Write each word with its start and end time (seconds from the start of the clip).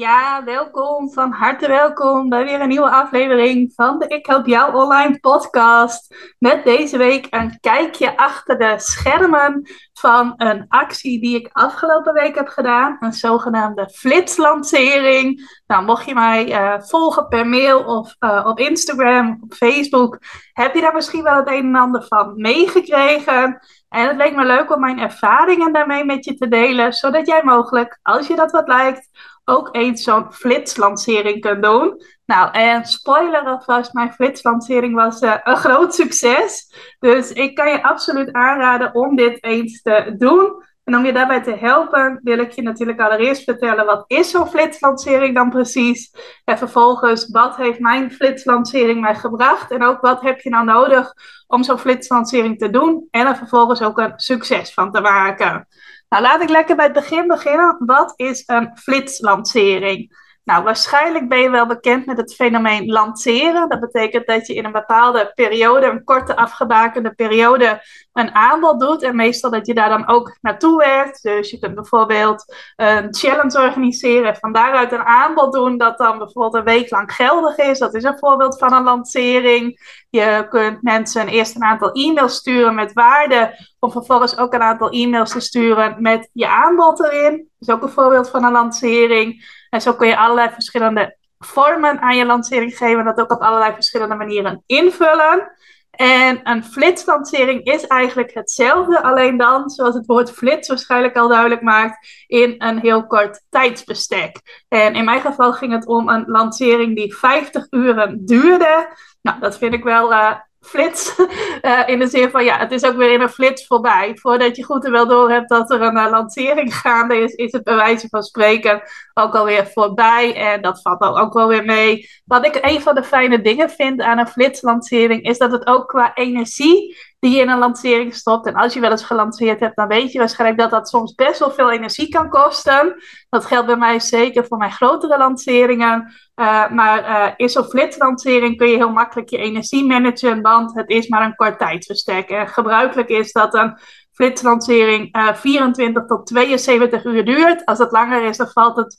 Ja, 0.00 0.44
welkom, 0.44 1.12
van 1.12 1.32
harte 1.32 1.68
welkom 1.68 2.28
bij 2.28 2.44
weer 2.44 2.60
een 2.60 2.68
nieuwe 2.68 2.90
aflevering 2.90 3.72
van 3.74 3.98
de 3.98 4.06
Ik 4.06 4.26
Help 4.26 4.46
Jou 4.46 4.74
Online 4.74 5.20
podcast. 5.20 6.14
Met 6.38 6.64
deze 6.64 6.98
week 6.98 7.26
een 7.30 7.60
kijkje 7.60 8.16
achter 8.16 8.58
de 8.58 8.74
schermen 8.76 9.70
van 9.92 10.34
een 10.36 10.64
actie 10.68 11.20
die 11.20 11.36
ik 11.36 11.48
afgelopen 11.52 12.12
week 12.12 12.34
heb 12.34 12.48
gedaan. 12.48 12.96
Een 13.00 13.12
zogenaamde 13.12 13.90
flitslancering. 13.90 15.60
Nou, 15.66 15.84
mocht 15.84 16.04
je 16.04 16.14
mij 16.14 16.48
uh, 16.48 16.80
volgen 16.80 17.28
per 17.28 17.46
mail 17.46 17.84
of 17.84 18.14
uh, 18.20 18.44
op 18.46 18.58
Instagram, 18.58 19.38
op 19.40 19.52
Facebook, 19.52 20.18
heb 20.52 20.74
je 20.74 20.80
daar 20.80 20.94
misschien 20.94 21.22
wel 21.22 21.36
het 21.36 21.48
een 21.48 21.66
en 21.66 21.76
ander 21.76 22.06
van 22.08 22.32
meegekregen. 22.36 23.60
En 23.88 24.06
het 24.06 24.16
leek 24.16 24.34
me 24.34 24.44
leuk 24.44 24.74
om 24.74 24.80
mijn 24.80 24.98
ervaringen 24.98 25.72
daarmee 25.72 26.04
met 26.04 26.24
je 26.24 26.34
te 26.34 26.48
delen, 26.48 26.92
zodat 26.92 27.26
jij 27.26 27.42
mogelijk, 27.44 27.98
als 28.02 28.26
je 28.26 28.36
dat 28.36 28.50
wat 28.50 28.68
lijkt, 28.68 29.08
ook 29.44 29.68
eens 29.72 30.02
zo'n 30.02 30.32
flitslancering 30.32 31.40
kunt 31.40 31.62
doen. 31.62 32.02
Nou, 32.26 32.50
en 32.52 32.84
spoiler 32.84 33.40
alvast, 33.40 33.92
mijn 33.92 34.12
flitslancering 34.12 34.94
was 34.94 35.22
uh, 35.22 35.34
een 35.42 35.56
groot 35.56 35.94
succes. 35.94 36.74
Dus 36.98 37.32
ik 37.32 37.54
kan 37.54 37.70
je 37.70 37.82
absoluut 37.82 38.32
aanraden 38.32 38.94
om 38.94 39.16
dit 39.16 39.44
eens 39.44 39.82
te 39.82 40.14
doen. 40.18 40.62
En 40.84 40.96
om 40.96 41.04
je 41.04 41.12
daarbij 41.12 41.42
te 41.42 41.56
helpen, 41.56 42.20
wil 42.22 42.38
ik 42.38 42.50
je 42.50 42.62
natuurlijk 42.62 43.00
allereerst 43.00 43.44
vertellen 43.44 43.86
wat 43.86 44.04
is 44.06 44.30
zo'n 44.30 44.48
flitslancering 44.48 45.34
dan 45.34 45.50
precies. 45.50 46.14
En 46.44 46.58
vervolgens, 46.58 47.30
wat 47.30 47.56
heeft 47.56 47.78
mijn 47.78 48.12
flitslancering 48.12 49.00
mij 49.00 49.14
gebracht? 49.14 49.70
En 49.70 49.82
ook 49.82 50.00
wat 50.00 50.20
heb 50.20 50.40
je 50.40 50.50
nou 50.50 50.64
nodig 50.64 51.12
om 51.46 51.62
zo'n 51.62 51.78
flitslancering 51.78 52.58
te 52.58 52.70
doen? 52.70 53.08
En 53.10 53.26
er 53.26 53.36
vervolgens 53.36 53.82
ook 53.82 53.98
een 53.98 54.12
succes 54.16 54.74
van 54.74 54.92
te 54.92 55.00
maken. 55.00 55.68
Nou, 56.10 56.22
laat 56.22 56.42
ik 56.42 56.48
lekker 56.48 56.76
bij 56.76 56.84
het 56.84 56.94
begin 56.94 57.26
beginnen. 57.26 57.76
Wat 57.78 58.12
is 58.16 58.42
een 58.46 58.76
flitslancering? 58.78 60.18
Nou, 60.50 60.62
waarschijnlijk 60.62 61.28
ben 61.28 61.38
je 61.38 61.50
wel 61.50 61.66
bekend 61.66 62.06
met 62.06 62.16
het 62.16 62.34
fenomeen 62.34 62.86
lanceren. 62.86 63.68
Dat 63.68 63.80
betekent 63.80 64.26
dat 64.26 64.46
je 64.46 64.54
in 64.54 64.64
een 64.64 64.72
bepaalde 64.72 65.32
periode, 65.34 65.86
een 65.86 66.04
korte 66.04 66.36
afgebakende 66.36 67.14
periode, 67.14 67.82
een 68.12 68.34
aanbod 68.34 68.80
doet. 68.80 69.02
En 69.02 69.16
meestal 69.16 69.50
dat 69.50 69.66
je 69.66 69.74
daar 69.74 69.88
dan 69.88 70.08
ook 70.08 70.38
naartoe 70.40 70.76
werkt. 70.76 71.22
Dus 71.22 71.50
je 71.50 71.58
kunt 71.58 71.74
bijvoorbeeld 71.74 72.54
een 72.76 73.14
challenge 73.14 73.60
organiseren 73.60 74.28
en 74.28 74.36
van 74.36 74.52
daaruit 74.52 74.92
een 74.92 75.04
aanbod 75.04 75.52
doen 75.52 75.78
dat 75.78 75.98
dan 75.98 76.18
bijvoorbeeld 76.18 76.54
een 76.54 76.74
week 76.74 76.90
lang 76.90 77.12
geldig 77.12 77.56
is. 77.56 77.78
Dat 77.78 77.94
is 77.94 78.04
een 78.04 78.18
voorbeeld 78.18 78.58
van 78.58 78.72
een 78.72 78.82
lancering. 78.82 79.80
Je 80.08 80.46
kunt 80.48 80.82
mensen 80.82 81.28
eerst 81.28 81.54
een 81.54 81.64
aantal 81.64 81.92
e-mails 81.92 82.34
sturen 82.34 82.74
met 82.74 82.92
waarde, 82.92 83.54
om 83.78 83.90
vervolgens 83.90 84.38
ook 84.38 84.54
een 84.54 84.62
aantal 84.62 84.90
e-mails 84.90 85.30
te 85.30 85.40
sturen 85.40 86.02
met 86.02 86.28
je 86.32 86.48
aanbod 86.48 87.00
erin. 87.00 87.48
Dat 87.58 87.68
is 87.68 87.74
ook 87.74 87.82
een 87.82 87.88
voorbeeld 87.88 88.30
van 88.30 88.44
een 88.44 88.52
lancering. 88.52 89.58
En 89.70 89.80
zo 89.80 89.94
kun 89.94 90.08
je 90.08 90.16
allerlei 90.16 90.50
verschillende 90.50 91.16
vormen 91.38 92.00
aan 92.00 92.16
je 92.16 92.26
lancering 92.26 92.76
geven, 92.76 92.98
en 92.98 93.04
dat 93.04 93.20
ook 93.20 93.32
op 93.32 93.40
allerlei 93.40 93.74
verschillende 93.74 94.14
manieren 94.14 94.62
invullen. 94.66 95.52
En 95.90 96.40
een 96.42 96.64
flitslancering 96.64 97.64
is 97.64 97.86
eigenlijk 97.86 98.34
hetzelfde, 98.34 99.02
alleen 99.02 99.36
dan, 99.36 99.70
zoals 99.70 99.94
het 99.94 100.06
woord 100.06 100.30
flits 100.30 100.68
waarschijnlijk 100.68 101.16
al 101.16 101.28
duidelijk 101.28 101.62
maakt, 101.62 102.24
in 102.26 102.54
een 102.58 102.78
heel 102.78 103.06
kort 103.06 103.42
tijdsbestek. 103.48 104.64
En 104.68 104.94
in 104.94 105.04
mijn 105.04 105.20
geval 105.20 105.52
ging 105.52 105.72
het 105.72 105.86
om 105.86 106.08
een 106.08 106.24
lancering 106.26 106.96
die 106.96 107.16
50 107.16 107.66
uren 107.70 108.24
duurde. 108.24 108.88
Nou, 109.22 109.40
dat 109.40 109.58
vind 109.58 109.74
ik 109.74 109.84
wel 109.84 110.12
uh, 110.12 110.34
flits. 110.60 111.18
Uh, 111.62 111.88
in 111.92 111.98
de 111.98 112.06
zin 112.06 112.30
van, 112.30 112.44
ja, 112.44 112.58
het 112.58 112.72
is 112.72 112.84
ook 112.84 112.96
weer 112.96 113.12
in 113.12 113.20
een 113.20 113.28
flits 113.28 113.66
voorbij. 113.66 114.16
Voordat 114.16 114.56
je 114.56 114.64
goed 114.64 114.84
en 114.84 114.92
wel 114.92 115.08
door 115.08 115.30
hebt 115.30 115.48
dat 115.48 115.70
er 115.70 115.82
een 115.82 115.96
uh, 115.96 116.10
lancering 116.10 116.74
gaande 116.82 117.16
is, 117.16 117.32
is 117.34 117.52
het 117.52 117.64
bij 117.64 117.74
wijze 117.74 118.08
van 118.08 118.22
spreken 118.22 118.82
ook 119.14 119.34
alweer 119.34 119.66
voorbij. 119.66 120.34
En 120.34 120.62
dat 120.62 120.82
valt 120.82 121.00
ook, 121.00 121.18
ook 121.18 121.32
wel 121.32 121.48
weer 121.48 121.64
mee. 121.64 122.08
Wat 122.24 122.46
ik 122.46 122.58
een 122.60 122.80
van 122.80 122.94
de 122.94 123.04
fijne 123.04 123.40
dingen 123.40 123.70
vind 123.70 124.00
aan 124.00 124.18
een 124.18 124.28
flitslancering, 124.28 125.22
is 125.22 125.38
dat 125.38 125.52
het 125.52 125.66
ook 125.66 125.88
qua 125.88 126.14
energie 126.14 126.96
die 127.20 127.36
je 127.36 127.42
in 127.42 127.48
een 127.48 127.58
lancering 127.58 128.14
stopt. 128.14 128.46
En 128.46 128.54
als 128.54 128.74
je 128.74 128.80
wel 128.80 128.90
eens 128.90 129.04
gelanceerd 129.04 129.60
hebt, 129.60 129.76
dan 129.76 129.88
weet 129.88 130.12
je 130.12 130.18
waarschijnlijk 130.18 130.60
dat 130.60 130.70
dat 130.70 130.88
soms 130.88 131.14
best 131.14 131.38
wel 131.38 131.50
veel 131.50 131.70
energie 131.70 132.08
kan 132.08 132.28
kosten. 132.28 133.02
Dat 133.28 133.44
geldt 133.44 133.66
bij 133.66 133.76
mij 133.76 134.00
zeker 134.00 134.46
voor 134.46 134.58
mijn 134.58 134.72
grotere 134.72 135.18
lanceringen. 135.18 136.14
Uh, 136.34 136.70
maar 136.70 137.08
uh, 137.08 137.32
in 137.36 137.48
zo'n 137.48 137.64
flitslancering 137.64 138.56
kun 138.56 138.68
je 138.68 138.76
heel 138.76 138.92
makkelijk 138.92 139.28
je 139.28 139.36
energie 139.36 139.84
managen, 139.84 140.42
want 140.42 140.74
het 140.74 140.88
is 140.88 141.08
maar 141.08 141.24
een 141.24 141.34
kort 141.34 141.58
tijdsbestek. 141.58 142.28
En 142.28 142.48
gebruikelijk 142.48 143.08
is 143.08 143.32
dat 143.32 143.54
een 143.54 143.78
flitslancering 144.12 145.16
uh, 145.16 145.34
24 145.34 146.06
tot 146.06 146.26
72 146.26 147.04
uur 147.04 147.24
duurt. 147.24 147.64
Als 147.64 147.78
het 147.78 147.92
langer 147.92 148.22
is, 148.24 148.36
dan 148.36 148.48
valt 148.48 148.76
het 148.76 148.98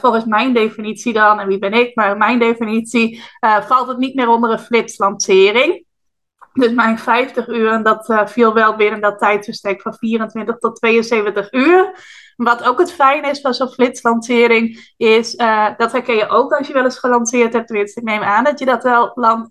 volgens 0.00 0.24
mijn 0.24 0.52
definitie 0.52 1.12
dan, 1.12 1.40
en 1.40 1.48
wie 1.48 1.58
ben 1.58 1.72
ik, 1.72 1.94
maar 1.94 2.16
mijn 2.16 2.38
definitie, 2.38 3.22
valt 3.66 3.88
het 3.88 3.98
niet 3.98 4.14
meer 4.14 4.28
onder 4.28 4.50
een 4.50 4.58
flitslancering. 4.58 5.88
Dus 6.52 6.72
mijn 6.72 6.98
50 6.98 7.48
uur, 7.48 7.82
dat 7.82 8.08
uh, 8.08 8.26
viel 8.26 8.54
wel 8.54 8.76
binnen 8.76 9.00
dat 9.00 9.18
tijdsbestek 9.18 9.82
van 9.82 9.94
24 9.94 10.58
tot 10.58 10.76
72 10.76 11.52
uur. 11.52 11.94
Wat 12.36 12.64
ook 12.64 12.78
het 12.78 12.92
fijne 12.92 13.30
is 13.30 13.40
van 13.40 13.54
zo'n 13.54 13.68
flitslancering, 13.68 14.92
is, 14.96 15.34
uh, 15.34 15.68
dat 15.76 15.92
herken 15.92 16.14
je 16.14 16.28
ook 16.28 16.52
als 16.52 16.66
je 16.66 16.72
wel 16.72 16.84
eens 16.84 16.98
gelanceerd 16.98 17.52
hebt. 17.52 17.70
Ik 17.70 18.02
neem 18.02 18.22
aan 18.22 18.44
dat 18.44 18.58
je 18.58 18.64
dat 18.64 18.82
wel, 18.82 19.12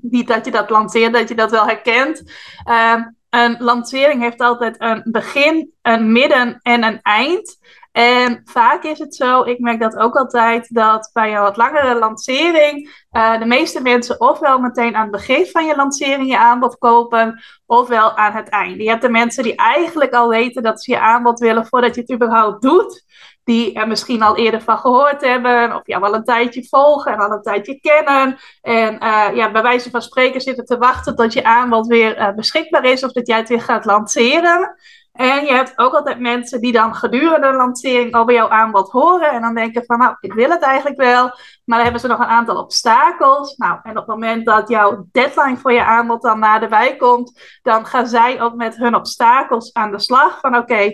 niet 0.00 0.28
dat 0.28 0.44
je 0.44 0.50
dat 0.50 0.70
lanceert, 0.70 1.12
dat 1.12 1.28
je 1.28 1.34
dat 1.34 1.50
wel 1.50 1.66
herkent. 1.66 2.22
Uh, 2.68 3.02
een 3.30 3.56
lancering 3.58 4.22
heeft 4.22 4.40
altijd 4.40 4.74
een 4.78 5.02
begin, 5.04 5.70
een 5.82 6.12
midden 6.12 6.58
en 6.62 6.84
een 6.84 6.98
eind. 7.02 7.58
En 7.96 8.40
vaak 8.44 8.82
is 8.82 8.98
het 8.98 9.14
zo, 9.14 9.42
ik 9.42 9.58
merk 9.58 9.80
dat 9.80 9.96
ook 9.96 10.16
altijd, 10.16 10.74
dat 10.74 11.10
bij 11.12 11.34
een 11.34 11.40
wat 11.40 11.56
langere 11.56 11.98
lancering 11.98 13.04
uh, 13.12 13.38
de 13.38 13.46
meeste 13.46 13.82
mensen 13.82 14.20
ofwel 14.20 14.58
meteen 14.58 14.96
aan 14.96 15.02
het 15.02 15.10
begin 15.10 15.46
van 15.46 15.66
je 15.66 15.76
lancering 15.76 16.28
je 16.28 16.38
aanbod 16.38 16.78
kopen, 16.78 17.42
ofwel 17.66 18.16
aan 18.16 18.32
het 18.32 18.48
einde. 18.48 18.82
Je 18.82 18.88
hebt 18.88 19.02
de 19.02 19.08
mensen 19.08 19.42
die 19.42 19.56
eigenlijk 19.56 20.12
al 20.12 20.28
weten 20.28 20.62
dat 20.62 20.82
ze 20.82 20.90
je 20.90 21.00
aanbod 21.00 21.38
willen 21.38 21.66
voordat 21.66 21.94
je 21.94 22.00
het 22.00 22.12
überhaupt 22.12 22.62
doet. 22.62 23.04
Die 23.44 23.72
er 23.72 23.88
misschien 23.88 24.22
al 24.22 24.36
eerder 24.36 24.62
van 24.62 24.78
gehoord 24.78 25.20
hebben, 25.20 25.74
of 25.74 25.82
jou 25.84 26.02
al 26.02 26.14
een 26.14 26.24
tijdje 26.24 26.66
volgen 26.68 27.12
en 27.12 27.18
al 27.18 27.30
een 27.30 27.42
tijdje 27.42 27.80
kennen. 27.80 28.38
En 28.62 28.94
uh, 28.94 29.28
ja, 29.34 29.50
bij 29.50 29.62
wijze 29.62 29.90
van 29.90 30.02
spreken 30.02 30.40
zitten 30.40 30.64
te 30.64 30.78
wachten 30.78 31.16
tot 31.16 31.32
je 31.32 31.44
aanbod 31.44 31.86
weer 31.86 32.18
uh, 32.18 32.34
beschikbaar 32.34 32.84
is 32.84 33.04
of 33.04 33.12
dat 33.12 33.26
jij 33.26 33.38
het 33.38 33.48
weer 33.48 33.60
gaat 33.60 33.84
lanceren. 33.84 34.74
En 35.16 35.44
je 35.44 35.52
hebt 35.52 35.78
ook 35.78 35.94
altijd 35.94 36.20
mensen 36.20 36.60
die 36.60 36.72
dan 36.72 36.94
gedurende 36.94 37.50
de 37.50 37.56
lancering 37.56 38.24
bij 38.24 38.34
jouw 38.34 38.48
aanbod 38.48 38.90
horen. 38.90 39.30
En 39.30 39.40
dan 39.40 39.54
denken 39.54 39.84
van, 39.84 39.98
nou, 39.98 40.16
ik 40.20 40.32
wil 40.32 40.50
het 40.50 40.62
eigenlijk 40.62 40.96
wel. 40.96 41.24
Maar 41.64 41.76
dan 41.76 41.82
hebben 41.82 42.00
ze 42.00 42.06
nog 42.06 42.18
een 42.18 42.24
aantal 42.24 42.56
obstakels. 42.56 43.56
Nou, 43.56 43.78
en 43.82 43.90
op 43.90 43.96
het 43.96 44.06
moment 44.06 44.46
dat 44.46 44.68
jouw 44.68 45.06
deadline 45.12 45.56
voor 45.56 45.72
je 45.72 45.84
aanbod 45.84 46.22
dan 46.22 46.38
naderbij 46.38 46.96
komt, 46.96 47.58
dan 47.62 47.86
gaan 47.86 48.06
zij 48.06 48.40
ook 48.42 48.54
met 48.54 48.76
hun 48.76 48.94
obstakels 48.94 49.72
aan 49.72 49.90
de 49.90 50.00
slag. 50.00 50.40
Van 50.40 50.56
oké, 50.56 50.82
uh, 50.82 50.92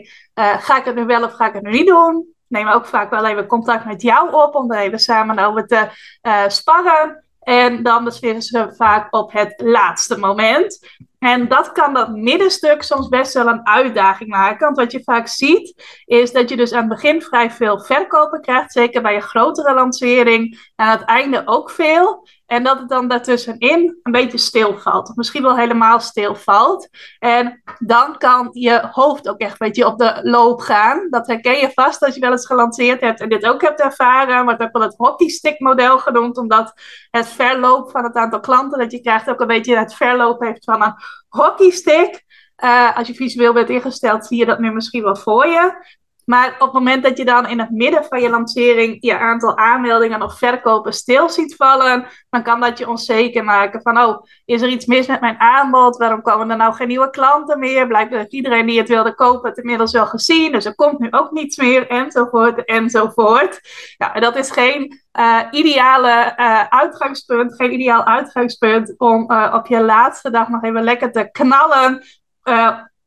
ga 0.59 0.79
ik 0.79 0.85
het 0.85 0.95
nu 0.95 1.05
wel 1.05 1.25
of 1.25 1.33
ga 1.33 1.47
ik 1.47 1.55
het 1.55 1.63
nu 1.63 1.71
niet 1.71 1.87
doen? 1.87 2.35
Nemen 2.47 2.75
ook 2.75 2.87
vaak 2.87 3.11
wel 3.11 3.27
even 3.27 3.47
contact 3.47 3.85
met 3.85 4.03
jou 4.03 4.33
op 4.33 4.55
om 4.55 4.73
er 4.73 4.81
even 4.81 4.99
samen 4.99 5.39
over 5.39 5.67
te 5.67 5.89
uh, 6.23 6.49
sparren. 6.49 7.25
En 7.43 7.83
dan 7.83 8.05
beslissen 8.05 8.43
ze 8.43 8.75
vaak 8.77 9.15
op 9.15 9.33
het 9.33 9.55
laatste 9.57 10.19
moment. 10.19 10.79
En 11.19 11.49
dat 11.49 11.73
kan 11.73 11.95
dat 11.95 12.17
middenstuk 12.17 12.83
soms 12.83 13.09
best 13.09 13.35
wel 13.35 13.47
een 13.47 13.67
uitdaging 13.67 14.31
maken. 14.31 14.65
Want 14.65 14.77
wat 14.77 14.93
je 14.93 15.03
vaak 15.03 15.29
ziet, 15.29 15.83
is 16.05 16.33
dat 16.33 16.49
je 16.49 16.57
dus 16.57 16.73
aan 16.73 16.79
het 16.79 16.89
begin 16.89 17.23
vrij 17.23 17.51
veel 17.51 17.81
verkopen 17.81 18.41
krijgt. 18.41 18.73
Zeker 18.73 19.03
bij 19.03 19.15
een 19.15 19.23
grotere 19.23 19.75
lancering. 19.75 20.71
Aan 20.77 20.99
het 20.99 21.09
einde 21.09 21.43
ook 21.45 21.71
veel. 21.71 22.27
En 22.53 22.63
dat 22.63 22.79
het 22.79 22.89
dan 22.89 23.09
daartussenin 23.09 23.99
een 24.03 24.13
beetje 24.13 24.39
stilvalt. 24.39 25.09
Of 25.09 25.17
misschien 25.17 25.43
wel 25.43 25.57
helemaal 25.57 26.01
stilvalt. 26.01 26.89
En 27.19 27.63
dan 27.79 28.19
kan 28.19 28.49
je 28.53 28.89
hoofd 28.91 29.29
ook 29.29 29.39
echt 29.39 29.51
een 29.51 29.67
beetje 29.67 29.87
op 29.87 29.99
de 29.99 30.21
loop 30.23 30.61
gaan. 30.61 31.07
Dat 31.11 31.27
herken 31.27 31.59
je 31.59 31.71
vast 31.75 32.03
als 32.03 32.15
je 32.15 32.21
wel 32.21 32.31
eens 32.31 32.47
gelanceerd 32.47 33.01
hebt 33.01 33.21
en 33.21 33.29
dit 33.29 33.47
ook 33.47 33.63
hebt 33.63 33.81
ervaren. 33.81 34.45
Wordt 34.45 34.63
ook 34.63 34.73
wel 34.73 34.83
het 34.83 34.97
hockeystick 34.97 35.61
model 35.61 35.99
genoemd. 35.99 36.37
Omdat 36.37 36.73
het 37.11 37.29
verloop 37.29 37.91
van 37.91 38.05
het 38.05 38.15
aantal 38.15 38.41
klanten 38.41 38.79
dat 38.79 38.93
je 38.93 39.01
krijgt 39.01 39.31
ook 39.31 39.41
een 39.41 39.47
beetje 39.47 39.77
het 39.77 39.95
verloop 39.95 40.41
heeft 40.41 40.65
van 40.65 40.83
een 40.83 40.95
hockeystick. 41.29 42.25
Uh, 42.65 42.97
als 42.97 43.07
je 43.07 43.15
visueel 43.15 43.53
bent 43.53 43.69
ingesteld, 43.69 44.27
zie 44.27 44.39
je 44.39 44.47
dat 44.47 44.59
nu 44.59 44.73
misschien 44.73 45.03
wel 45.03 45.17
voor 45.17 45.47
je. 45.47 45.85
Maar 46.25 46.55
op 46.55 46.61
het 46.61 46.73
moment 46.73 47.03
dat 47.03 47.19
je 47.19 47.25
dan 47.25 47.49
in 47.49 47.59
het 47.59 47.71
midden 47.71 48.05
van 48.05 48.21
je 48.21 48.31
lancering 48.31 48.97
je 49.01 49.19
aantal 49.19 49.57
aanmeldingen 49.57 50.23
of 50.23 50.39
verkopen 50.39 50.93
stil 50.93 51.29
ziet 51.29 51.57
vallen, 51.57 52.07
dan 52.31 52.43
kan 52.43 52.61
dat 52.61 52.79
je 52.79 52.89
onzeker 52.89 53.45
maken 53.45 53.83
van, 53.83 53.99
oh, 53.99 54.23
is 54.45 54.63
er 54.63 54.69
iets 54.69 54.87
mis 54.87 55.07
met 55.07 55.21
mijn 55.21 55.41
aanbod? 55.41 55.97
Waarom 55.97 56.23
komen 56.23 56.51
er 56.51 56.57
nou 56.57 56.75
geen 56.75 56.89
nieuwe 56.89 57.11
klanten 57.11 57.59
meer? 57.59 57.87
Blijkbaar 57.87 58.19
heeft 58.19 58.33
iedereen 58.33 58.67
die 58.67 58.79
het 58.79 58.89
wilde 58.89 59.15
kopen 59.15 59.49
het 59.49 59.59
inmiddels 59.59 59.93
wel 59.93 60.07
gezien, 60.07 60.53
dus 60.53 60.65
er 60.65 60.75
komt 60.75 60.99
nu 60.99 61.11
ook 61.11 61.31
niets 61.31 61.57
meer, 61.57 61.89
enzovoort, 61.89 62.65
enzovoort. 62.65 63.61
Ja, 63.97 64.15
en 64.15 64.21
dat 64.21 64.37
is 64.37 64.51
geen 64.51 65.03
uh, 65.19 65.41
ideale 65.51 66.35
uh, 66.37 66.65
uitgangspunt, 66.69 67.55
geen 67.55 67.73
ideaal 67.73 68.05
uitgangspunt 68.05 68.95
om 68.99 69.31
uh, 69.31 69.53
op 69.55 69.67
je 69.67 69.83
laatste 69.83 70.31
dag 70.31 70.49
nog 70.49 70.63
even 70.63 70.83
lekker 70.83 71.13
te 71.13 71.29
knallen 71.33 72.03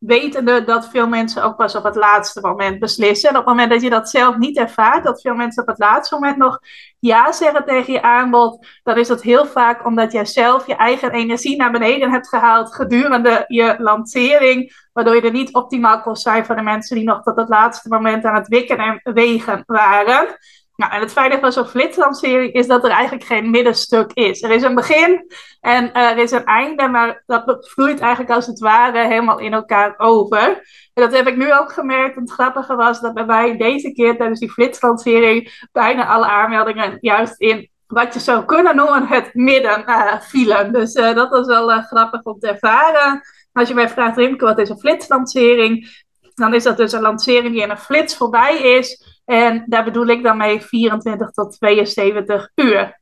wetende 0.05 0.63
dat 0.63 0.89
veel 0.89 1.07
mensen 1.07 1.43
ook 1.43 1.55
pas 1.55 1.75
op 1.75 1.83
het 1.83 1.95
laatste 1.95 2.41
moment 2.41 2.79
beslissen. 2.79 3.29
En 3.29 3.35
op 3.35 3.45
het 3.45 3.55
moment 3.55 3.71
dat 3.71 3.81
je 3.81 3.89
dat 3.89 4.09
zelf 4.09 4.37
niet 4.37 4.57
ervaart, 4.57 5.03
dat 5.03 5.21
veel 5.21 5.35
mensen 5.35 5.61
op 5.61 5.69
het 5.69 5.79
laatste 5.79 6.15
moment 6.15 6.37
nog 6.37 6.59
ja 6.99 7.31
zeggen 7.31 7.65
tegen 7.65 7.93
je 7.93 8.01
aanbod, 8.01 8.67
dan 8.83 8.97
is 8.97 9.07
dat 9.07 9.21
heel 9.21 9.45
vaak 9.45 9.85
omdat 9.85 10.11
jij 10.11 10.25
zelf 10.25 10.67
je 10.67 10.75
eigen 10.75 11.11
energie 11.11 11.55
naar 11.55 11.71
beneden 11.71 12.11
hebt 12.11 12.27
gehaald 12.27 12.75
gedurende 12.75 13.43
je 13.47 13.75
lancering, 13.77 14.87
waardoor 14.93 15.15
je 15.15 15.21
er 15.21 15.31
niet 15.31 15.53
optimaal 15.53 16.01
kon 16.01 16.15
zijn 16.15 16.45
voor 16.45 16.55
de 16.55 16.61
mensen 16.61 16.95
die 16.95 17.05
nog 17.05 17.23
tot 17.23 17.35
het 17.35 17.49
laatste 17.49 17.89
moment 17.89 18.25
aan 18.25 18.35
het 18.35 18.47
wikken 18.47 18.77
en 18.77 18.99
wegen 19.13 19.63
waren. 19.65 20.37
Nou, 20.75 20.91
en 20.91 20.99
het 20.99 21.11
fijne 21.11 21.39
van 21.39 21.51
zo'n 21.51 21.65
flitslancering 21.65 22.53
is 22.53 22.67
dat 22.67 22.83
er 22.83 22.89
eigenlijk 22.89 23.23
geen 23.23 23.49
middenstuk 23.49 24.11
is. 24.13 24.41
Er 24.41 24.51
is 24.51 24.63
een 24.63 24.75
begin 24.75 25.31
en 25.59 25.93
er 25.93 26.17
is 26.17 26.31
een 26.31 26.45
einde, 26.45 26.87
maar 26.87 27.23
dat 27.25 27.69
vloeit 27.69 27.99
eigenlijk 27.99 28.31
als 28.31 28.45
het 28.45 28.59
ware 28.59 29.07
helemaal 29.07 29.39
in 29.39 29.53
elkaar 29.53 29.93
over. 29.97 30.47
En 30.93 31.03
dat 31.03 31.13
heb 31.13 31.27
ik 31.27 31.37
nu 31.37 31.53
ook 31.53 31.71
gemerkt. 31.71 32.15
Het 32.15 32.31
grappige 32.31 32.75
was 32.75 33.01
dat 33.01 33.13
bij 33.13 33.25
mij 33.25 33.57
deze 33.57 33.91
keer 33.91 34.17
tijdens 34.17 34.39
die 34.39 34.51
flitslancering 34.51 35.67
bijna 35.71 36.07
alle 36.07 36.25
aanmeldingen 36.25 36.97
juist 37.01 37.39
in 37.39 37.69
wat 37.87 38.13
je 38.13 38.19
zou 38.19 38.45
kunnen 38.45 38.75
noemen 38.75 39.07
het 39.07 39.33
midden 39.33 39.83
uh, 39.89 40.19
vielen. 40.19 40.73
Dus 40.73 40.95
uh, 40.95 41.13
dat 41.13 41.29
was 41.29 41.47
wel 41.47 41.81
grappig 41.81 42.23
om 42.23 42.39
te 42.39 42.47
ervaren. 42.47 43.21
Als 43.51 43.67
je 43.67 43.73
mij 43.73 43.89
vraagt, 43.89 44.17
Rimke, 44.17 44.45
wat 44.45 44.59
is 44.59 44.69
een 44.69 44.79
flitslancering? 44.79 46.03
Dan 46.33 46.53
is 46.53 46.63
dat 46.63 46.77
dus 46.77 46.91
een 46.91 47.01
lancering 47.01 47.53
die 47.53 47.61
in 47.61 47.69
een 47.69 47.77
flits 47.77 48.15
voorbij 48.15 48.57
is. 48.57 49.14
En 49.25 49.63
daar 49.65 49.83
bedoel 49.83 50.07
ik 50.07 50.23
dan 50.23 50.37
mee 50.37 50.61
24 50.61 51.29
tot 51.31 51.53
72 51.53 52.49
uur. 52.55 52.99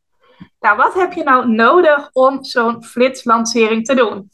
Nou, 0.59 0.77
wat 0.77 0.93
heb 0.93 1.13
je 1.13 1.23
nou 1.23 1.49
nodig 1.49 2.09
om 2.11 2.43
zo'n 2.43 2.83
flitslancering 2.83 3.85
te 3.85 3.95
doen? 3.95 4.29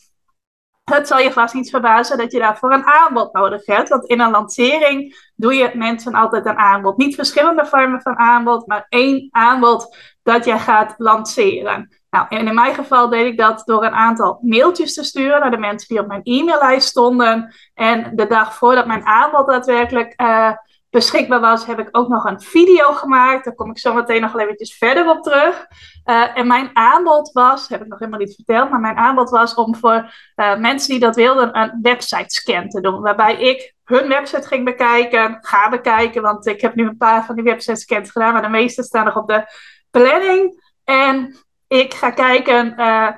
Het 0.83 1.07
zal 1.07 1.19
je 1.19 1.31
vast 1.31 1.53
niet 1.53 1.69
verbazen 1.69 2.17
dat 2.17 2.31
je 2.31 2.39
daarvoor 2.39 2.73
een 2.73 2.85
aanbod 2.85 3.33
nodig 3.33 3.65
hebt. 3.65 3.89
Want 3.89 4.05
in 4.05 4.19
een 4.19 4.31
lancering 4.31 5.31
doe 5.35 5.53
je 5.53 5.71
mensen 5.73 6.13
altijd 6.13 6.45
een 6.45 6.57
aanbod. 6.57 6.97
Niet 6.97 7.15
verschillende 7.15 7.65
vormen 7.65 8.01
van 8.01 8.17
aanbod, 8.17 8.67
maar 8.67 8.85
één 8.89 9.27
aanbod 9.31 9.97
dat 10.23 10.45
je 10.45 10.59
gaat 10.59 10.93
lanceren. 10.97 11.97
Nou, 12.09 12.25
en 12.29 12.47
in 12.47 12.53
mijn 12.53 12.75
geval 12.75 13.09
deed 13.09 13.25
ik 13.25 13.37
dat 13.37 13.61
door 13.65 13.83
een 13.83 13.93
aantal 13.93 14.39
mailtjes 14.41 14.93
te 14.93 15.03
sturen 15.03 15.39
naar 15.39 15.51
de 15.51 15.57
mensen 15.57 15.87
die 15.87 15.99
op 15.99 16.07
mijn 16.07 16.23
e-maillijst 16.23 16.87
stonden. 16.87 17.53
En 17.73 18.15
de 18.15 18.27
dag 18.27 18.55
voordat 18.55 18.87
mijn 18.87 19.05
aanbod 19.05 19.47
daadwerkelijk 19.47 20.21
uh, 20.21 20.51
beschikbaar 20.89 21.39
was, 21.39 21.65
heb 21.65 21.79
ik 21.79 21.89
ook 21.91 22.07
nog 22.07 22.25
een 22.25 22.41
video 22.41 22.91
gemaakt. 22.91 23.45
Daar 23.45 23.55
kom 23.55 23.69
ik 23.69 23.79
zo 23.79 23.93
meteen 23.93 24.21
nog 24.21 24.39
eventjes 24.39 24.77
verder 24.77 25.09
op 25.09 25.23
terug. 25.23 25.67
Uh, 26.05 26.37
en 26.37 26.47
mijn 26.47 26.69
aanbod 26.73 27.31
was, 27.31 27.67
heb 27.67 27.81
ik 27.81 27.87
nog 27.87 27.99
helemaal 27.99 28.19
niet 28.19 28.35
verteld, 28.35 28.69
maar 28.69 28.79
mijn 28.79 28.97
aanbod 28.97 29.29
was 29.29 29.53
om 29.53 29.75
voor 29.75 30.13
uh, 30.35 30.57
mensen 30.57 30.89
die 30.89 30.99
dat 30.99 31.15
wilden 31.15 31.57
een 31.57 31.79
website 31.81 32.35
scan 32.35 32.69
te 32.69 32.81
doen. 32.81 33.01
Waarbij 33.01 33.35
ik 33.35 33.73
hun 33.83 34.07
website 34.07 34.47
ging 34.47 34.65
bekijken, 34.65 35.37
ga 35.41 35.69
bekijken, 35.69 36.21
want 36.21 36.45
ik 36.45 36.61
heb 36.61 36.75
nu 36.75 36.87
een 36.87 36.97
paar 36.97 37.25
van 37.25 37.35
die 37.35 37.43
website 37.43 37.79
scans 37.79 38.11
gedaan, 38.11 38.33
maar 38.33 38.41
de 38.41 38.49
meeste 38.49 38.83
staan 38.83 39.05
nog 39.05 39.17
op 39.17 39.27
de 39.27 39.43
planning. 39.91 40.63
En 40.83 41.35
ik 41.67 41.93
ga 41.93 42.09
kijken 42.09 42.73
uh, 42.77 43.09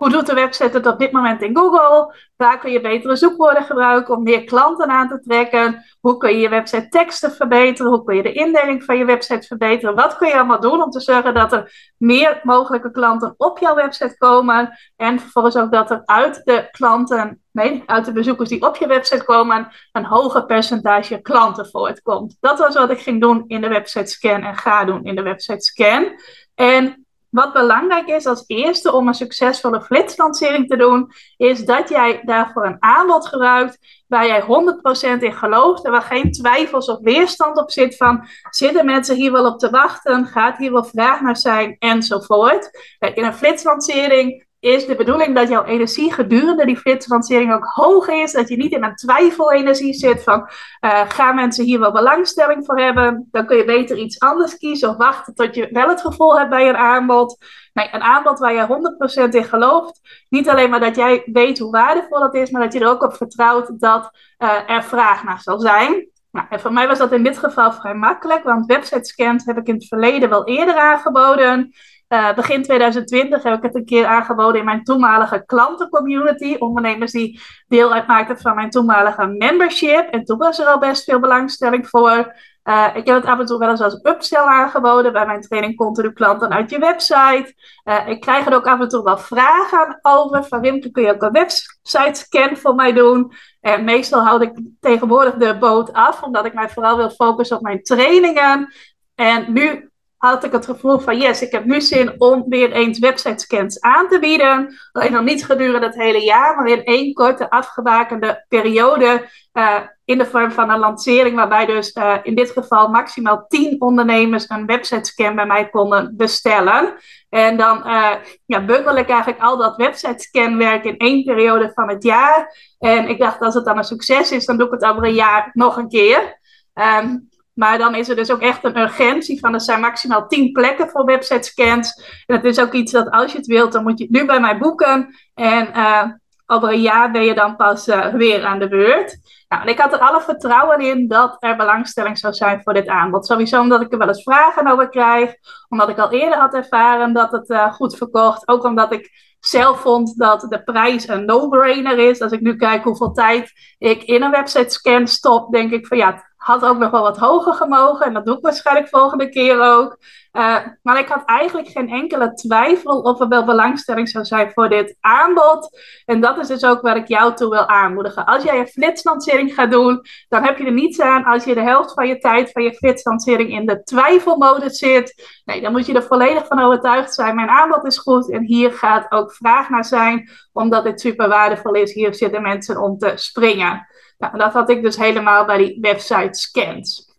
hoe 0.00 0.10
doet 0.10 0.26
de 0.26 0.34
website 0.34 0.76
het 0.76 0.86
op 0.86 0.98
dit 0.98 1.12
moment 1.12 1.42
in 1.42 1.56
Google? 1.56 2.14
Waar 2.36 2.58
kun 2.58 2.70
je 2.70 2.80
betere 2.80 3.16
zoekwoorden 3.16 3.64
gebruiken 3.64 4.16
om 4.16 4.22
meer 4.22 4.44
klanten 4.44 4.88
aan 4.88 5.08
te 5.08 5.20
trekken? 5.20 5.84
Hoe 6.00 6.16
kun 6.16 6.30
je 6.30 6.40
je 6.40 6.48
website 6.48 6.88
teksten 6.88 7.32
verbeteren? 7.32 7.92
Hoe 7.92 8.04
kun 8.04 8.16
je 8.16 8.22
de 8.22 8.32
indeling 8.32 8.84
van 8.84 8.98
je 8.98 9.04
website 9.04 9.46
verbeteren? 9.46 9.94
Wat 9.94 10.16
kun 10.16 10.28
je 10.28 10.34
allemaal 10.34 10.60
doen 10.60 10.82
om 10.82 10.90
te 10.90 11.00
zorgen 11.00 11.34
dat 11.34 11.52
er 11.52 11.92
meer 11.96 12.40
mogelijke 12.42 12.90
klanten 12.90 13.34
op 13.36 13.58
jouw 13.58 13.74
website 13.74 14.16
komen? 14.18 14.78
En 14.96 15.20
vervolgens 15.20 15.56
ook 15.56 15.72
dat 15.72 15.90
er 15.90 16.02
uit 16.04 16.40
de 16.44 16.68
klanten, 16.70 17.42
nee, 17.52 17.82
uit 17.86 18.04
de 18.04 18.12
bezoekers 18.12 18.48
die 18.48 18.62
op 18.62 18.76
je 18.76 18.86
website 18.86 19.24
komen, 19.24 19.68
een 19.92 20.04
hoger 20.04 20.46
percentage 20.46 21.20
klanten 21.20 21.66
voortkomt. 21.70 22.36
Dat 22.40 22.58
was 22.58 22.74
wat 22.74 22.90
ik 22.90 23.00
ging 23.00 23.20
doen 23.20 23.44
in 23.46 23.60
de 23.60 23.68
website 23.68 24.10
scan 24.10 24.42
en 24.42 24.56
ga 24.56 24.84
doen 24.84 25.04
in 25.04 25.14
de 25.14 25.22
website 25.22 25.60
scan. 25.60 26.20
En 26.54 26.99
wat 27.30 27.52
belangrijk 27.52 28.08
is 28.08 28.26
als 28.26 28.44
eerste 28.46 28.92
om 28.92 29.08
een 29.08 29.14
succesvolle 29.14 29.82
flitslancering 29.82 30.68
te 30.68 30.76
doen, 30.76 31.12
is 31.36 31.64
dat 31.64 31.88
jij 31.88 32.20
daarvoor 32.24 32.66
een 32.66 32.76
aanbod 32.82 33.26
gebruikt 33.26 33.78
waar 34.06 34.26
jij 34.26 34.42
100% 34.42 35.22
in 35.22 35.32
gelooft 35.32 35.84
en 35.84 35.90
waar 35.90 36.02
geen 36.02 36.32
twijfels 36.32 36.88
of 36.88 36.98
weerstand 37.00 37.58
op 37.58 37.70
zit 37.70 37.96
van 37.96 38.26
zitten 38.50 38.84
mensen 38.84 39.16
hier 39.16 39.32
wel 39.32 39.46
op 39.46 39.58
te 39.58 39.70
wachten, 39.70 40.26
gaat 40.26 40.56
hier 40.56 40.72
wel 40.72 40.84
vraag 40.84 41.20
naar 41.20 41.36
zijn 41.36 41.76
enzovoort. 41.78 42.94
In 42.98 43.24
een 43.24 43.34
flitslancering 43.34 44.48
is 44.60 44.86
de 44.86 44.94
bedoeling 44.94 45.34
dat 45.34 45.48
jouw 45.48 45.64
energie 45.64 46.12
gedurende 46.12 46.66
die 46.66 46.76
flitslancering 46.76 47.52
ook 47.52 47.64
hoog 47.64 48.08
is. 48.08 48.32
Dat 48.32 48.48
je 48.48 48.56
niet 48.56 48.72
in 48.72 48.84
een 48.84 48.94
twijfelenergie 48.94 49.94
zit 49.94 50.22
van 50.22 50.48
uh, 50.80 51.00
gaan 51.08 51.34
mensen 51.34 51.64
hier 51.64 51.80
wel 51.80 51.92
belangstelling 51.92 52.64
voor 52.64 52.78
hebben. 52.78 53.28
Dan 53.30 53.46
kun 53.46 53.56
je 53.56 53.64
beter 53.64 53.96
iets 53.98 54.18
anders 54.18 54.56
kiezen 54.56 54.88
of 54.88 54.96
wachten 54.96 55.34
tot 55.34 55.54
je 55.54 55.68
wel 55.70 55.88
het 55.88 56.00
gevoel 56.00 56.38
hebt 56.38 56.50
bij 56.50 56.68
een 56.68 56.76
aanbod. 56.76 57.36
Nee, 57.72 57.88
een 57.92 58.00
aanbod 58.00 58.38
waar 58.38 58.54
je 58.54 59.28
100% 59.28 59.34
in 59.34 59.44
gelooft. 59.44 60.00
Niet 60.28 60.48
alleen 60.48 60.70
maar 60.70 60.80
dat 60.80 60.96
jij 60.96 61.22
weet 61.32 61.58
hoe 61.58 61.70
waardevol 61.70 62.20
dat 62.20 62.34
is, 62.34 62.50
maar 62.50 62.62
dat 62.62 62.72
je 62.72 62.80
er 62.80 62.88
ook 62.88 63.02
op 63.02 63.14
vertrouwt 63.16 63.80
dat 63.80 64.10
uh, 64.38 64.70
er 64.70 64.84
vraag 64.84 65.24
naar 65.24 65.40
zal 65.40 65.60
zijn. 65.60 66.08
Nou, 66.30 66.46
en 66.50 66.60
voor 66.60 66.72
mij 66.72 66.86
was 66.86 66.98
dat 66.98 67.12
in 67.12 67.22
dit 67.22 67.38
geval 67.38 67.72
vrij 67.72 67.94
makkelijk, 67.94 68.42
want 68.42 68.66
website 68.66 69.04
scans 69.04 69.44
heb 69.44 69.56
ik 69.56 69.66
in 69.66 69.74
het 69.74 69.86
verleden 69.86 70.28
wel 70.28 70.46
eerder 70.46 70.76
aangeboden. 70.76 71.72
Uh, 72.12 72.34
begin 72.34 72.62
2020 72.62 73.42
heb 73.42 73.56
ik 73.56 73.62
het 73.62 73.74
een 73.74 73.84
keer 73.84 74.06
aangeboden 74.06 74.58
in 74.58 74.64
mijn 74.64 74.84
toenmalige 74.84 75.42
klantencommunity. 75.46 76.56
Ondernemers 76.58 77.12
die 77.12 77.40
deel 77.68 77.92
uitmaakten 77.92 78.38
van 78.38 78.54
mijn 78.54 78.70
toenmalige 78.70 79.26
membership. 79.26 80.08
En 80.10 80.24
toen 80.24 80.38
was 80.38 80.58
er 80.58 80.66
al 80.66 80.78
best 80.78 81.04
veel 81.04 81.20
belangstelling 81.20 81.88
voor. 81.88 82.34
Uh, 82.64 82.86
ik 82.94 83.06
heb 83.06 83.16
het 83.16 83.24
af 83.24 83.38
en 83.38 83.46
toe 83.46 83.58
wel 83.58 83.70
eens 83.70 83.80
als 83.80 84.00
upsell 84.02 84.44
aangeboden 84.44 85.12
bij 85.12 85.26
mijn 85.26 85.40
training 85.40 85.76
Continu 85.76 86.12
Klanten 86.12 86.50
uit 86.50 86.70
je 86.70 86.78
website. 86.78 87.54
Uh, 87.84 88.08
ik 88.08 88.20
krijg 88.20 88.46
er 88.46 88.54
ook 88.54 88.66
af 88.66 88.80
en 88.80 88.88
toe 88.88 89.02
wel 89.02 89.18
vragen 89.18 89.98
over. 90.02 90.44
Van 90.44 90.60
Wimke, 90.60 90.90
kun 90.90 91.02
je 91.02 91.14
ook 91.14 91.22
een 91.22 91.32
website 91.32 92.10
scan 92.12 92.56
voor 92.56 92.74
mij 92.74 92.92
doen? 92.92 93.32
En 93.60 93.84
meestal 93.84 94.24
houd 94.24 94.42
ik 94.42 94.60
tegenwoordig 94.80 95.34
de 95.34 95.58
boot 95.58 95.92
af, 95.92 96.22
omdat 96.22 96.44
ik 96.44 96.54
mij 96.54 96.68
vooral 96.68 96.96
wil 96.96 97.10
focussen 97.10 97.56
op 97.56 97.62
mijn 97.62 97.82
trainingen. 97.82 98.74
En 99.14 99.52
nu 99.52 99.89
had 100.20 100.44
ik 100.44 100.52
het 100.52 100.64
gevoel 100.64 100.98
van 100.98 101.18
yes, 101.18 101.42
ik 101.42 101.52
heb 101.52 101.64
nu 101.64 101.80
zin 101.80 102.20
om 102.20 102.44
weer 102.48 102.72
eens 102.72 102.98
website 102.98 103.38
scans 103.38 103.80
aan 103.80 104.08
te 104.08 104.18
bieden. 104.18 104.78
Alleen 104.92 105.12
nog 105.12 105.22
niet 105.22 105.44
gedurende 105.44 105.86
het 105.86 105.94
hele 105.94 106.24
jaar, 106.24 106.56
maar 106.56 106.66
in 106.66 106.84
één 106.84 107.12
korte 107.12 107.50
afgebakende 107.50 108.44
periode 108.48 109.28
uh, 109.52 109.76
in 110.04 110.18
de 110.18 110.26
vorm 110.26 110.50
van 110.50 110.70
een 110.70 110.78
lancering, 110.78 111.36
waarbij 111.36 111.66
dus 111.66 111.96
uh, 111.96 112.16
in 112.22 112.34
dit 112.34 112.50
geval 112.50 112.88
maximaal 112.88 113.44
10 113.48 113.80
ondernemers 113.80 114.48
een 114.48 114.66
website 114.66 115.04
scan 115.04 115.34
bij 115.34 115.46
mij 115.46 115.70
konden 115.70 116.16
bestellen. 116.16 116.94
En 117.28 117.56
dan 117.56 117.86
uh, 117.86 118.12
ja, 118.46 118.64
bundel 118.64 118.96
ik 118.96 119.08
eigenlijk 119.08 119.42
al 119.42 119.56
dat 119.56 119.76
website 119.76 120.22
scanwerk 120.22 120.84
in 120.84 120.96
één 120.96 121.24
periode 121.24 121.70
van 121.74 121.88
het 121.88 122.02
jaar. 122.02 122.56
En 122.78 123.08
ik 123.08 123.18
dacht, 123.18 123.40
als 123.40 123.54
het 123.54 123.64
dan 123.64 123.78
een 123.78 123.84
succes 123.84 124.32
is, 124.32 124.46
dan 124.46 124.58
doe 124.58 124.66
ik 124.66 124.72
het 124.72 124.84
over 124.84 125.04
een 125.04 125.14
jaar 125.14 125.50
nog 125.52 125.76
een 125.76 125.88
keer. 125.88 126.38
Um, 126.74 127.29
maar 127.60 127.78
dan 127.78 127.94
is 127.94 128.08
er 128.08 128.16
dus 128.16 128.30
ook 128.30 128.40
echt 128.40 128.64
een 128.64 128.78
urgentie 128.78 129.40
van 129.40 129.54
er 129.54 129.60
zijn 129.60 129.80
maximaal 129.80 130.26
10 130.26 130.52
plekken 130.52 130.88
voor 130.88 131.04
website 131.04 131.48
scans. 131.48 132.02
En 132.26 132.36
het 132.36 132.44
is 132.44 132.60
ook 132.60 132.72
iets 132.72 132.92
dat 132.92 133.10
als 133.10 133.32
je 133.32 133.38
het 133.38 133.46
wilt, 133.46 133.72
dan 133.72 133.82
moet 133.82 133.98
je 133.98 134.04
het 134.04 134.12
nu 134.12 134.26
bij 134.26 134.40
mij 134.40 134.58
boeken. 134.58 135.14
En 135.34 135.68
uh, 135.76 136.04
over 136.46 136.68
een 136.68 136.80
jaar 136.80 137.10
ben 137.10 137.24
je 137.24 137.34
dan 137.34 137.56
pas 137.56 137.88
uh, 137.88 138.06
weer 138.06 138.44
aan 138.44 138.58
de 138.58 138.68
beurt. 138.68 139.18
Nou, 139.48 139.62
en 139.62 139.68
ik 139.68 139.78
had 139.78 139.92
er 139.92 139.98
alle 139.98 140.20
vertrouwen 140.20 140.80
in 140.80 141.08
dat 141.08 141.36
er 141.38 141.56
belangstelling 141.56 142.18
zou 142.18 142.32
zijn 142.32 142.62
voor 142.62 142.74
dit 142.74 142.88
aanbod. 142.88 143.26
Sowieso 143.26 143.60
omdat 143.60 143.80
ik 143.80 143.92
er 143.92 143.98
wel 143.98 144.08
eens 144.08 144.22
vragen 144.22 144.66
over 144.66 144.88
krijg. 144.88 145.34
Omdat 145.68 145.88
ik 145.88 145.98
al 145.98 146.12
eerder 146.12 146.38
had 146.38 146.54
ervaren 146.54 147.12
dat 147.12 147.30
het 147.30 147.50
uh, 147.50 147.72
goed 147.72 147.96
verkocht. 147.96 148.48
Ook 148.48 148.64
omdat 148.64 148.92
ik 148.92 149.10
zelf 149.40 149.80
vond 149.80 150.18
dat 150.18 150.46
de 150.48 150.62
prijs 150.62 151.08
een 151.08 151.24
no-brainer 151.24 151.98
is. 151.98 152.20
Als 152.20 152.32
ik 152.32 152.40
nu 152.40 152.56
kijk 152.56 152.84
hoeveel 152.84 153.12
tijd 153.12 153.52
ik 153.78 154.02
in 154.02 154.22
een 154.22 154.30
website 154.30 154.70
scan 154.70 155.06
stop, 155.06 155.52
denk 155.52 155.72
ik 155.72 155.86
van 155.86 155.96
ja, 155.96 156.29
had 156.40 156.64
ook 156.64 156.78
nog 156.78 156.90
wel 156.90 157.02
wat 157.02 157.18
hoger 157.18 157.54
gemogen. 157.54 158.06
En 158.06 158.12
dat 158.12 158.26
doe 158.26 158.36
ik 158.36 158.42
waarschijnlijk 158.42 158.88
volgende 158.88 159.28
keer 159.28 159.60
ook. 159.60 159.98
Uh, 160.32 160.56
maar 160.82 160.98
ik 160.98 161.08
had 161.08 161.24
eigenlijk 161.24 161.68
geen 161.68 161.88
enkele 161.88 162.34
twijfel 162.34 163.00
of 163.00 163.20
er 163.20 163.28
wel 163.28 163.44
belangstelling 163.44 164.08
zou 164.08 164.24
zijn 164.24 164.50
voor 164.50 164.68
dit 164.68 164.96
aanbod. 165.00 165.80
En 166.04 166.20
dat 166.20 166.38
is 166.38 166.46
dus 166.46 166.64
ook 166.64 166.80
waar 166.80 166.96
ik 166.96 167.08
jou 167.08 167.34
toe 167.34 167.50
wil 167.50 167.68
aanmoedigen. 167.68 168.24
Als 168.24 168.42
jij 168.42 168.58
een 168.58 168.66
flitslancering 168.66 169.54
gaat 169.54 169.70
doen, 169.70 170.00
dan 170.28 170.44
heb 170.44 170.58
je 170.58 170.64
er 170.64 170.72
niets 170.72 171.00
aan 171.00 171.24
als 171.24 171.44
je 171.44 171.54
de 171.54 171.62
helft 171.62 171.92
van 171.92 172.08
je 172.08 172.18
tijd 172.18 172.52
van 172.52 172.62
je 172.62 172.74
flitslancering 172.74 173.50
in 173.50 173.66
de 173.66 173.82
twijfelmodus 173.82 174.78
zit. 174.78 175.40
Nee, 175.44 175.60
dan 175.60 175.72
moet 175.72 175.86
je 175.86 175.94
er 175.94 176.02
volledig 176.02 176.46
van 176.46 176.60
overtuigd 176.60 177.14
zijn. 177.14 177.34
Mijn 177.34 177.48
aanbod 177.48 177.86
is 177.86 177.98
goed 177.98 178.30
en 178.30 178.42
hier 178.42 178.72
gaat 178.72 179.12
ook 179.12 179.32
vraag 179.32 179.68
naar 179.68 179.84
zijn, 179.84 180.30
omdat 180.52 180.84
dit 180.84 181.00
super 181.00 181.28
waardevol 181.28 181.74
is. 181.74 181.92
Hier 181.92 182.14
zitten 182.14 182.42
mensen 182.42 182.82
om 182.82 182.98
te 182.98 183.12
springen. 183.14 183.88
Nou, 184.20 184.38
dat 184.38 184.52
had 184.52 184.70
ik 184.70 184.82
dus 184.82 184.96
helemaal 184.96 185.44
bij 185.44 185.58
die 185.58 185.78
website 185.80 186.28
scans. 186.38 187.09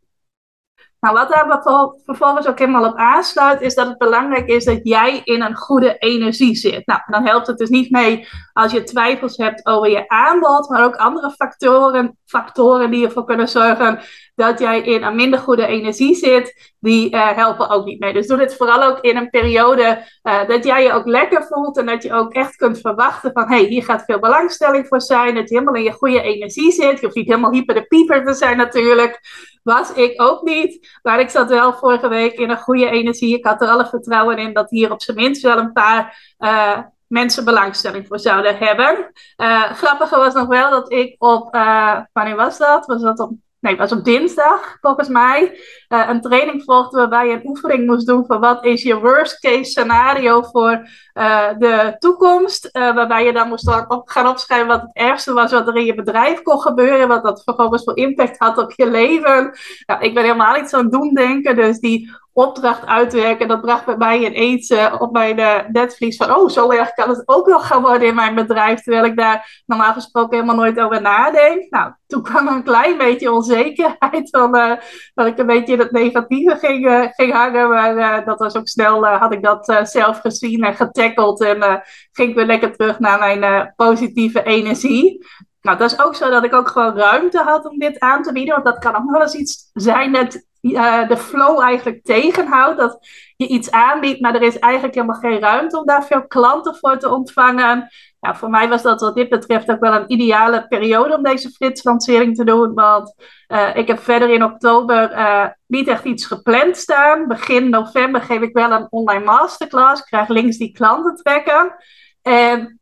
Nou, 1.02 1.16
wat 1.16 1.30
daar 1.30 1.62
vervolgens 2.06 2.48
ook 2.48 2.60
helemaal 2.60 2.86
op 2.86 2.98
aansluit, 2.98 3.62
is 3.62 3.76
dat 3.76 3.88
het 3.88 3.98
belangrijk 3.98 4.48
is 4.48 4.66
dat 4.66 4.80
jij 4.84 5.22
in 5.24 5.42
een 5.42 5.56
goede 5.56 5.98
energie 5.98 6.56
zit. 6.56 6.86
Nou, 6.86 7.02
dan 7.06 7.26
helpt 7.26 7.48
het 7.48 7.58
dus 7.58 7.70
niet 7.70 7.92
mee 7.92 8.28
als 8.54 8.72
je 8.72 8.84
twijfels 8.84 9.38
hebt 9.38 9.66
over 9.66 9.90
je 9.90 10.10
aanbod, 10.10 10.70
maar 10.70 10.84
ook 10.84 10.96
andere 10.96 11.32
factoren, 11.32 12.18
factoren 12.26 12.92
die 12.92 13.06
ervoor 13.06 13.26
kunnen 13.26 13.48
zorgen 13.48 14.00
dat 14.36 14.60
jij 14.60 14.82
in 14.82 15.04
een 15.04 15.16
minder 15.16 15.40
goede 15.40 15.66
energie 15.66 16.16
zit, 16.16 16.74
die 16.80 17.14
uh, 17.14 17.30
helpen 17.32 17.70
ook 17.70 17.86
niet 17.86 18.00
mee. 18.00 18.14
Dus 18.14 18.28
doe 18.28 18.38
dit 18.38 18.56
vooral 18.56 18.84
ook 18.84 19.00
in 19.00 19.18
een 19.18 19.30
periode 19.30 20.06
uh, 20.24 20.48
dat 20.48 20.64
jij 20.64 20.84
je 20.84 20.92
ook 20.92 21.08
lekker 21.08 21.44
voelt 21.44 21.78
en 21.78 21.86
dat 21.86 22.04
je 22.04 22.14
ook 22.14 22.34
echt 22.34 22.56
kunt 22.56 22.80
verwachten 22.80 23.32
van, 23.34 23.48
hey, 23.48 23.64
hier 23.64 23.84
gaat 23.84 24.04
veel 24.06 24.20
belangstelling 24.20 24.88
voor 24.88 25.02
zijn, 25.02 25.36
dat 25.36 25.50
je 25.50 25.56
helemaal 25.56 25.76
in 25.76 25.84
je 25.84 25.92
goede 25.92 26.22
energie 26.22 26.72
zit. 26.72 27.00
Je 27.00 27.06
hoeft 27.06 27.16
niet 27.16 27.28
helemaal 27.28 27.52
hyper 27.52 27.76
de 27.76 27.86
pieper 27.86 28.26
te 28.26 28.34
zijn 28.34 28.58
natuurlijk, 28.58 29.20
was 29.64 29.94
ik 29.94 30.22
ook 30.22 30.42
niet. 30.42 31.00
Maar 31.02 31.20
ik 31.20 31.30
zat 31.30 31.50
wel 31.50 31.74
vorige 31.74 32.08
week 32.08 32.34
in 32.34 32.50
een 32.50 32.58
goede 32.58 32.90
energie. 32.90 33.38
Ik 33.38 33.46
had 33.46 33.62
er 33.62 33.68
alle 33.68 33.86
vertrouwen 33.86 34.38
in 34.38 34.54
dat 34.54 34.70
hier 34.70 34.92
op 34.92 35.02
zijn 35.02 35.18
minst 35.18 35.42
wel 35.42 35.58
een 35.58 35.74
paar 35.74 36.34
uh, 36.40 36.78
mensen 37.08 37.46
belangstelling 37.46 38.08
voor 38.08 38.20
zouden 38.20 38.58
hebben. 38.58 39.12
Uh, 39.38 39.64
grappige 39.64 40.16
was 40.16 40.34
nog 40.34 40.48
wel 40.48 40.70
dat 40.70 40.92
ik 40.92 41.16
op, 41.18 41.56
uh, 41.56 42.00
wanneer 42.14 42.36
was 42.36 42.58
dat? 42.58 42.86
Was 42.86 43.02
dat 43.02 43.20
op 43.20 43.32
nee, 43.62 43.76
was 43.76 43.92
op 43.92 44.04
dinsdag 44.04 44.78
volgens 44.82 45.08
mij, 45.08 45.60
uh, 45.90 46.08
een 46.10 46.22
training 46.22 46.64
volgde 46.64 46.98
waarbij 46.98 47.28
je 47.28 47.34
een 47.34 47.48
oefening 47.48 47.86
moest 47.86 48.08
doen 48.08 48.26
van 48.26 48.40
wat 48.40 48.66
is 48.66 48.84
je 48.84 49.00
worst 49.00 49.40
case 49.40 49.64
scenario 49.64 50.42
voor 50.42 50.88
uh, 51.14 51.48
de 51.58 51.96
toekomst. 52.00 52.70
Uh, 52.72 52.96
waarbij 52.96 53.26
je 53.26 53.34
dan 53.34 53.48
moest 53.48 53.88
op, 53.88 54.10
gaan 54.10 54.28
opschrijven 54.28 54.68
wat 54.68 54.82
het 54.82 54.90
ergste 54.94 55.34
was 55.34 55.52
wat 55.52 55.68
er 55.68 55.76
in 55.76 55.86
je 55.86 55.96
bedrijf 55.96 56.42
kon 56.42 56.62
gebeuren, 56.62 57.08
wat 57.08 57.24
dat 57.24 57.44
vervolgens 57.44 57.84
voor 57.84 57.98
impact 57.98 58.38
had 58.38 58.58
op 58.58 58.72
je 58.76 58.90
leven. 58.90 59.52
Ik 60.00 60.14
ben 60.14 60.24
helemaal 60.24 60.56
niet 60.56 60.70
zo'n 60.70 60.90
doemdenker, 60.90 61.56
dus 61.56 61.80
die 61.80 62.12
opdracht 62.34 62.86
uitwerken. 62.86 63.48
Dat 63.48 63.62
bracht 63.62 63.86
bij 63.86 63.98
mij 63.98 64.26
ineens 64.26 64.70
uh, 64.70 64.96
op 65.00 65.12
mijn 65.12 65.40
uh, 65.40 65.56
netvlies 65.72 66.18
van, 66.18 66.36
oh, 66.36 66.50
zo 66.50 66.72
erg 66.72 66.94
kan 66.94 67.10
het 67.10 67.24
ook 67.26 67.48
nog 67.48 67.68
gaan 67.68 67.82
worden 67.82 68.08
in 68.08 68.16
mijn 68.16 68.36
bedrijf, 68.36 68.82
terwijl 68.82 69.06
ik 69.06 69.18
daar 69.18 69.64
normaal 69.66 69.94
gesproken 69.94 70.34
helemaal 70.34 70.56
nooit 70.56 70.80
over 70.80 71.02
nadenk. 71.02 71.70
Nou, 71.70 71.92
toen 72.08 72.24
kwam 72.24 72.48
een 72.48 72.64
klein 72.64 72.98
beetje 72.98 73.32
onzekerheid 73.32 74.30
van 74.30 74.56
uh, 74.56 74.74
dat 75.14 75.28
ik 75.28 75.38
een 75.38 75.46
beetje 75.46 75.74
in 75.74 75.80
het 75.80 75.92
negatieve 75.92 76.58
ging, 76.58 77.12
ging 77.16 77.34
hangen, 77.34 77.70
maar 77.70 78.26
dat 78.26 78.40
was 78.40 78.56
ook 78.56 78.68
snel, 78.68 79.06
had 79.06 79.34
ik 79.34 79.44
dat 79.44 79.82
zelf 79.84 80.20
gezien 80.20 80.64
en 80.64 80.76
getackeld 80.76 81.42
en 81.42 81.84
ging 82.12 82.30
ik 82.30 82.36
weer 82.36 82.46
lekker 82.46 82.76
terug 82.76 83.00
naar 83.00 83.20
mijn 83.20 83.74
positieve 83.76 84.44
energie. 84.44 85.26
Nou, 85.62 85.78
dat 85.78 85.92
is 85.92 86.02
ook 86.02 86.16
zo 86.16 86.30
dat 86.30 86.44
ik 86.44 86.54
ook 86.54 86.68
gewoon 86.68 86.98
ruimte 86.98 87.38
had 87.38 87.70
om 87.70 87.80
dit 87.80 88.00
aan 88.00 88.24
te 88.24 88.32
bieden. 88.32 88.54
Want 88.54 88.66
dat 88.66 88.80
kan 88.80 88.96
ook 88.96 89.12
wel 89.12 89.22
eens 89.22 89.36
iets 89.36 89.70
zijn 89.74 90.12
dat 90.12 90.46
uh, 90.62 91.08
de 91.08 91.18
flow 91.18 91.60
eigenlijk 91.60 92.04
tegenhoudt. 92.04 92.80
Dat 92.80 93.08
je 93.36 93.48
iets 93.48 93.72
aanbiedt, 93.72 94.22
maar 94.22 94.36
er 94.36 94.42
is 94.42 94.60
eigenlijk 94.60 94.96
helemaal 94.96 95.20
geen 95.20 95.40
ruimte 95.40 95.80
om 95.80 95.86
daar 95.86 96.06
veel 96.06 96.28
klanten 96.28 96.76
voor 96.76 96.98
te 96.98 97.10
ontvangen. 97.10 97.90
Voor 98.20 98.50
mij 98.50 98.70
was 98.70 98.82
dat 98.82 99.02
wat 99.02 99.16
dit 99.16 99.30
betreft 99.30 99.72
ook 99.72 99.80
wel 99.80 99.94
een 99.94 100.12
ideale 100.12 100.68
periode 100.68 101.16
om 101.16 101.24
deze 101.24 101.50
flitslancering 101.50 102.36
te 102.36 102.44
doen. 102.44 102.74
Want 102.74 103.14
uh, 103.48 103.76
ik 103.76 103.88
heb 103.88 104.00
verder 104.00 104.30
in 104.30 104.44
oktober 104.44 105.12
uh, 105.12 105.46
niet 105.68 105.88
echt 105.88 106.04
iets 106.04 106.26
gepland 106.26 106.78
staan. 106.78 107.28
Begin 107.28 107.70
november 107.70 108.22
geef 108.22 108.42
ik 108.42 108.54
wel 108.54 108.72
een 108.72 108.88
online 108.90 109.26
masterclass. 109.26 110.02
Ik 110.02 110.08
krijg 110.08 110.28
links 110.28 110.58
die 110.58 110.72
klanten 110.72 111.16
trekken. 111.16 111.76
En 112.22 112.80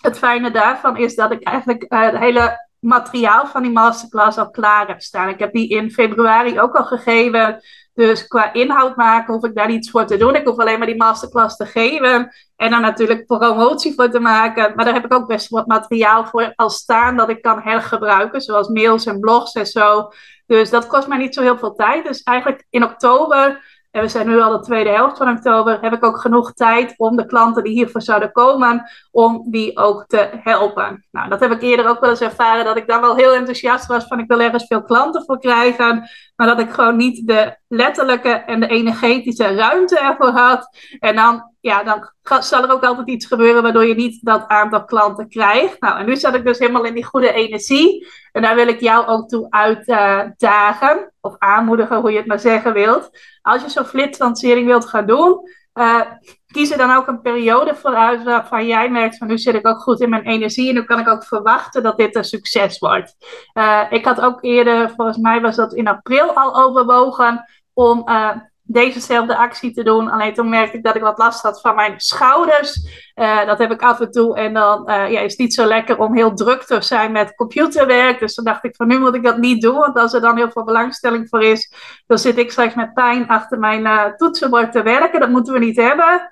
het 0.00 0.18
fijne 0.18 0.50
daarvan 0.50 0.96
is 0.96 1.14
dat 1.14 1.32
ik 1.32 1.42
eigenlijk 1.42 1.84
het 1.88 2.18
hele 2.18 2.63
materiaal 2.84 3.46
van 3.46 3.62
die 3.62 3.72
masterclass 3.72 4.38
al 4.38 4.50
klaar 4.50 4.86
heb 4.86 5.00
staan. 5.00 5.28
Ik 5.28 5.38
heb 5.38 5.52
die 5.52 5.68
in 5.68 5.90
februari 5.90 6.60
ook 6.60 6.74
al 6.74 6.84
gegeven. 6.84 7.62
Dus 7.94 8.26
qua 8.26 8.52
inhoud 8.52 8.96
maken 8.96 9.34
hoef 9.34 9.44
ik 9.44 9.54
daar 9.54 9.68
niets 9.68 9.90
voor 9.90 10.06
te 10.06 10.16
doen. 10.16 10.34
Ik 10.34 10.46
hoef 10.46 10.58
alleen 10.58 10.78
maar 10.78 10.86
die 10.86 10.96
masterclass 10.96 11.56
te 11.56 11.66
geven. 11.66 12.32
En 12.56 12.70
dan 12.70 12.80
natuurlijk 12.80 13.26
promotie 13.26 13.94
voor 13.94 14.10
te 14.10 14.20
maken. 14.20 14.72
Maar 14.74 14.84
daar 14.84 14.94
heb 14.94 15.04
ik 15.04 15.14
ook 15.14 15.26
best 15.26 15.48
wat 15.48 15.66
materiaal 15.66 16.26
voor 16.26 16.52
al 16.56 16.70
staan 16.70 17.16
dat 17.16 17.28
ik 17.28 17.42
kan 17.42 17.60
hergebruiken. 17.60 18.40
Zoals 18.40 18.68
mails 18.68 19.06
en 19.06 19.20
blogs 19.20 19.52
en 19.52 19.66
zo. 19.66 20.08
Dus 20.46 20.70
dat 20.70 20.86
kost 20.86 21.08
mij 21.08 21.18
niet 21.18 21.34
zo 21.34 21.42
heel 21.42 21.58
veel 21.58 21.74
tijd. 21.74 22.04
Dus 22.04 22.22
eigenlijk 22.22 22.66
in 22.70 22.84
oktober 22.84 23.62
en 23.94 24.02
we 24.02 24.08
zijn 24.08 24.26
nu 24.26 24.40
al 24.40 24.52
de 24.52 24.64
tweede 24.64 24.90
helft 24.90 25.16
van 25.16 25.30
oktober, 25.30 25.78
heb 25.80 25.92
ik 25.92 26.04
ook 26.04 26.20
genoeg 26.20 26.52
tijd 26.52 26.94
om 26.96 27.16
de 27.16 27.26
klanten 27.26 27.62
die 27.62 27.72
hiervoor 27.72 28.02
zouden 28.02 28.32
komen, 28.32 28.90
om 29.10 29.50
die 29.50 29.76
ook 29.76 30.04
te 30.06 30.30
helpen. 30.42 31.06
Nou, 31.10 31.28
dat 31.28 31.40
heb 31.40 31.52
ik 31.52 31.62
eerder 31.62 31.88
ook 31.88 32.00
wel 32.00 32.10
eens 32.10 32.20
ervaren, 32.20 32.64
dat 32.64 32.76
ik 32.76 32.86
dan 32.86 33.00
wel 33.00 33.16
heel 33.16 33.34
enthousiast 33.34 33.86
was 33.86 34.04
van 34.04 34.18
ik 34.18 34.28
wil 34.28 34.40
ergens 34.40 34.66
veel 34.66 34.82
klanten 34.82 35.24
voor 35.24 35.38
krijgen, 35.38 36.08
maar 36.36 36.46
dat 36.46 36.60
ik 36.60 36.70
gewoon 36.70 36.96
niet 36.96 37.26
de 37.26 37.56
letterlijke 37.68 38.28
en 38.28 38.60
de 38.60 38.66
energetische 38.66 39.54
ruimte 39.54 39.98
ervoor 39.98 40.30
had. 40.30 40.76
En 40.98 41.16
dan, 41.16 41.50
ja, 41.60 41.82
dan 41.82 42.10
zal 42.42 42.62
er 42.62 42.72
ook 42.72 42.84
altijd 42.84 43.08
iets 43.08 43.26
gebeuren 43.26 43.62
waardoor 43.62 43.86
je 43.86 43.94
niet 43.94 44.18
dat 44.24 44.48
aantal 44.48 44.84
klanten 44.84 45.28
krijgt. 45.28 45.80
Nou, 45.80 45.98
en 45.98 46.06
nu 46.06 46.16
zat 46.16 46.34
ik 46.34 46.44
dus 46.44 46.58
helemaal 46.58 46.84
in 46.84 46.94
die 46.94 47.04
goede 47.04 47.32
energie. 47.32 48.06
En 48.34 48.42
daar 48.42 48.54
wil 48.54 48.68
ik 48.68 48.80
jou 48.80 49.06
ook 49.06 49.28
toe 49.28 49.46
uitdagen, 49.50 51.12
of 51.20 51.34
aanmoedigen, 51.38 52.00
hoe 52.00 52.10
je 52.10 52.16
het 52.16 52.26
maar 52.26 52.40
zeggen 52.40 52.72
wilt. 52.72 53.10
Als 53.42 53.62
je 53.62 53.68
zo'n 53.68 53.84
flitslancering 53.84 54.66
wilt 54.66 54.86
gaan 54.86 55.06
doen, 55.06 55.40
uh, 55.74 56.00
kies 56.46 56.70
er 56.70 56.78
dan 56.78 56.96
ook 56.96 57.06
een 57.06 57.20
periode 57.20 57.74
vooruit 57.74 58.22
waarvan 58.22 58.66
jij 58.66 58.90
merkt 58.90 59.16
van 59.16 59.26
nu 59.26 59.38
zit 59.38 59.54
ik 59.54 59.66
ook 59.66 59.80
goed 59.80 60.00
in 60.00 60.08
mijn 60.08 60.24
energie 60.24 60.68
en 60.68 60.74
nu 60.74 60.82
kan 60.82 60.98
ik 60.98 61.08
ook 61.08 61.24
verwachten 61.24 61.82
dat 61.82 61.96
dit 61.96 62.16
een 62.16 62.24
succes 62.24 62.78
wordt. 62.78 63.16
Uh, 63.54 63.82
ik 63.90 64.04
had 64.04 64.20
ook 64.20 64.42
eerder, 64.42 64.90
volgens 64.90 65.18
mij 65.18 65.40
was 65.40 65.56
dat 65.56 65.74
in 65.74 65.88
april 65.88 66.34
al 66.34 66.64
overwogen 66.64 67.44
om 67.72 68.02
uh, 68.08 68.30
dezezelfde 68.66 69.36
actie 69.36 69.72
te 69.72 69.82
doen. 69.82 70.10
Alleen 70.10 70.34
toen 70.34 70.48
merkte 70.48 70.76
ik 70.76 70.82
dat 70.82 70.94
ik 70.94 71.02
wat 71.02 71.18
last 71.18 71.42
had 71.42 71.60
van 71.60 71.74
mijn 71.74 71.94
schouders. 71.96 72.88
Uh, 73.14 73.46
dat 73.46 73.58
heb 73.58 73.70
ik 73.70 73.82
af 73.82 74.00
en 74.00 74.10
toe. 74.10 74.36
En 74.36 74.54
dan 74.54 74.90
uh, 74.90 75.10
ja, 75.10 75.20
is 75.20 75.30
het 75.30 75.40
niet 75.40 75.54
zo 75.54 75.66
lekker 75.66 75.98
om 75.98 76.14
heel 76.14 76.34
druk 76.34 76.62
te 76.62 76.82
zijn 76.82 77.12
met 77.12 77.34
computerwerk. 77.34 78.18
Dus 78.18 78.34
dan 78.34 78.44
dacht 78.44 78.64
ik 78.64 78.76
van 78.76 78.86
nu 78.86 78.98
moet 78.98 79.14
ik 79.14 79.22
dat 79.22 79.38
niet 79.38 79.62
doen. 79.62 79.78
Want 79.78 79.96
als 79.96 80.12
er 80.12 80.20
dan 80.20 80.36
heel 80.36 80.50
veel 80.50 80.64
belangstelling 80.64 81.28
voor 81.28 81.42
is, 81.42 81.72
dan 82.06 82.18
zit 82.18 82.38
ik 82.38 82.50
straks 82.50 82.74
met 82.74 82.94
pijn 82.94 83.28
achter 83.28 83.58
mijn 83.58 83.80
uh, 83.80 84.04
toetsenbord 84.04 84.72
te 84.72 84.82
werken. 84.82 85.20
Dat 85.20 85.30
moeten 85.30 85.52
we 85.52 85.58
niet 85.58 85.76
hebben. 85.76 86.30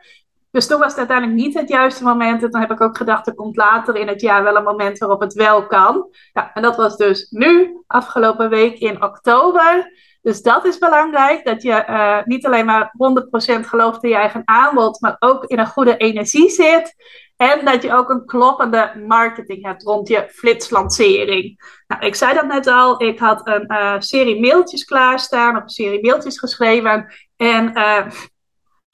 Dus 0.51 0.67
toen 0.67 0.79
was 0.79 0.89
het 0.89 0.99
uiteindelijk 0.99 1.39
niet 1.39 1.55
het 1.55 1.69
juiste 1.69 2.03
moment. 2.03 2.43
En 2.43 2.51
toen 2.51 2.61
heb 2.61 2.71
ik 2.71 2.81
ook 2.81 2.97
gedacht, 2.97 3.27
er 3.27 3.35
komt 3.35 3.57
later 3.57 3.97
in 3.97 4.09
het 4.09 4.21
jaar 4.21 4.43
wel 4.43 4.57
een 4.57 4.63
moment 4.63 4.99
waarop 4.99 5.21
het 5.21 5.33
wel 5.33 5.67
kan. 5.67 6.09
Ja, 6.33 6.51
en 6.55 6.63
dat 6.63 6.77
was 6.77 6.97
dus 6.97 7.31
nu, 7.31 7.83
afgelopen 7.87 8.51
week 8.51 8.79
in 8.79 9.03
oktober. 9.03 9.91
Dus 10.23 10.43
dat 10.43 10.65
is 10.65 10.79
belangrijk, 10.79 11.45
dat 11.45 11.63
je 11.63 11.85
uh, 11.89 12.19
niet 12.25 12.47
alleen 12.47 12.67
maar 12.67 12.95
100% 13.57 13.61
gelooft 13.61 14.03
in 14.03 14.09
je 14.09 14.17
eigen 14.17 14.43
aanbod, 14.45 15.01
maar 15.01 15.17
ook 15.19 15.45
in 15.45 15.59
een 15.59 15.67
goede 15.67 15.97
energie 15.97 16.51
zit. 16.51 16.95
En 17.37 17.65
dat 17.65 17.83
je 17.83 17.95
ook 17.95 18.11
een 18.11 18.27
kloppende 18.27 19.05
marketing 19.07 19.65
hebt 19.65 19.83
rond 19.83 20.09
je 20.09 20.29
flitslancering. 20.31 21.61
Nou, 21.87 22.07
ik 22.07 22.15
zei 22.15 22.35
dat 22.35 22.47
net 22.47 22.67
al, 22.67 23.03
ik 23.03 23.19
had 23.19 23.49
een 23.49 23.65
uh, 23.69 23.95
serie 23.99 24.41
mailtjes 24.41 24.85
klaarstaan, 24.85 25.57
of 25.57 25.63
een 25.63 25.69
serie 25.69 26.03
mailtjes 26.03 26.39
geschreven. 26.39 27.13
En 27.37 27.79
uh, 27.79 28.07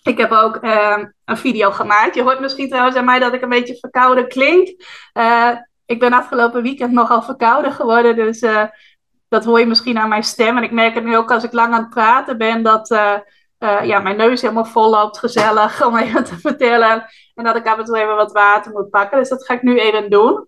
ik 0.03 0.19
heb 0.19 0.31
ook 0.31 0.59
een 1.25 1.37
video 1.37 1.71
gemaakt. 1.71 2.15
Je 2.15 2.23
hoort 2.23 2.41
misschien 2.41 2.69
trouwens 2.69 2.97
aan 2.97 3.05
mij 3.05 3.19
dat 3.19 3.35
ik 3.35 3.43
een 3.43 3.49
beetje 3.49 3.79
verkouden 3.79 4.29
klink. 4.29 4.69
ik 5.87 5.99
ben 5.99 6.13
afgelopen 6.13 6.63
weekend 6.63 6.93
nogal 6.93 7.23
verkouden 7.23 7.73
geworden, 7.73 8.17
dus 8.17 8.45
dat 9.29 9.45
hoor 9.45 9.59
je 9.59 9.67
misschien 9.67 9.99
aan 9.99 10.09
mijn 10.09 10.25
stem. 10.25 10.57
En 10.57 10.63
ik 10.63 10.73
merk 10.73 10.95
het 10.95 11.05
nu 11.05 11.17
ook 11.17 11.31
als 11.31 11.45
ik 11.45 11.53
lang 11.53 11.75
aan 11.75 11.81
het 11.81 11.91
praten 11.91 12.39
ben, 12.39 12.63
dat 12.63 12.91
uh, 12.91 13.15
uh, 13.59 13.85
ja, 13.85 14.01
mijn 14.01 14.17
neus 14.17 14.41
helemaal 14.41 14.65
vol 14.65 14.91
loopt, 14.91 15.19
gezellig, 15.19 15.87
om 15.87 15.97
even 15.97 16.25
te 16.25 16.39
vertellen. 16.39 17.07
En 17.35 17.45
dat 17.45 17.57
ik 17.57 17.67
af 17.67 17.79
en 17.79 17.85
toe 17.85 17.99
even 17.99 18.17
wat 18.17 18.33
water 18.33 18.73
moet 18.73 18.91
pakken. 18.91 19.19
Dus 19.19 19.29
dat 19.29 19.45
ga 19.45 19.55
ik 19.55 19.63
nu 19.63 19.79
even 19.79 20.11
doen. 20.11 20.47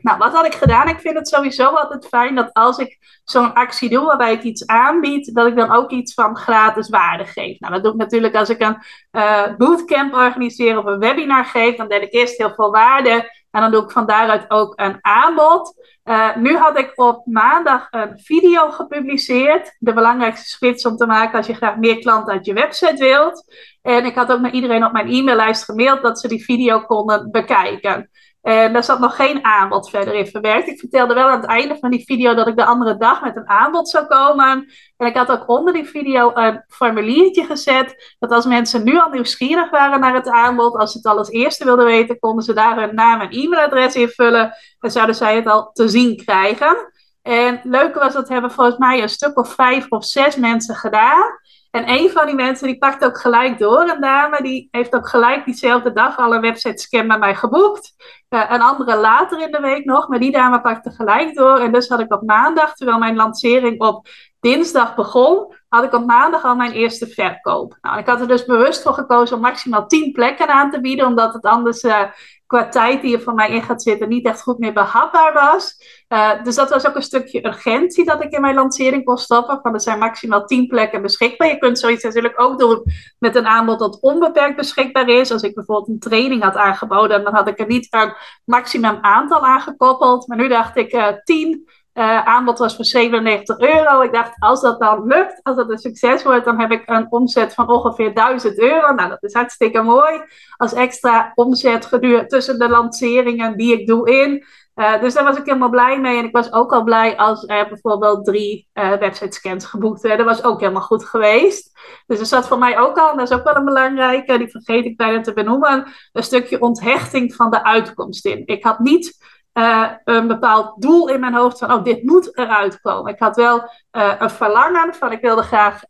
Nou, 0.00 0.18
wat 0.18 0.32
had 0.32 0.46
ik 0.46 0.54
gedaan? 0.54 0.88
Ik 0.88 1.00
vind 1.00 1.16
het 1.16 1.28
sowieso 1.28 1.68
altijd 1.68 2.06
fijn 2.06 2.34
dat 2.34 2.52
als 2.52 2.78
ik 2.78 2.98
zo'n 3.24 3.54
actie 3.54 3.88
doe 3.88 4.04
waarbij 4.04 4.32
ik 4.32 4.42
iets 4.42 4.66
aanbied, 4.66 5.34
dat 5.34 5.46
ik 5.46 5.56
dan 5.56 5.70
ook 5.70 5.90
iets 5.90 6.14
van 6.14 6.36
gratis 6.36 6.88
waarde 6.88 7.24
geef. 7.24 7.58
Nou, 7.58 7.72
dat 7.72 7.82
doe 7.82 7.92
ik 7.92 7.98
natuurlijk 7.98 8.34
als 8.34 8.48
ik 8.48 8.60
een 8.60 8.76
uh, 9.12 9.56
bootcamp 9.56 10.14
organiseer 10.14 10.78
of 10.78 10.84
een 10.84 10.98
webinar 10.98 11.44
geef. 11.44 11.76
Dan 11.76 11.88
deel 11.88 12.00
ik 12.00 12.12
eerst 12.12 12.38
heel 12.38 12.54
veel 12.54 12.70
waarde 12.70 13.37
En 13.50 13.60
dan 13.60 13.70
doe 13.70 13.82
ik 13.82 13.90
van 13.90 14.06
daaruit 14.06 14.44
ook 14.50 14.72
een 14.76 14.98
aanbod. 15.00 15.74
Uh, 16.04 16.36
nu 16.36 16.56
had 16.56 16.78
ik 16.78 16.92
op 16.94 17.26
maandag 17.26 17.86
een 17.90 18.18
video 18.18 18.70
gepubliceerd. 18.70 19.76
De 19.78 19.92
belangrijkste 19.92 20.48
splits 20.48 20.86
om 20.86 20.96
te 20.96 21.06
maken 21.06 21.38
als 21.38 21.46
je 21.46 21.54
graag 21.54 21.76
meer 21.76 21.98
klanten 21.98 22.32
uit 22.32 22.46
je 22.46 22.52
website 22.52 22.96
wilt. 22.96 23.54
En 23.82 24.04
ik 24.04 24.14
had 24.14 24.32
ook 24.32 24.40
naar 24.40 24.52
iedereen 24.52 24.84
op 24.84 24.92
mijn 24.92 25.08
e-maillijst 25.08 25.64
gemaild 25.64 26.02
dat 26.02 26.20
ze 26.20 26.28
die 26.28 26.44
video 26.44 26.80
konden 26.80 27.30
bekijken. 27.30 28.10
En 28.48 28.72
daar 28.72 28.84
zat 28.84 28.98
nog 28.98 29.16
geen 29.16 29.44
aanbod 29.44 29.90
verder 29.90 30.14
in 30.14 30.26
verwerkt. 30.26 30.68
Ik 30.68 30.78
vertelde 30.78 31.14
wel 31.14 31.28
aan 31.28 31.40
het 31.40 31.48
einde 31.48 31.76
van 31.80 31.90
die 31.90 32.04
video 32.04 32.34
dat 32.34 32.46
ik 32.46 32.56
de 32.56 32.64
andere 32.64 32.96
dag 32.96 33.22
met 33.22 33.36
een 33.36 33.48
aanbod 33.48 33.88
zou 33.88 34.06
komen. 34.06 34.72
En 34.96 35.06
ik 35.06 35.16
had 35.16 35.30
ook 35.30 35.48
onder 35.48 35.72
die 35.72 35.84
video 35.84 36.30
een 36.34 36.64
formuliertje 36.68 37.44
gezet. 37.44 38.16
Dat 38.18 38.30
als 38.30 38.46
mensen 38.46 38.84
nu 38.84 38.98
al 38.98 39.10
nieuwsgierig 39.10 39.70
waren 39.70 40.00
naar 40.00 40.14
het 40.14 40.28
aanbod, 40.28 40.76
als 40.76 40.92
ze 40.92 40.96
het 40.96 41.06
al 41.06 41.18
als 41.18 41.30
eerste 41.30 41.64
wilden 41.64 41.84
weten, 41.84 42.18
konden 42.18 42.44
ze 42.44 42.52
daar 42.52 42.80
hun 42.80 42.94
naam 42.94 43.20
en 43.20 43.30
e-mailadres 43.30 43.94
invullen. 43.94 44.52
En 44.80 44.90
zouden 44.90 45.14
zij 45.14 45.36
het 45.36 45.46
al 45.46 45.70
te 45.72 45.88
zien 45.88 46.16
krijgen. 46.16 46.92
En 47.22 47.60
leuke 47.62 47.98
was 47.98 48.12
dat 48.12 48.28
hebben 48.28 48.50
volgens 48.50 48.78
mij 48.78 49.02
een 49.02 49.08
stuk 49.08 49.38
of 49.38 49.54
vijf 49.54 49.86
of 49.88 50.04
zes 50.04 50.36
mensen 50.36 50.74
gedaan. 50.74 51.38
En 51.70 51.90
een 51.90 52.10
van 52.10 52.26
die 52.26 52.34
mensen 52.34 52.66
die 52.66 52.78
pakt 52.78 53.04
ook 53.04 53.20
gelijk 53.20 53.58
door. 53.58 53.80
Een 53.80 54.00
dame 54.00 54.42
die 54.42 54.68
heeft 54.70 54.94
ook 54.94 55.08
gelijk 55.08 55.44
diezelfde 55.44 55.92
dag 55.92 56.16
al 56.16 56.34
een 56.34 56.40
website 56.40 56.82
scan 56.82 57.08
bij 57.08 57.18
mij 57.18 57.34
geboekt. 57.34 57.94
Uh, 58.28 58.44
een 58.48 58.60
andere 58.60 58.96
later 58.96 59.40
in 59.40 59.50
de 59.50 59.60
week 59.60 59.84
nog. 59.84 60.08
Maar 60.08 60.18
die 60.18 60.32
dame 60.32 60.60
pakte 60.60 60.90
gelijk 60.90 61.34
door. 61.34 61.58
En 61.58 61.72
dus 61.72 61.88
had 61.88 62.00
ik 62.00 62.12
op 62.12 62.22
maandag, 62.22 62.74
terwijl 62.74 62.98
mijn 62.98 63.16
lancering 63.16 63.80
op 63.80 64.08
dinsdag 64.40 64.94
begon, 64.94 65.54
had 65.68 65.84
ik 65.84 65.92
op 65.92 66.06
maandag 66.06 66.44
al 66.44 66.56
mijn 66.56 66.72
eerste 66.72 67.06
verkoop. 67.06 67.78
Nou, 67.80 67.98
ik 67.98 68.06
had 68.06 68.20
er 68.20 68.28
dus 68.28 68.44
bewust 68.44 68.82
voor 68.82 68.94
gekozen 68.94 69.36
om 69.36 69.42
maximaal 69.42 69.86
10 69.86 70.12
plekken 70.12 70.48
aan 70.48 70.70
te 70.70 70.80
bieden, 70.80 71.06
omdat 71.06 71.34
het 71.34 71.44
anders 71.44 71.82
uh, 71.82 72.02
qua 72.46 72.68
tijd 72.68 73.02
die 73.02 73.16
er 73.16 73.22
voor 73.22 73.34
mij 73.34 73.50
in 73.50 73.62
gaat 73.62 73.82
zitten 73.82 74.08
niet 74.08 74.26
echt 74.26 74.42
goed 74.42 74.58
meer 74.58 74.72
behapbaar 74.72 75.32
was. 75.32 75.76
Uh, 76.08 76.42
dus 76.42 76.54
dat 76.54 76.70
was 76.70 76.86
ook 76.86 76.94
een 76.94 77.02
stukje 77.02 77.46
urgentie 77.46 78.04
dat 78.04 78.22
ik 78.22 78.32
in 78.32 78.40
mijn 78.40 78.54
lancering 78.54 79.04
kon 79.04 79.18
stoppen. 79.18 79.58
Van 79.62 79.74
er 79.74 79.80
zijn 79.80 79.98
maximaal 79.98 80.44
10 80.44 80.66
plekken 80.66 81.02
beschikbaar. 81.02 81.48
Je 81.48 81.58
kunt 81.58 81.78
zoiets 81.78 82.04
natuurlijk 82.04 82.40
ook 82.40 82.58
doen 82.58 82.82
met 83.18 83.36
een 83.36 83.46
aanbod 83.46 83.78
dat 83.78 84.00
onbeperkt 84.00 84.56
beschikbaar 84.56 85.08
is. 85.08 85.30
Als 85.30 85.42
ik 85.42 85.54
bijvoorbeeld 85.54 85.88
een 85.88 85.98
training 85.98 86.42
had 86.42 86.56
aangeboden, 86.56 87.24
dan 87.24 87.34
had 87.34 87.48
ik 87.48 87.58
er 87.58 87.66
niet 87.66 87.86
een 87.90 88.12
maximum 88.44 88.98
aantal 89.00 89.46
aangekoppeld. 89.46 90.26
Maar 90.28 90.36
nu 90.36 90.48
dacht 90.48 90.76
ik 90.76 90.92
uh, 90.92 91.06
10. 91.24 91.68
Uh, 91.94 92.26
aanbod 92.26 92.58
was 92.58 92.76
voor 92.76 92.84
97 92.84 93.58
euro. 93.58 94.00
Ik 94.00 94.12
dacht, 94.12 94.32
als 94.38 94.60
dat 94.60 94.80
dan 94.80 95.06
lukt, 95.06 95.40
als 95.42 95.56
dat 95.56 95.70
een 95.70 95.78
succes 95.78 96.22
wordt, 96.22 96.44
dan 96.44 96.60
heb 96.60 96.70
ik 96.70 96.82
een 96.86 97.06
omzet 97.12 97.54
van 97.54 97.68
ongeveer 97.70 98.14
1000 98.14 98.58
euro. 98.58 98.94
Nou, 98.94 99.08
dat 99.08 99.22
is 99.22 99.32
hartstikke 99.32 99.82
mooi. 99.82 100.20
Als 100.56 100.72
extra 100.72 101.32
omzet 101.34 101.88
tussen 102.28 102.58
de 102.58 102.68
lanceringen 102.68 103.56
die 103.56 103.80
ik 103.80 103.86
doe 103.86 104.10
in. 104.10 104.44
Uh, 104.78 105.00
dus 105.00 105.14
daar 105.14 105.24
was 105.24 105.36
ik 105.36 105.44
helemaal 105.44 105.68
blij 105.68 106.00
mee. 106.00 106.18
En 106.18 106.24
ik 106.24 106.32
was 106.32 106.52
ook 106.52 106.72
al 106.72 106.82
blij 106.82 107.16
als 107.16 107.44
er 107.46 107.68
bijvoorbeeld 107.68 108.24
drie 108.24 108.68
uh, 108.74 108.92
website 108.92 109.36
scans 109.36 109.64
geboekt 109.64 110.00
werden. 110.00 110.26
Dat 110.26 110.36
was 110.36 110.44
ook 110.44 110.60
helemaal 110.60 110.82
goed 110.82 111.04
geweest. 111.04 111.78
Dus 112.06 112.20
er 112.20 112.26
zat 112.26 112.48
voor 112.48 112.58
mij 112.58 112.78
ook 112.78 112.98
al, 112.98 113.16
dat 113.16 113.30
is 113.30 113.36
ook 113.36 113.44
wel 113.44 113.56
een 113.56 113.64
belangrijke, 113.64 114.38
die 114.38 114.50
vergeet 114.50 114.84
ik 114.84 114.96
bijna 114.96 115.20
te 115.20 115.32
benoemen, 115.32 115.86
een 116.12 116.22
stukje 116.22 116.60
onthechting 116.60 117.34
van 117.34 117.50
de 117.50 117.64
uitkomst 117.64 118.26
in. 118.26 118.42
Ik 118.46 118.64
had 118.64 118.78
niet 118.78 119.26
uh, 119.54 119.90
een 120.04 120.26
bepaald 120.26 120.82
doel 120.82 121.08
in 121.08 121.20
mijn 121.20 121.34
hoofd 121.34 121.58
van, 121.58 121.72
oh, 121.72 121.84
dit 121.84 122.02
moet 122.02 122.36
eruit 122.38 122.80
komen. 122.80 123.12
Ik 123.12 123.18
had 123.18 123.36
wel 123.36 123.70
een 123.90 124.30
verlangen 124.30 124.94
van, 124.94 125.12
ik 125.12 125.20
wilde 125.20 125.42
graag 125.42 125.80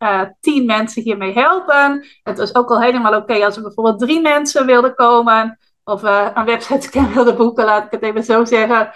tien 0.40 0.66
mensen 0.66 1.02
hiermee 1.02 1.32
helpen. 1.32 2.06
Het 2.22 2.38
was 2.38 2.54
ook 2.54 2.70
al 2.70 2.80
helemaal 2.80 3.14
oké 3.14 3.44
als 3.44 3.56
er 3.56 3.62
bijvoorbeeld 3.62 3.98
drie 3.98 4.20
mensen 4.20 4.66
wilden 4.66 4.94
komen. 4.94 5.58
Of 5.88 6.02
een 6.02 6.44
website 6.44 6.80
scan 6.80 7.12
wilde 7.12 7.34
boeken, 7.34 7.64
laat 7.64 7.84
ik 7.84 7.90
het 7.90 8.02
even 8.02 8.24
zo 8.24 8.44
zeggen. 8.44 8.90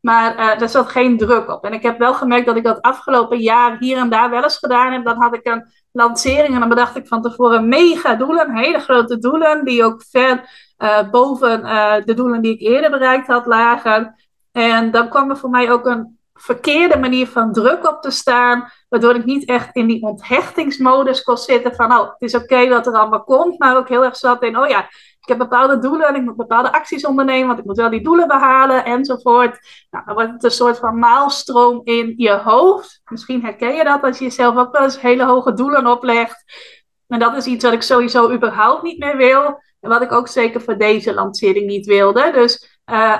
maar 0.00 0.36
er 0.60 0.68
zat 0.68 0.88
geen 0.88 1.18
druk 1.18 1.48
op. 1.48 1.64
En 1.64 1.72
ik 1.72 1.82
heb 1.82 1.98
wel 1.98 2.14
gemerkt 2.14 2.46
dat 2.46 2.56
ik 2.56 2.64
dat 2.64 2.82
afgelopen 2.82 3.38
jaar 3.38 3.76
hier 3.78 3.96
en 3.96 4.08
daar 4.08 4.30
wel 4.30 4.42
eens 4.42 4.58
gedaan 4.58 4.92
heb. 4.92 5.04
Dan 5.04 5.22
had 5.22 5.34
ik 5.34 5.46
een 5.46 5.64
lancering 5.92 6.54
en 6.54 6.60
dan 6.60 6.68
bedacht 6.68 6.96
ik 6.96 7.06
van 7.06 7.22
tevoren 7.22 7.68
mega 7.68 8.14
doelen, 8.14 8.56
hele 8.56 8.78
grote 8.78 9.18
doelen, 9.18 9.64
die 9.64 9.84
ook 9.84 10.02
ver 10.10 10.50
uh, 10.78 11.10
boven 11.10 11.60
uh, 11.60 11.94
de 12.04 12.14
doelen 12.14 12.42
die 12.42 12.54
ik 12.54 12.60
eerder 12.60 12.90
bereikt 12.90 13.26
had 13.26 13.46
lagen. 13.46 14.14
En 14.52 14.90
dan 14.90 15.08
kwam 15.08 15.30
er 15.30 15.36
voor 15.36 15.50
mij 15.50 15.72
ook 15.72 15.86
een 15.86 16.18
verkeerde 16.34 16.98
manier 16.98 17.26
van 17.26 17.52
druk 17.52 17.88
op 17.88 18.02
te 18.02 18.10
staan, 18.10 18.72
waardoor 18.88 19.14
ik 19.14 19.24
niet 19.24 19.48
echt 19.48 19.76
in 19.76 19.86
die 19.86 20.02
onthechtingsmodus 20.02 21.22
kon 21.22 21.36
zitten 21.36 21.74
van, 21.74 21.92
oh, 21.92 21.98
het 21.98 22.14
is 22.18 22.34
oké 22.34 22.44
okay 22.44 22.68
wat 22.68 22.86
er 22.86 22.92
allemaal 22.92 23.24
komt, 23.24 23.58
maar 23.58 23.76
ook 23.76 23.88
heel 23.88 24.04
erg 24.04 24.16
zat 24.16 24.42
in, 24.42 24.58
oh 24.58 24.68
ja, 24.68 24.88
ik 25.24 25.30
heb 25.30 25.38
bepaalde 25.38 25.78
doelen 25.78 26.08
en 26.08 26.14
ik 26.14 26.22
moet 26.22 26.36
bepaalde 26.36 26.72
acties 26.72 27.06
ondernemen, 27.06 27.46
want 27.46 27.58
ik 27.58 27.64
moet 27.64 27.76
wel 27.76 27.90
die 27.90 28.02
doelen 28.02 28.28
behalen 28.28 28.84
enzovoort. 28.84 29.58
Nou, 29.90 30.04
dan 30.04 30.14
wordt 30.14 30.30
het 30.30 30.44
een 30.44 30.50
soort 30.50 30.78
van 30.78 30.98
maalstroom 30.98 31.80
in 31.84 32.14
je 32.16 32.30
hoofd. 32.32 33.00
Misschien 33.10 33.42
herken 33.42 33.74
je 33.74 33.84
dat 33.84 34.02
als 34.02 34.18
je 34.18 34.24
jezelf 34.24 34.56
ook 34.56 34.72
wel 34.72 34.82
eens 34.82 35.00
hele 35.00 35.24
hoge 35.24 35.52
doelen 35.52 35.86
oplegt. 35.86 36.44
En 37.08 37.18
dat 37.18 37.36
is 37.36 37.46
iets 37.46 37.64
wat 37.64 37.72
ik 37.72 37.82
sowieso 37.82 38.32
überhaupt 38.32 38.82
niet 38.82 38.98
meer 38.98 39.16
wil. 39.16 39.62
En 39.80 39.90
wat 39.90 40.02
ik 40.02 40.12
ook 40.12 40.28
zeker 40.28 40.60
voor 40.60 40.78
deze 40.78 41.14
lancering 41.14 41.66
niet 41.66 41.86
wilde. 41.86 42.30
Dus 42.32 42.80
uh, 42.90 43.16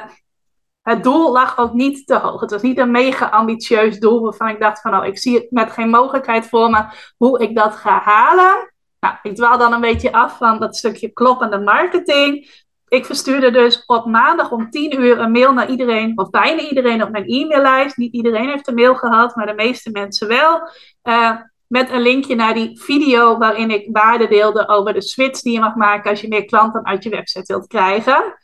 het 0.85 1.03
doel 1.03 1.33
lag 1.33 1.59
ook 1.59 1.73
niet 1.73 2.07
te 2.07 2.19
hoog. 2.19 2.41
Het 2.41 2.51
was 2.51 2.63
niet 2.63 2.79
een 2.79 2.91
mega 2.91 3.27
ambitieus 3.27 3.99
doel 3.99 4.21
waarvan 4.21 4.49
ik 4.49 4.61
dacht 4.61 4.81
van, 4.81 4.97
oh, 4.97 5.07
ik 5.07 5.19
zie 5.19 5.35
het 5.35 5.51
met 5.51 5.73
geen 5.73 5.91
mogelijkheid 5.91 6.49
voor 6.49 6.71
me 6.71 6.85
hoe 7.17 7.43
ik 7.43 7.57
dat 7.57 7.77
ga 7.77 8.01
halen. 8.01 8.73
Nou, 9.01 9.15
ik 9.23 9.35
dwaal 9.35 9.59
dan 9.59 9.73
een 9.73 9.81
beetje 9.81 10.13
af 10.13 10.37
van 10.37 10.61
dat 10.61 10.77
stukje 10.77 11.09
kloppende 11.09 11.59
marketing. 11.59 12.51
Ik 12.89 13.05
verstuurde 13.05 13.51
dus 13.51 13.85
op 13.87 14.07
maandag 14.07 14.51
om 14.51 14.71
10 14.71 15.01
uur 15.01 15.19
een 15.19 15.33
mail 15.33 15.53
naar 15.53 15.71
iedereen, 15.71 16.19
of 16.19 16.31
bijna 16.31 16.61
iedereen 16.61 17.03
op 17.03 17.11
mijn 17.11 17.29
e-maillijst. 17.29 17.97
Niet 17.97 18.13
iedereen 18.13 18.49
heeft 18.49 18.69
een 18.69 18.75
mail 18.75 18.95
gehad, 18.95 19.37
maar 19.37 19.47
de 19.47 19.55
meeste 19.55 19.91
mensen 19.91 20.29
wel. 20.29 20.69
Uh, 21.03 21.31
met 21.67 21.91
een 21.91 22.01
linkje 22.01 22.35
naar 22.35 22.55
die 22.55 22.81
video 22.81 23.39
waarin 23.39 23.71
ik 23.71 23.89
waarde 23.93 24.29
deelde 24.29 24.69
over 24.69 24.93
de 24.93 25.03
switch 25.03 25.41
die 25.41 25.53
je 25.53 25.61
mag 25.61 25.75
maken 25.75 26.11
als 26.11 26.21
je 26.21 26.29
meer 26.29 26.45
klanten 26.45 26.87
uit 26.87 27.03
je 27.03 27.11
website 27.11 27.53
wilt 27.53 27.67
krijgen. 27.67 28.35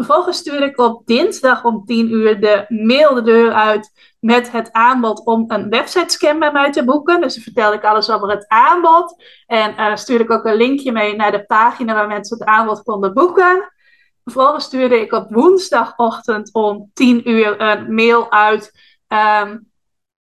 Vervolgens 0.00 0.38
stuurde 0.38 0.64
ik 0.64 0.78
op 0.78 1.06
dinsdag 1.06 1.64
om 1.64 1.84
10 1.84 2.12
uur 2.12 2.40
de 2.40 2.64
mail 2.68 3.14
de 3.14 3.22
deur 3.22 3.52
uit 3.52 4.14
met 4.20 4.52
het 4.52 4.72
aanbod 4.72 5.24
om 5.24 5.44
een 5.46 5.68
website 5.68 6.12
scan 6.12 6.38
bij 6.38 6.52
mij 6.52 6.72
te 6.72 6.84
boeken. 6.84 7.20
Dus 7.20 7.42
vertelde 7.42 7.76
ik 7.76 7.84
alles 7.84 8.10
over 8.10 8.30
het 8.30 8.48
aanbod. 8.48 9.24
En 9.46 9.74
uh, 9.78 9.96
stuurde 9.96 10.24
ik 10.24 10.30
ook 10.30 10.44
een 10.44 10.54
linkje 10.54 10.92
mee 10.92 11.16
naar 11.16 11.32
de 11.32 11.44
pagina 11.44 11.94
waar 11.94 12.06
mensen 12.06 12.38
het 12.38 12.46
aanbod 12.46 12.82
konden 12.82 13.14
boeken. 13.14 13.72
Vervolgens 14.24 14.64
stuurde 14.64 15.00
ik 15.00 15.12
op 15.12 15.30
woensdagochtend 15.30 16.52
om 16.52 16.90
10 16.94 17.30
uur 17.30 17.60
een 17.60 17.94
mail 17.94 18.30
uit 18.30 18.72
um, 19.42 19.70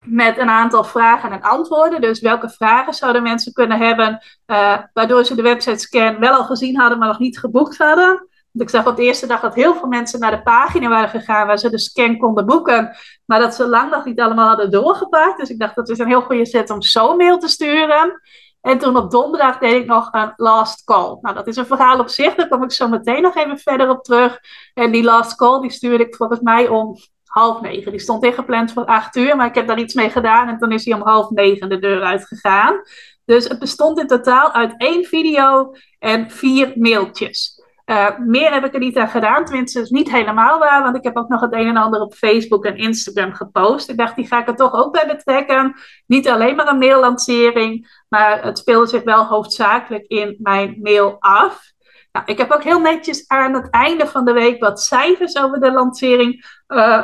met 0.06 0.38
een 0.38 0.50
aantal 0.50 0.84
vragen 0.84 1.32
en 1.32 1.42
antwoorden. 1.42 2.02
Dus 2.02 2.20
welke 2.20 2.50
vragen 2.50 2.94
zouden 2.94 3.24
mensen 3.24 3.54
kunnen 3.54 3.80
hebben, 3.80 4.24
uh, 4.48 4.78
waardoor 4.94 5.24
ze 5.24 5.36
de 5.36 5.42
website 5.42 5.80
scan 5.80 6.20
wel 6.20 6.34
al 6.34 6.44
gezien 6.44 6.80
hadden, 6.80 6.98
maar 6.98 7.08
nog 7.08 7.20
niet 7.20 7.40
geboekt 7.40 7.78
hadden. 7.78 8.28
Ik 8.54 8.70
zag 8.70 8.88
op 8.88 8.96
de 8.96 9.04
eerste 9.04 9.28
dag 9.28 9.40
dat 9.40 9.56
heel 9.56 9.76
veel 9.76 9.88
mensen 9.88 10.20
naar 10.20 10.32
de 10.32 10.42
pagina 10.42 10.90
waren 10.90 11.10
gegaan 11.10 11.48
waar 11.48 11.58
ze 11.58 11.70
de 11.70 11.80
scan 11.80 12.18
konden 12.18 12.46
boeken, 12.46 12.96
maar 13.26 13.40
dat 13.40 13.56
ze 13.56 13.68
lang 13.68 13.92
nog 13.92 14.06
niet 14.06 14.20
allemaal 14.20 14.48
hadden 14.48 14.72
doorgepakt. 14.72 15.40
Dus 15.40 15.50
ik 15.50 15.60
dacht 15.60 15.76
dat 15.76 15.90
is 15.90 16.00
een 16.00 16.08
heel 16.08 16.22
goede 16.22 16.46
set 16.46 16.70
om 16.70 16.82
zo 16.82 17.16
mail 17.16 17.38
te 17.38 17.48
sturen. 17.48 18.22
En 18.62 18.78
toen 18.78 18.98
op 18.98 19.12
donderdag 19.12 19.58
deed 19.58 19.82
ik 19.82 19.86
nog 19.86 20.08
een 20.12 20.34
last 20.36 20.84
call. 20.84 21.18
Nou, 21.22 21.36
dat 21.36 21.48
is 21.48 21.56
een 21.56 21.66
verhaal 21.66 22.00
op 22.00 22.10
zich, 22.10 22.36
daar 22.36 22.48
kom 22.48 22.64
ik 22.64 22.72
zo 22.72 22.88
meteen 22.88 23.22
nog 23.22 23.36
even 23.36 23.58
verder 23.58 23.90
op 23.90 24.04
terug. 24.04 24.40
En 24.74 24.92
die 24.92 25.04
last 25.04 25.36
call, 25.36 25.62
die 25.62 25.72
stuurde 25.72 26.04
ik 26.04 26.16
volgens 26.16 26.40
mij 26.40 26.68
om 26.68 26.98
half 27.24 27.62
negen. 27.62 27.92
Die 27.92 28.00
stond 28.00 28.24
ingepland 28.24 28.72
voor 28.72 28.86
acht 28.86 29.16
uur, 29.16 29.36
maar 29.36 29.48
ik 29.48 29.56
heb 29.56 29.68
daar 29.68 29.80
iets 29.80 29.94
mee 29.94 30.10
gedaan 30.10 30.48
en 30.48 30.58
toen 30.58 30.72
is 30.72 30.86
hij 30.86 30.94
om 30.94 31.08
half 31.08 31.30
negen 31.30 31.70
de 31.70 31.80
deur 31.80 32.02
uitgegaan. 32.02 32.82
Dus 33.26 33.48
het 33.48 33.60
bestond 33.60 34.00
in 34.00 34.08
totaal 34.08 34.52
uit 34.52 34.74
één 34.78 35.06
video 35.06 35.74
en 36.00 36.32
vier 36.32 36.74
mailtjes. 36.76 37.63
Uh, 37.86 38.18
meer 38.18 38.54
heb 38.54 38.66
ik 38.66 38.74
er 38.74 38.80
niet 38.80 38.98
aan 38.98 39.10
gedaan, 39.10 39.46
tenminste 39.46 39.86
niet 39.90 40.12
helemaal 40.12 40.60
waar, 40.60 40.84
want 40.84 40.96
ik 40.96 41.04
heb 41.04 41.18
ook 41.18 41.28
nog 41.28 41.42
het 41.42 41.54
een 41.54 41.68
en 41.68 41.78
ander 41.78 42.02
op 42.02 42.14
Facebook 42.14 42.66
en 42.66 42.78
Instagram 42.78 43.34
gepost. 43.34 43.90
Ik 43.90 43.98
dacht, 43.98 44.16
die 44.16 44.28
ga 44.28 44.40
ik 44.40 44.48
er 44.48 44.56
toch 44.56 44.74
ook 44.74 44.94
bij 44.94 45.08
betrekken. 45.08 45.76
Niet 46.06 46.30
alleen 46.30 46.56
maar 46.56 46.68
een 46.68 46.78
maillancering, 46.78 48.04
maar 48.10 48.44
het 48.44 48.58
speelde 48.58 48.88
zich 48.88 49.04
wel 49.04 49.26
hoofdzakelijk 49.26 50.06
in 50.08 50.36
mijn 50.40 50.80
mail 50.82 51.16
af. 51.20 51.72
Nou, 52.12 52.26
ik 52.26 52.38
heb 52.38 52.52
ook 52.52 52.64
heel 52.64 52.80
netjes 52.80 53.28
aan 53.28 53.54
het 53.54 53.70
einde 53.70 54.08
van 54.08 54.26
de 54.26 54.34
week 54.34 54.60
wat 54.60 54.82
cijfers 54.82 55.38
over 55.38 55.60
de 55.60 55.72
lancering 55.72 56.46
uh, 56.68 57.04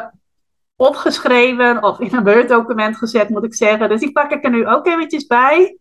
opgeschreven 0.75 1.83
of 1.83 1.99
in 1.99 2.15
een 2.15 2.23
Word-document 2.23 2.97
gezet, 2.97 3.29
moet 3.29 3.43
ik 3.43 3.55
zeggen. 3.55 3.89
Dus 3.89 3.99
die 3.99 4.11
pak 4.11 4.31
ik 4.31 4.43
er 4.43 4.49
nu 4.49 4.67
ook 4.67 4.87
eventjes 4.87 5.25
bij. 5.25 5.77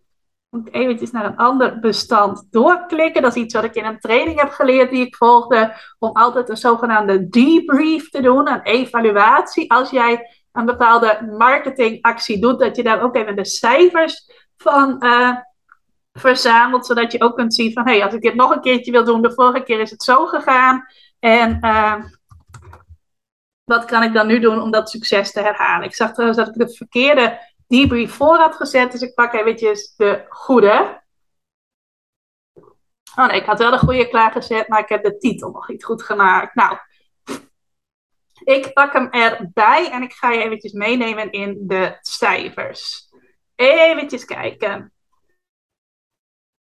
Moet 0.51 0.73
eventjes 0.73 1.11
naar 1.11 1.25
een 1.25 1.37
ander 1.37 1.79
bestand 1.79 2.47
doorklikken. 2.51 3.23
Dat 3.23 3.37
is 3.37 3.43
iets 3.43 3.55
wat 3.55 3.65
ik 3.65 3.75
in 3.75 3.85
een 3.85 3.99
training 3.99 4.41
heb 4.41 4.51
geleerd 4.51 4.91
die 4.91 5.07
ik 5.07 5.17
volgde. 5.17 5.75
Om 5.99 6.11
altijd 6.13 6.49
een 6.49 6.57
zogenaamde 6.57 7.29
debrief 7.29 8.11
te 8.11 8.23
doen, 8.23 8.49
een 8.49 8.63
evaluatie. 8.63 9.73
Als 9.73 9.91
jij 9.91 10.29
een 10.53 10.67
bepaalde 10.67 11.35
marketingactie 11.39 12.41
doet, 12.41 12.59
dat 12.59 12.77
je 12.77 12.83
daar 12.83 13.03
ook 13.03 13.17
even 13.17 13.37
de 13.37 13.45
cijfers 13.45 14.31
van 14.57 15.05
uh, 15.05 15.37
verzamelt. 16.13 16.87
Zodat 16.87 17.13
je 17.13 17.21
ook 17.21 17.37
kunt 17.37 17.55
zien 17.55 17.73
van, 17.73 17.87
hé, 17.87 17.93
hey, 17.93 18.05
als 18.05 18.15
ik 18.15 18.21
dit 18.21 18.35
nog 18.35 18.51
een 18.51 18.61
keertje 18.61 18.93
wil 18.93 19.05
doen, 19.05 19.23
de 19.23 19.33
vorige 19.33 19.63
keer 19.63 19.81
is 19.81 19.91
het 19.91 20.03
zo 20.03 20.27
gegaan. 20.27 20.85
En 21.19 21.59
uh, 21.61 21.95
wat 23.65 23.85
kan 23.85 24.03
ik 24.03 24.13
dan 24.13 24.27
nu 24.27 24.39
doen 24.39 24.63
om 24.63 24.71
dat 24.71 24.91
succes 24.91 25.33
te 25.33 25.41
herhalen? 25.41 25.87
Ik 25.87 25.95
zag 25.95 26.13
trouwens 26.13 26.39
dat 26.39 26.49
ik 26.49 26.55
de 26.55 26.75
verkeerde 26.75 27.39
debrief 27.69 28.15
voor 28.15 28.37
had 28.37 28.55
gezet, 28.55 28.93
dus 28.93 29.01
ik 29.01 29.15
pak 29.15 29.33
eventjes 29.33 29.95
de 29.97 30.25
goede. 30.29 31.03
Oh 33.17 33.27
nee, 33.27 33.41
ik 33.41 33.47
had 33.47 33.59
wel 33.59 33.71
de 33.71 33.79
goede 33.79 34.09
klaargezet, 34.09 34.69
maar 34.69 34.81
ik 34.81 34.89
heb 34.89 35.03
de 35.03 35.19
titel 35.19 35.51
nog 35.51 35.69
niet 35.69 35.85
goed 35.85 36.03
gemaakt. 36.03 36.55
Nou, 36.55 36.79
ik 38.45 38.73
pak 38.73 38.93
hem 38.93 39.11
erbij 39.11 39.91
en 39.91 40.03
ik 40.03 40.13
ga 40.13 40.31
je 40.31 40.43
eventjes 40.43 40.73
meenemen 40.73 41.33
in 41.33 41.67
de 41.67 41.99
cijfers. 42.01 43.09
Eventjes 43.55 44.25
kijken. 44.25 44.93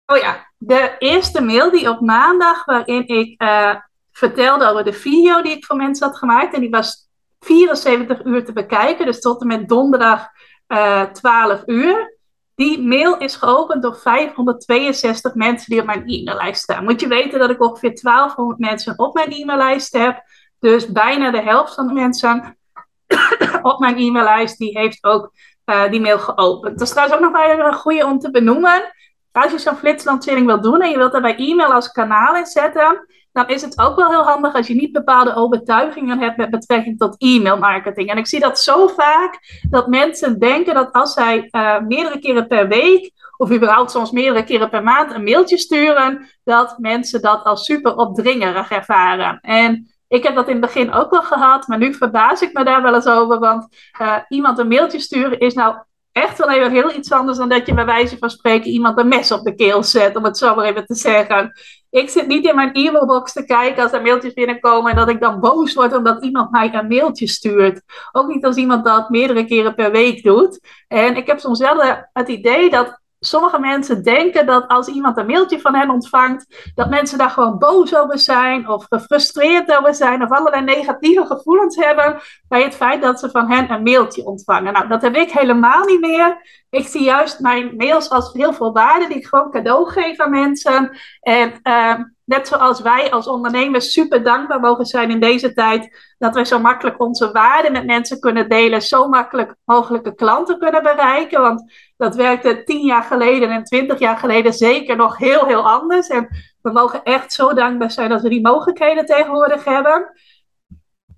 Oh 0.06 0.16
ja, 0.16 0.52
de 0.58 0.94
eerste 0.98 1.42
mail 1.42 1.70
die 1.70 1.90
op 1.90 2.00
maandag, 2.00 2.64
waarin 2.64 3.08
ik 3.08 3.42
uh, 3.42 3.76
vertelde 4.12 4.66
over 4.66 4.84
de 4.84 4.92
video 4.92 5.42
die 5.42 5.56
ik 5.56 5.64
voor 5.64 5.76
mensen 5.76 6.06
had 6.06 6.18
gemaakt. 6.18 6.54
En 6.54 6.60
die 6.60 6.70
was 6.70 7.08
74 7.40 8.24
uur 8.24 8.44
te 8.44 8.52
bekijken, 8.52 9.06
dus 9.06 9.20
tot 9.20 9.40
en 9.40 9.46
met 9.46 9.68
donderdag 9.68 10.28
uh, 10.68 11.00
eh, 11.00 11.10
12 11.10 11.62
uur. 11.66 12.14
Die 12.54 12.82
mail 12.82 13.18
is 13.18 13.36
geopend 13.36 13.82
door 13.82 13.96
562 13.96 15.34
mensen 15.34 15.70
die 15.70 15.80
op 15.80 15.86
mijn 15.86 16.02
e-maillijst 16.06 16.62
staan. 16.62 16.84
Moet 16.84 17.00
je 17.00 17.08
weten 17.08 17.38
dat 17.38 17.50
ik 17.50 17.62
ongeveer 17.62 18.00
1200 18.02 18.58
mensen 18.58 18.98
op 18.98 19.14
mijn 19.14 19.32
e-maillijst 19.32 19.92
heb. 19.92 20.22
Dus 20.58 20.92
bijna 20.92 21.30
de 21.30 21.42
helft 21.42 21.74
van 21.74 21.86
de 21.86 21.92
mensen 21.92 22.58
op 23.62 23.78
mijn 23.78 23.96
e-maillijst 23.96 24.58
die 24.58 24.78
heeft 24.78 25.04
ook 25.04 25.32
uh, 25.66 25.90
die 25.90 26.00
mail 26.00 26.18
geopend. 26.18 26.78
Dat 26.78 26.86
is 26.86 26.94
trouwens 26.94 27.18
ook 27.18 27.32
nog 27.32 27.46
wel 27.46 27.66
een 27.66 27.74
goede 27.74 28.04
om 28.04 28.18
te 28.18 28.30
benoemen. 28.30 28.92
Als 29.32 29.52
je 29.52 29.58
zo'n 29.58 29.76
flitslancering 29.76 30.46
wil 30.46 30.60
doen 30.60 30.80
en 30.80 30.90
je 30.90 30.96
wilt 30.96 31.12
daar 31.12 31.20
bij 31.20 31.36
e-mail 31.36 31.72
als 31.72 31.92
kanaal 31.92 32.36
in 32.36 32.46
zetten, 32.46 33.06
dan 33.36 33.48
is 33.48 33.62
het 33.62 33.78
ook 33.78 33.96
wel 33.96 34.10
heel 34.10 34.22
handig 34.22 34.54
als 34.54 34.66
je 34.66 34.74
niet 34.74 34.92
bepaalde 34.92 35.34
overtuigingen 35.34 36.18
hebt 36.18 36.36
met 36.36 36.50
betrekking 36.50 36.98
tot 36.98 37.16
e-mail 37.18 37.58
marketing. 37.58 38.10
En 38.10 38.18
ik 38.18 38.26
zie 38.26 38.40
dat 38.40 38.60
zo 38.60 38.86
vaak 38.86 39.38
dat 39.70 39.88
mensen 39.88 40.38
denken 40.38 40.74
dat 40.74 40.92
als 40.92 41.12
zij 41.12 41.48
uh, 41.50 41.80
meerdere 41.80 42.18
keren 42.18 42.46
per 42.46 42.68
week 42.68 43.10
of 43.36 43.52
überhaupt 43.52 43.90
soms 43.90 44.10
meerdere 44.10 44.44
keren 44.44 44.70
per 44.70 44.82
maand 44.82 45.12
een 45.12 45.24
mailtje 45.24 45.58
sturen, 45.58 46.28
dat 46.44 46.78
mensen 46.78 47.22
dat 47.22 47.44
als 47.44 47.64
super 47.64 47.96
opdringerig 47.96 48.70
ervaren. 48.70 49.38
En 49.40 49.90
ik 50.08 50.22
heb 50.22 50.34
dat 50.34 50.46
in 50.46 50.56
het 50.56 50.60
begin 50.60 50.92
ook 50.92 51.10
wel 51.10 51.22
gehad, 51.22 51.66
maar 51.66 51.78
nu 51.78 51.94
verbaas 51.94 52.42
ik 52.42 52.52
me 52.52 52.64
daar 52.64 52.82
wel 52.82 52.94
eens 52.94 53.08
over. 53.08 53.38
Want 53.38 53.68
uh, 54.00 54.16
iemand 54.28 54.58
een 54.58 54.68
mailtje 54.68 55.00
sturen 55.00 55.38
is 55.38 55.54
nou 55.54 55.76
echt 56.16 56.38
wel 56.38 56.50
even 56.50 56.70
heel 56.70 56.94
iets 56.94 57.12
anders 57.12 57.38
dan 57.38 57.48
dat 57.48 57.66
je 57.66 57.74
bij 57.74 57.84
wijze 57.84 58.18
van 58.18 58.30
spreken 58.30 58.70
iemand 58.70 58.98
een 58.98 59.08
mes 59.08 59.32
op 59.32 59.44
de 59.44 59.54
keel 59.54 59.82
zet, 59.82 60.16
om 60.16 60.24
het 60.24 60.38
zo 60.38 60.54
maar 60.54 60.64
even 60.64 60.86
te 60.86 60.94
zeggen. 60.94 61.52
Ik 61.90 62.10
zit 62.10 62.26
niet 62.26 62.46
in 62.46 62.54
mijn 62.54 62.72
e-mailbox 62.72 63.32
te 63.32 63.44
kijken 63.44 63.82
als 63.82 63.92
er 63.92 64.02
mailtjes 64.02 64.32
binnenkomen 64.32 64.90
en 64.90 64.96
dat 64.96 65.08
ik 65.08 65.20
dan 65.20 65.40
boos 65.40 65.74
word 65.74 65.96
omdat 65.96 66.24
iemand 66.24 66.50
mij 66.50 66.74
een 66.74 66.86
mailtje 66.86 67.26
stuurt. 67.26 67.82
Ook 68.12 68.28
niet 68.28 68.44
als 68.44 68.56
iemand 68.56 68.84
dat 68.84 69.10
meerdere 69.10 69.44
keren 69.44 69.74
per 69.74 69.90
week 69.90 70.22
doet. 70.22 70.60
En 70.88 71.16
ik 71.16 71.26
heb 71.26 71.38
soms 71.38 71.58
wel 71.58 71.82
het 72.12 72.28
idee 72.28 72.70
dat 72.70 73.00
sommige 73.20 73.58
mensen 73.58 74.02
denken 74.02 74.46
dat 74.46 74.68
als 74.68 74.88
iemand 74.88 75.16
een 75.16 75.26
mailtje 75.26 75.60
van 75.60 75.74
hen 75.74 75.90
ontvangt, 75.90 76.70
dat 76.74 76.90
mensen 76.90 77.18
daar 77.18 77.30
gewoon 77.30 77.58
boos 77.58 77.96
over 77.96 78.18
zijn 78.18 78.68
of 78.68 78.86
gefrustreerd 78.88 79.78
over 79.78 79.94
zijn 79.94 80.22
of 80.22 80.30
allerlei 80.30 80.64
negatieve 80.64 81.26
gevoelens 81.26 81.76
hebben 81.76 82.20
bij 82.48 82.62
het 82.62 82.74
feit 82.74 83.02
dat 83.02 83.20
ze 83.20 83.30
van 83.30 83.50
hen 83.50 83.70
een 83.70 83.82
mailtje 83.82 84.26
ontvangen. 84.26 84.72
Nou, 84.72 84.88
dat 84.88 85.02
heb 85.02 85.16
ik 85.16 85.30
helemaal 85.30 85.84
niet 85.84 86.00
meer. 86.00 86.36
Ik 86.70 86.86
zie 86.86 87.02
juist 87.02 87.40
mijn 87.40 87.76
mails 87.76 88.10
als 88.10 88.32
heel 88.32 88.52
veel 88.52 88.72
waarde 88.72 89.06
die 89.06 89.16
ik 89.16 89.26
gewoon 89.26 89.50
cadeau 89.50 89.90
geef 89.90 90.20
aan 90.20 90.30
mensen. 90.30 90.98
En 91.20 91.52
uh, 91.62 91.94
net 92.26 92.48
zoals 92.48 92.80
wij 92.80 93.10
als 93.10 93.26
ondernemers 93.26 93.92
super 93.92 94.22
dankbaar 94.22 94.60
mogen 94.60 94.86
zijn 94.86 95.10
in 95.10 95.20
deze 95.20 95.52
tijd, 95.52 96.14
dat 96.18 96.34
wij 96.34 96.44
zo 96.44 96.58
makkelijk 96.58 97.00
onze 97.00 97.32
waarden 97.32 97.72
met 97.72 97.86
mensen 97.86 98.20
kunnen 98.20 98.48
delen, 98.48 98.82
zo 98.82 99.08
makkelijk 99.08 99.54
mogelijke 99.64 100.14
klanten 100.14 100.58
kunnen 100.58 100.82
bereiken. 100.82 101.40
Want 101.40 101.72
dat 101.96 102.14
werkte 102.14 102.62
tien 102.64 102.86
jaar 102.86 103.02
geleden 103.02 103.50
en 103.50 103.64
twintig 103.64 103.98
jaar 103.98 104.16
geleden 104.16 104.52
zeker 104.52 104.96
nog 104.96 105.18
heel, 105.18 105.46
heel 105.46 105.70
anders. 105.70 106.08
En 106.08 106.28
we 106.62 106.70
mogen 106.72 107.02
echt 107.02 107.32
zo 107.32 107.54
dankbaar 107.54 107.90
zijn 107.90 108.08
dat 108.08 108.22
we 108.22 108.28
die 108.28 108.42
mogelijkheden 108.42 109.06
tegenwoordig 109.06 109.64
hebben. 109.64 110.12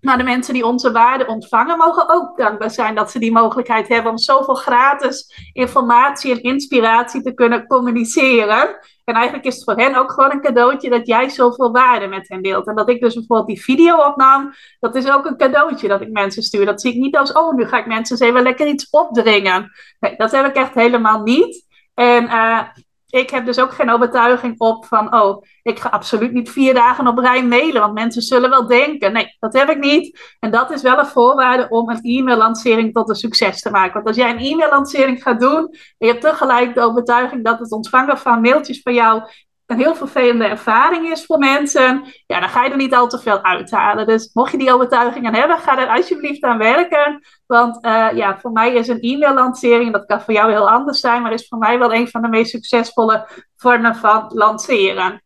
Maar 0.01 0.18
de 0.18 0.25
mensen 0.25 0.55
die 0.55 0.66
onze 0.66 0.92
waarden 0.92 1.29
ontvangen, 1.29 1.79
mogen 1.79 2.09
ook 2.09 2.37
dankbaar 2.37 2.71
zijn 2.71 2.94
dat 2.94 3.11
ze 3.11 3.18
die 3.18 3.33
mogelijkheid 3.33 3.88
hebben 3.88 4.11
om 4.11 4.18
zoveel 4.18 4.55
gratis 4.55 5.51
informatie 5.53 6.31
en 6.31 6.42
inspiratie 6.42 7.23
te 7.23 7.35
kunnen 7.35 7.66
communiceren. 7.66 8.79
En 9.09 9.14
eigenlijk 9.14 9.47
is 9.47 9.55
het 9.55 9.64
voor 9.64 9.75
hen 9.75 9.94
ook 9.94 10.12
gewoon 10.12 10.31
een 10.31 10.40
cadeautje 10.40 10.90
dat 10.90 11.07
jij 11.07 11.29
zoveel 11.29 11.73
waarde 11.73 12.07
met 12.07 12.29
hen 12.29 12.42
deelt. 12.42 12.66
En 12.66 12.75
dat 12.75 12.88
ik 12.88 13.01
dus 13.01 13.14
bijvoorbeeld 13.14 13.49
die 13.49 13.62
video 13.62 13.97
opnam, 13.97 14.53
dat 14.81 14.94
is 14.94 15.11
ook 15.11 15.25
een 15.25 15.37
cadeautje 15.37 15.88
dat 15.88 16.01
ik 16.01 16.11
mensen 16.11 16.42
stuur. 16.42 16.66
Dat 16.66 16.81
zie 16.81 16.92
ik 16.92 17.01
niet 17.01 17.16
als, 17.16 17.33
oh, 17.33 17.55
nu 17.55 17.66
ga 17.66 17.79
ik 17.79 17.87
mensen 17.87 18.16
eens 18.16 18.29
even 18.29 18.42
lekker 18.42 18.66
iets 18.66 18.90
opdringen. 18.90 19.71
Nee, 20.01 20.16
dat 20.16 20.31
heb 20.31 20.47
ik 20.47 20.55
echt 20.55 20.75
helemaal 20.75 21.23
niet. 21.23 21.66
En 21.94 22.25
uh, 22.25 22.62
ik 23.11 23.31
heb 23.31 23.47
dus 23.47 23.59
ook 23.59 23.73
geen 23.73 23.90
overtuiging 23.90 24.59
op 24.59 24.85
van, 24.85 25.14
oh, 25.14 25.42
ik 25.62 25.79
ga 25.79 25.88
absoluut 25.88 26.33
niet 26.33 26.51
vier 26.51 26.75
dagen 26.75 27.07
op 27.07 27.18
rij 27.18 27.44
mailen, 27.44 27.81
want 27.81 27.94
mensen 27.94 28.23
zullen 28.23 28.51
wel 28.51 28.66
denken. 28.66 29.12
Nee, 29.12 29.37
dat 29.38 29.53
heb 29.53 29.68
ik 29.68 29.79
niet. 29.79 30.37
En 30.40 30.51
dat 30.51 30.71
is 30.71 30.83
wel 30.83 30.99
een 30.99 31.07
voorwaarde 31.07 31.68
om 31.68 31.90
een 31.90 32.03
e-mail-lancering 32.03 32.92
tot 32.92 33.09
een 33.09 33.14
succes 33.14 33.61
te 33.61 33.71
maken. 33.71 33.92
Want 33.92 34.07
als 34.07 34.16
jij 34.16 34.31
een 34.31 34.38
e-mail-lancering 34.38 35.23
gaat 35.23 35.40
doen, 35.40 35.68
en 35.68 35.77
je 35.99 36.07
hebt 36.07 36.21
tegelijk 36.21 36.75
de 36.75 36.81
overtuiging 36.81 37.44
dat 37.44 37.59
het 37.59 37.73
ontvangen 37.73 38.18
van 38.18 38.40
mailtjes 38.40 38.83
van 38.83 38.94
jou 38.94 39.23
een 39.68 39.78
heel 39.78 39.94
vervelende 39.94 40.44
ervaring 40.44 41.11
is 41.11 41.24
voor 41.24 41.38
mensen, 41.38 42.04
ja, 42.26 42.40
dan 42.40 42.48
ga 42.48 42.64
je 42.64 42.70
er 42.70 42.76
niet 42.76 42.94
al 42.94 43.09
te 43.09 43.18
veel 43.18 43.42
uithalen. 43.42 44.07
Dus 44.07 44.31
mocht 44.33 44.52
je 44.52 44.59
die 44.59 44.72
overtuigingen 44.72 45.35
hebben, 45.35 45.59
ga 45.59 45.78
er 45.78 45.88
alsjeblieft 45.88 46.42
aan 46.42 46.59
werken. 46.59 47.20
Want 47.46 47.85
uh, 47.85 48.09
ja, 48.14 48.38
voor 48.38 48.52
mij 48.52 48.74
is 48.74 48.88
een 48.88 49.00
e-mail-lancering, 49.00 49.92
dat 49.92 50.07
kan 50.07 50.20
voor 50.20 50.35
jou 50.35 50.50
heel 50.50 50.70
anders 50.70 51.00
zijn, 51.00 51.22
maar 51.22 51.33
is 51.33 51.48
voor 51.48 51.59
mij 51.59 51.78
wel 51.78 51.94
een 51.94 52.09
van 52.09 52.22
de 52.22 52.28
meest 52.28 52.50
succesvolle 52.50 53.28
vormen 53.57 53.96
van 53.96 54.31
lanceren. 54.35 55.22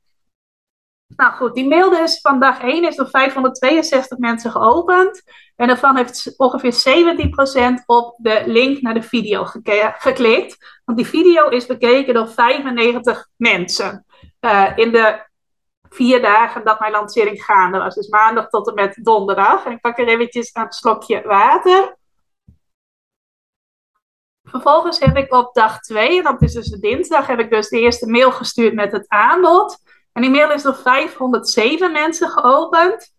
Nou 1.17 1.33
goed, 1.33 1.55
die 1.55 1.69
mail 1.69 1.91
dus 1.91 2.21
van 2.21 2.41
dag 2.41 2.63
1 2.63 2.85
is 2.85 2.97
door 2.97 3.09
562 3.09 4.19
mensen 4.19 4.51
geopend. 4.51 5.23
En 5.57 5.67
daarvan 5.67 5.97
heeft 5.97 6.35
ongeveer 6.37 6.75
17% 7.81 7.85
op 7.87 8.15
de 8.19 8.43
link 8.47 8.81
naar 8.81 8.95
de 8.95 9.03
video 9.03 9.45
geklikt. 9.99 10.81
Want 10.85 10.99
die 10.99 11.07
video 11.07 11.49
is 11.49 11.67
bekeken 11.67 12.15
door 12.15 12.29
95 12.29 13.29
mensen. 13.37 14.05
Uh, 14.41 14.73
in 14.77 14.93
de 14.93 15.27
vier 15.89 16.23
dagen 16.23 16.65
dat 16.65 16.81
mijn 16.81 16.93
lancering 16.93 17.45
gaande 17.45 17.79
was. 17.79 17.95
Dus 17.95 18.09
maandag 18.09 18.49
tot 18.49 18.69
en 18.69 18.75
met 18.75 18.99
donderdag. 19.03 19.65
En 19.65 19.73
ik 19.73 19.81
pak 19.81 19.99
er 19.99 20.09
eventjes 20.09 20.51
een 20.53 20.73
slokje 20.73 21.23
water. 21.23 21.97
Vervolgens 24.43 24.99
heb 24.99 25.17
ik 25.17 25.33
op 25.33 25.55
dag 25.55 25.81
2, 25.81 26.17
en 26.19 26.25
dat 26.25 26.43
is 26.43 26.53
dus 26.53 26.69
de 26.69 26.79
dinsdag, 26.79 27.27
heb 27.27 27.39
ik 27.39 27.51
dus 27.51 27.69
de 27.69 27.79
eerste 27.79 28.11
mail 28.11 28.33
gestuurd 28.33 28.75
met 28.75 28.93
het 28.93 29.09
aanbod. 29.09 29.79
En 30.13 30.23
die 30.23 30.31
mail 30.31 30.51
is 30.51 30.63
door 30.63 30.75
507 30.75 31.93
mensen 31.93 32.29
geopend. 32.29 33.12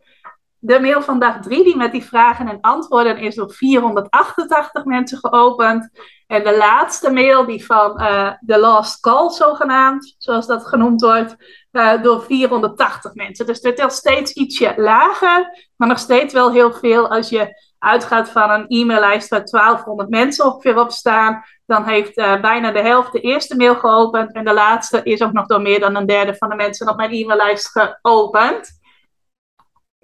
De 0.66 0.80
mail 0.80 1.02
van 1.02 1.20
dag 1.20 1.42
3, 1.42 1.64
die 1.64 1.76
met 1.76 1.92
die 1.92 2.06
vragen 2.06 2.48
en 2.48 2.58
antwoorden, 2.62 3.18
is 3.18 3.36
door 3.36 3.52
488 3.52 4.86
mensen 4.86 5.18
geopend. 5.18 5.90
En 6.28 6.44
de 6.44 6.58
laatste 6.58 7.12
mail, 7.12 7.46
die 7.46 7.66
van 7.66 7.98
de 8.40 8.60
last 8.60 9.00
call 9.00 9.30
zogenaamd, 9.30 10.16
zoals 10.18 10.48
dat 10.48 10.68
genoemd 10.68 11.02
wordt, 11.02 11.36
uh, 11.72 12.04
door 12.04 12.22
480 12.22 13.14
mensen. 13.14 13.46
Dus 13.46 13.62
dit 13.62 13.80
is 13.80 13.96
steeds 13.96 14.32
ietsje 14.32 14.74
lager, 14.76 15.70
maar 15.76 15.88
nog 15.88 16.00
steeds 16.00 16.34
wel 16.34 16.52
heel 16.52 16.74
veel 16.74 17.10
als 17.10 17.30
je 17.30 17.62
uitgaat 17.80 18.30
van 18.30 18.50
een 18.50 18.66
e-maillijst 18.68 19.30
waar 19.30 19.46
1200 19.46 20.10
mensen 20.10 20.46
ongeveer 20.46 20.80
op 20.80 20.92
staan, 20.92 21.44
dan 21.66 21.84
heeft 21.84 22.18
uh, 22.18 22.42
bijna 22.42 22.72
de 22.72 22.82
helft 22.82 23.12
de 23.12 23.22
eerste 23.22 23.56
mail 23.56 23.76
geopend 23.76 24.34
en 24.34 24.46
de 24.46 24.54
laatste 24.54 25.04
is 25.04 25.22
ook 25.22 25.32
nog 25.32 25.46
door 25.46 25.62
meer 25.62 25.80
dan 25.80 25.96
een 25.96 26.06
derde 26.06 26.36
van 26.36 26.50
de 26.50 26.56
mensen 26.56 26.90
op 26.90 26.98
mijn 26.98 27.12
e-maillijst 27.12 27.68
geopend. 28.02 28.82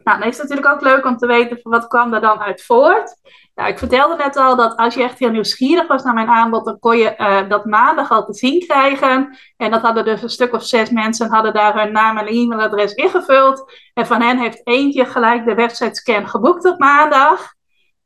Nou, 0.09 0.21
dan 0.21 0.29
is 0.29 0.37
het 0.37 0.49
natuurlijk 0.49 0.75
ook 0.75 0.91
leuk 0.91 1.05
om 1.05 1.17
te 1.17 1.27
weten 1.27 1.59
wat 1.63 1.87
kwam 1.87 2.13
er 2.13 2.21
dan 2.21 2.39
uit 2.39 2.63
voort. 2.63 3.15
Nou, 3.55 3.69
ik 3.69 3.77
vertelde 3.77 4.15
net 4.15 4.37
al 4.37 4.55
dat 4.55 4.75
als 4.75 4.93
je 4.93 5.03
echt 5.03 5.19
heel 5.19 5.29
nieuwsgierig 5.29 5.87
was 5.87 6.03
naar 6.03 6.13
mijn 6.13 6.27
aanbod, 6.27 6.65
dan 6.65 6.79
kon 6.79 6.97
je 6.97 7.15
uh, 7.17 7.49
dat 7.49 7.65
maandag 7.65 8.11
al 8.11 8.25
te 8.25 8.33
zien 8.33 8.59
krijgen. 8.59 9.37
En 9.57 9.71
dat 9.71 9.81
hadden 9.81 10.05
dus 10.05 10.21
een 10.21 10.29
stuk 10.29 10.53
of 10.53 10.63
zes 10.63 10.89
mensen 10.89 11.29
hadden 11.29 11.53
daar 11.53 11.81
hun 11.81 11.91
naam 11.91 12.17
en 12.17 12.27
e-mailadres 12.27 12.93
ingevuld. 12.93 13.71
En 13.93 14.05
van 14.05 14.21
hen 14.21 14.37
heeft 14.37 14.61
eentje 14.63 15.05
gelijk 15.05 15.45
de 15.45 15.55
website 15.55 15.95
scan 15.95 16.27
geboekt 16.27 16.65
op 16.65 16.79
maandag. 16.79 17.53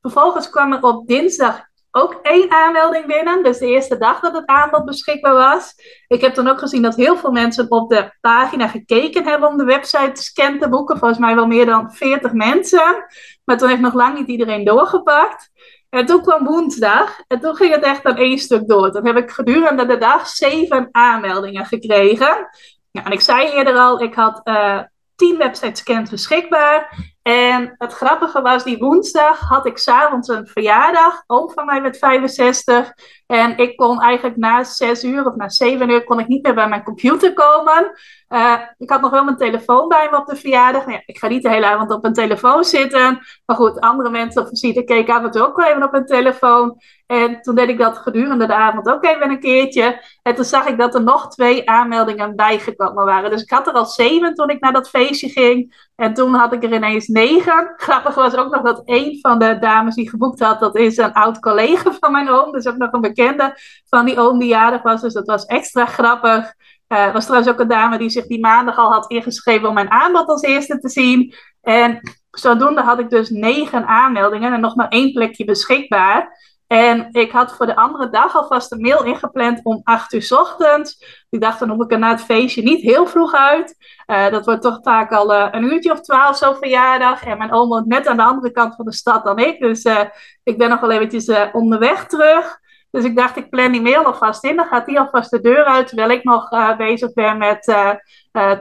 Vervolgens 0.02 0.50
kwam 0.50 0.74
er 0.74 0.82
op 0.82 1.08
dinsdag 1.08 1.62
ook 1.96 2.20
één 2.22 2.52
aanmelding 2.52 3.06
binnen. 3.06 3.44
Dus 3.44 3.58
de 3.58 3.68
eerste 3.68 3.98
dag 3.98 4.20
dat 4.20 4.34
het 4.34 4.46
aanbod 4.46 4.86
beschikbaar 4.86 5.34
was. 5.34 5.74
Ik 6.08 6.22
heb 6.22 6.36
dan 6.36 6.48
ook 6.48 6.60
gezien 6.60 6.82
dat 6.82 6.96
heel 6.96 7.18
veel 7.18 7.32
mensen 7.32 7.72
op 7.72 7.90
de 7.90 8.12
pagina 8.22 8.68
gekeken 8.68 9.24
hebben 9.24 9.50
om 9.50 9.58
de 9.58 9.64
website 9.64 10.22
scan 10.22 10.60
te 10.60 10.70
boeken. 10.70 10.98
Volgens 10.98 11.20
mij 11.20 11.36
wel 11.36 11.48
meer 11.48 11.66
dan 11.66 11.92
40 11.92 12.34
mensen. 12.34 13.06
Maar 13.44 13.58
toen 13.58 13.70
heeft 13.70 13.82
nog 13.82 13.94
lang 13.94 14.18
niet 14.18 14.28
iedereen 14.28 14.64
doorgepakt. 14.64 15.50
En 15.90 16.06
toen 16.06 16.22
kwam 16.22 16.46
woensdag 16.46 17.20
en 17.28 17.40
toen 17.40 17.56
ging 17.56 17.74
het 17.74 17.84
echt 17.84 18.06
aan 18.06 18.18
één 18.18 18.38
stuk 18.38 18.68
door. 18.68 18.92
Toen 18.92 19.06
heb 19.06 19.18
ik 19.18 19.32
gedurende 19.32 19.86
de 19.86 19.98
dag 19.98 20.28
zeven 20.28 20.90
aanmeldingen 20.92 21.66
gekregen. 21.66 22.48
Ja, 22.92 23.06
en 23.06 23.12
ik 23.12 23.22
zei 23.22 23.50
eerder 23.50 23.76
al, 23.76 24.02
ik 24.02 24.14
had 24.14 24.42
uh, 24.44 24.80
10 25.16 25.38
websitescans 25.38 26.10
beschikbaar. 26.10 27.12
En 27.24 27.76
het 27.78 27.94
grappige 27.94 28.42
was, 28.42 28.64
die 28.64 28.78
woensdag 28.78 29.40
had 29.40 29.66
ik 29.66 29.78
s'avonds 29.78 30.28
een 30.28 30.48
verjaardag. 30.48 31.24
Oom 31.28 31.50
van 31.50 31.66
mij 31.66 31.82
werd 31.82 31.98
65. 31.98 32.94
En 33.28 33.58
ik 33.58 33.78
kon 33.78 34.02
eigenlijk 34.02 34.38
na 34.38 34.64
6 34.64 35.04
uur 35.04 35.26
of 35.26 35.36
na 35.36 35.50
7 35.50 35.90
uur 35.90 36.04
kon 36.04 36.20
ik 36.20 36.28
niet 36.28 36.44
meer 36.44 36.54
bij 36.54 36.68
mijn 36.68 36.84
computer 36.84 37.34
komen. 37.34 37.92
Uh, 38.30 38.60
ik 38.78 38.90
had 38.90 39.02
nog 39.02 39.12
wel 39.12 39.24
mijn 39.24 39.38
telefoon 39.38 39.88
bij 39.88 40.08
me 40.12 40.18
op 40.18 40.28
de 40.28 40.36
verjaardag. 40.36 40.82
Nou 40.86 40.94
ja, 40.98 41.04
ik 41.06 41.18
ga 41.18 41.28
niet 41.28 41.44
de 41.44 41.50
hele 41.50 41.66
avond 41.66 41.92
op 41.92 42.02
mijn 42.02 42.14
telefoon 42.14 42.64
zitten. 42.64 43.20
Maar 43.46 43.56
goed, 43.56 43.80
andere 43.80 44.10
mensen 44.10 44.42
op 44.42 44.48
visite 44.48 44.84
keken 44.84 45.16
af 45.16 45.24
en 45.24 45.32
toe 45.32 45.48
ook 45.48 45.58
wel 45.58 45.68
even 45.68 45.84
op 45.84 45.92
mijn 45.92 46.06
telefoon. 46.06 46.78
En 47.06 47.42
toen 47.42 47.56
deed 47.56 47.70
ik 47.70 47.78
dat 47.78 47.98
gedurende 47.98 48.48
de 48.48 48.54
avond 48.54 48.90
ook 48.90 49.06
even 49.06 49.30
een 49.30 49.40
keertje. 49.40 50.02
En 50.22 50.36
toen 50.36 50.46
zag 50.46 50.66
ik 50.66 50.78
dat 50.78 50.96
er 50.96 51.04
nog 51.04 51.30
twee 51.30 51.70
aanmeldingen 51.70 52.36
bijgekomen 52.36 53.06
waren. 53.06 53.30
Dus 53.30 53.42
ik 53.42 53.50
had 53.50 53.68
er 53.68 53.74
al 53.74 53.86
zeven 53.86 54.34
toen 54.34 54.50
ik 54.50 54.60
naar 54.60 54.74
dat 54.74 54.90
feestje 54.90 55.30
ging. 55.30 55.92
En 55.96 56.14
toen 56.14 56.34
had 56.34 56.54
ik 56.54 56.64
er 56.64 56.74
ineens 56.74 57.08
negen. 57.08 57.74
Grappig 57.76 58.16
was 58.16 58.36
ook 58.36 58.54
nog 58.54 58.62
dat 58.62 58.82
een 58.86 59.18
van 59.22 59.40
de 59.40 59.60
dames 59.60 59.96
die 59.96 60.10
geboekt 60.10 60.40
had, 60.40 60.60
dat 60.60 60.76
is 60.76 60.98
een 60.98 61.14
oud 61.14 61.40
collega 61.40 61.92
van 62.00 62.12
mijn 62.12 62.30
oom. 62.30 62.52
Dus 62.52 62.68
ook 62.68 62.78
nog 62.78 62.92
een 62.92 63.02
bekende 63.02 63.58
van 63.90 64.06
die 64.06 64.18
oom 64.18 64.40
die 64.40 64.48
jarig 64.48 64.82
was. 64.82 65.02
Dus 65.02 65.14
dat 65.14 65.28
was 65.28 65.46
extra 65.46 65.86
grappig. 65.86 66.54
Er 66.88 67.08
uh, 67.08 67.14
was 67.14 67.26
trouwens 67.26 67.52
ook 67.52 67.60
een 67.60 67.68
dame 67.68 67.98
die 67.98 68.10
zich 68.10 68.28
die 68.28 68.40
maandag 68.40 68.78
al 68.78 68.92
had 68.92 69.12
ingeschreven 69.12 69.68
om 69.68 69.74
mijn 69.74 69.92
aanbod 69.92 70.28
als 70.28 70.42
eerste 70.42 70.80
te 70.80 70.90
zien. 70.90 71.34
En 71.62 72.00
zodoende 72.32 72.82
had 72.82 73.00
ik 73.00 73.10
dus 73.10 73.30
negen 73.30 73.86
aanmeldingen 73.86 74.54
en 74.54 74.62
nog 74.62 74.76
maar 74.76 74.88
één 74.88 75.14
plekje 75.14 75.46
beschikbaar. 75.46 76.40
En 76.68 77.10
ik 77.12 77.32
had 77.32 77.56
voor 77.56 77.66
de 77.66 77.76
andere 77.76 78.10
dag 78.10 78.36
alvast 78.36 78.72
een 78.72 78.82
mail 78.82 79.04
ingepland 79.04 79.60
om 79.64 79.82
8 79.84 80.14
uur 80.14 80.22
s 80.22 80.32
ochtends. 80.32 81.24
Ik 81.30 81.42
dacht, 81.42 81.60
dan 81.60 81.70
hoef 81.70 81.84
ik 81.84 81.92
er 81.92 82.00
na 82.00 82.10
het 82.10 82.22
feestje 82.22 82.62
niet 82.62 82.82
heel 82.82 83.08
vroeg 83.08 83.34
uit. 83.34 83.76
Uh, 84.08 84.30
dat 84.30 84.46
wordt 84.46 84.62
toch 84.62 84.80
vaak 84.82 85.12
al 85.12 85.34
uh, 85.34 85.48
een 85.52 85.64
uurtje 85.64 85.92
of 85.92 86.02
twaalf 86.02 86.38
zo 86.38 86.54
verjaardag. 86.54 87.26
En 87.26 87.38
mijn 87.38 87.54
oom 87.54 87.70
woont 87.70 87.86
net 87.86 88.08
aan 88.08 88.18
de 88.18 88.24
andere 88.24 88.52
kant 88.52 88.76
van 88.76 88.86
de 88.86 88.94
stad 88.94 89.24
dan 89.24 89.40
ik. 89.40 89.60
Dus 89.60 89.86
uh, 89.86 90.00
ik 90.44 90.58
ben 90.58 90.70
nog 90.70 90.80
wel 90.80 90.92
eventjes 90.92 91.52
onderweg 91.52 92.08
terug. 92.08 92.62
Dus 92.92 93.04
ik 93.04 93.16
dacht, 93.16 93.38
ik 93.38 93.50
plan 93.50 93.72
die 93.72 93.82
mail 93.82 94.04
alvast 94.04 94.44
in. 94.44 94.56
Dan 94.56 94.66
gaat 94.66 94.86
die 94.86 95.00
alvast 95.00 95.32
de 95.32 95.42
deur 95.42 95.66
uit, 95.66 95.88
terwijl 95.88 96.10
ik 96.10 96.24
nog 96.24 96.50
bezig 96.78 97.14
ben 97.14 97.38
met 97.38 97.76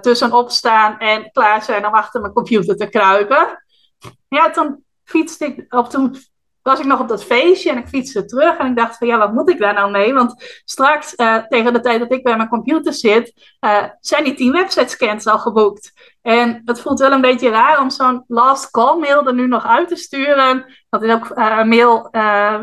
tussen 0.00 0.32
opstaan 0.32 0.98
en 0.98 1.30
klaar 1.32 1.62
zijn 1.62 1.86
om 1.86 1.94
achter 1.94 2.20
mijn 2.20 2.32
computer 2.32 2.76
te 2.76 2.88
kruipen. 2.88 3.62
Ja, 4.28 4.50
toen 4.50 4.84
fietste 5.04 5.44
ik, 5.44 5.74
of 5.74 5.88
toen 5.88 6.16
was 6.62 6.80
ik 6.80 6.86
nog 6.86 7.00
op 7.00 7.08
dat 7.08 7.24
feestje 7.24 7.70
en 7.70 7.78
ik 7.78 7.88
fietste 7.88 8.24
terug. 8.24 8.56
En 8.56 8.66
ik 8.66 8.76
dacht 8.76 8.96
van 8.96 9.06
ja, 9.06 9.18
wat 9.18 9.32
moet 9.32 9.50
ik 9.50 9.58
daar 9.58 9.74
nou 9.74 9.90
mee? 9.90 10.14
Want 10.14 10.60
straks, 10.64 11.14
uh, 11.16 11.36
tegen 11.48 11.72
de 11.72 11.80
tijd 11.80 12.00
dat 12.00 12.12
ik 12.12 12.22
bij 12.22 12.36
mijn 12.36 12.48
computer 12.48 12.92
zit, 12.92 13.56
uh, 13.60 13.84
zijn 14.00 14.24
die 14.24 14.34
10 14.34 14.52
website 14.52 14.88
scans 14.88 15.26
al 15.26 15.38
geboekt. 15.38 15.92
En 16.22 16.62
het 16.64 16.80
voelt 16.80 16.98
wel 16.98 17.12
een 17.12 17.20
beetje 17.20 17.50
raar 17.50 17.80
om 17.80 17.90
zo'n 17.90 18.24
last 18.26 18.70
call 18.70 18.98
mail 18.98 19.26
er 19.26 19.34
nu 19.34 19.46
nog 19.46 19.66
uit 19.66 19.88
te 19.88 19.96
sturen. 19.96 20.64
Dat 20.88 21.02
is 21.02 21.12
ook 21.12 21.30
uh, 21.34 21.56
een 21.58 21.68
mail 21.68 22.08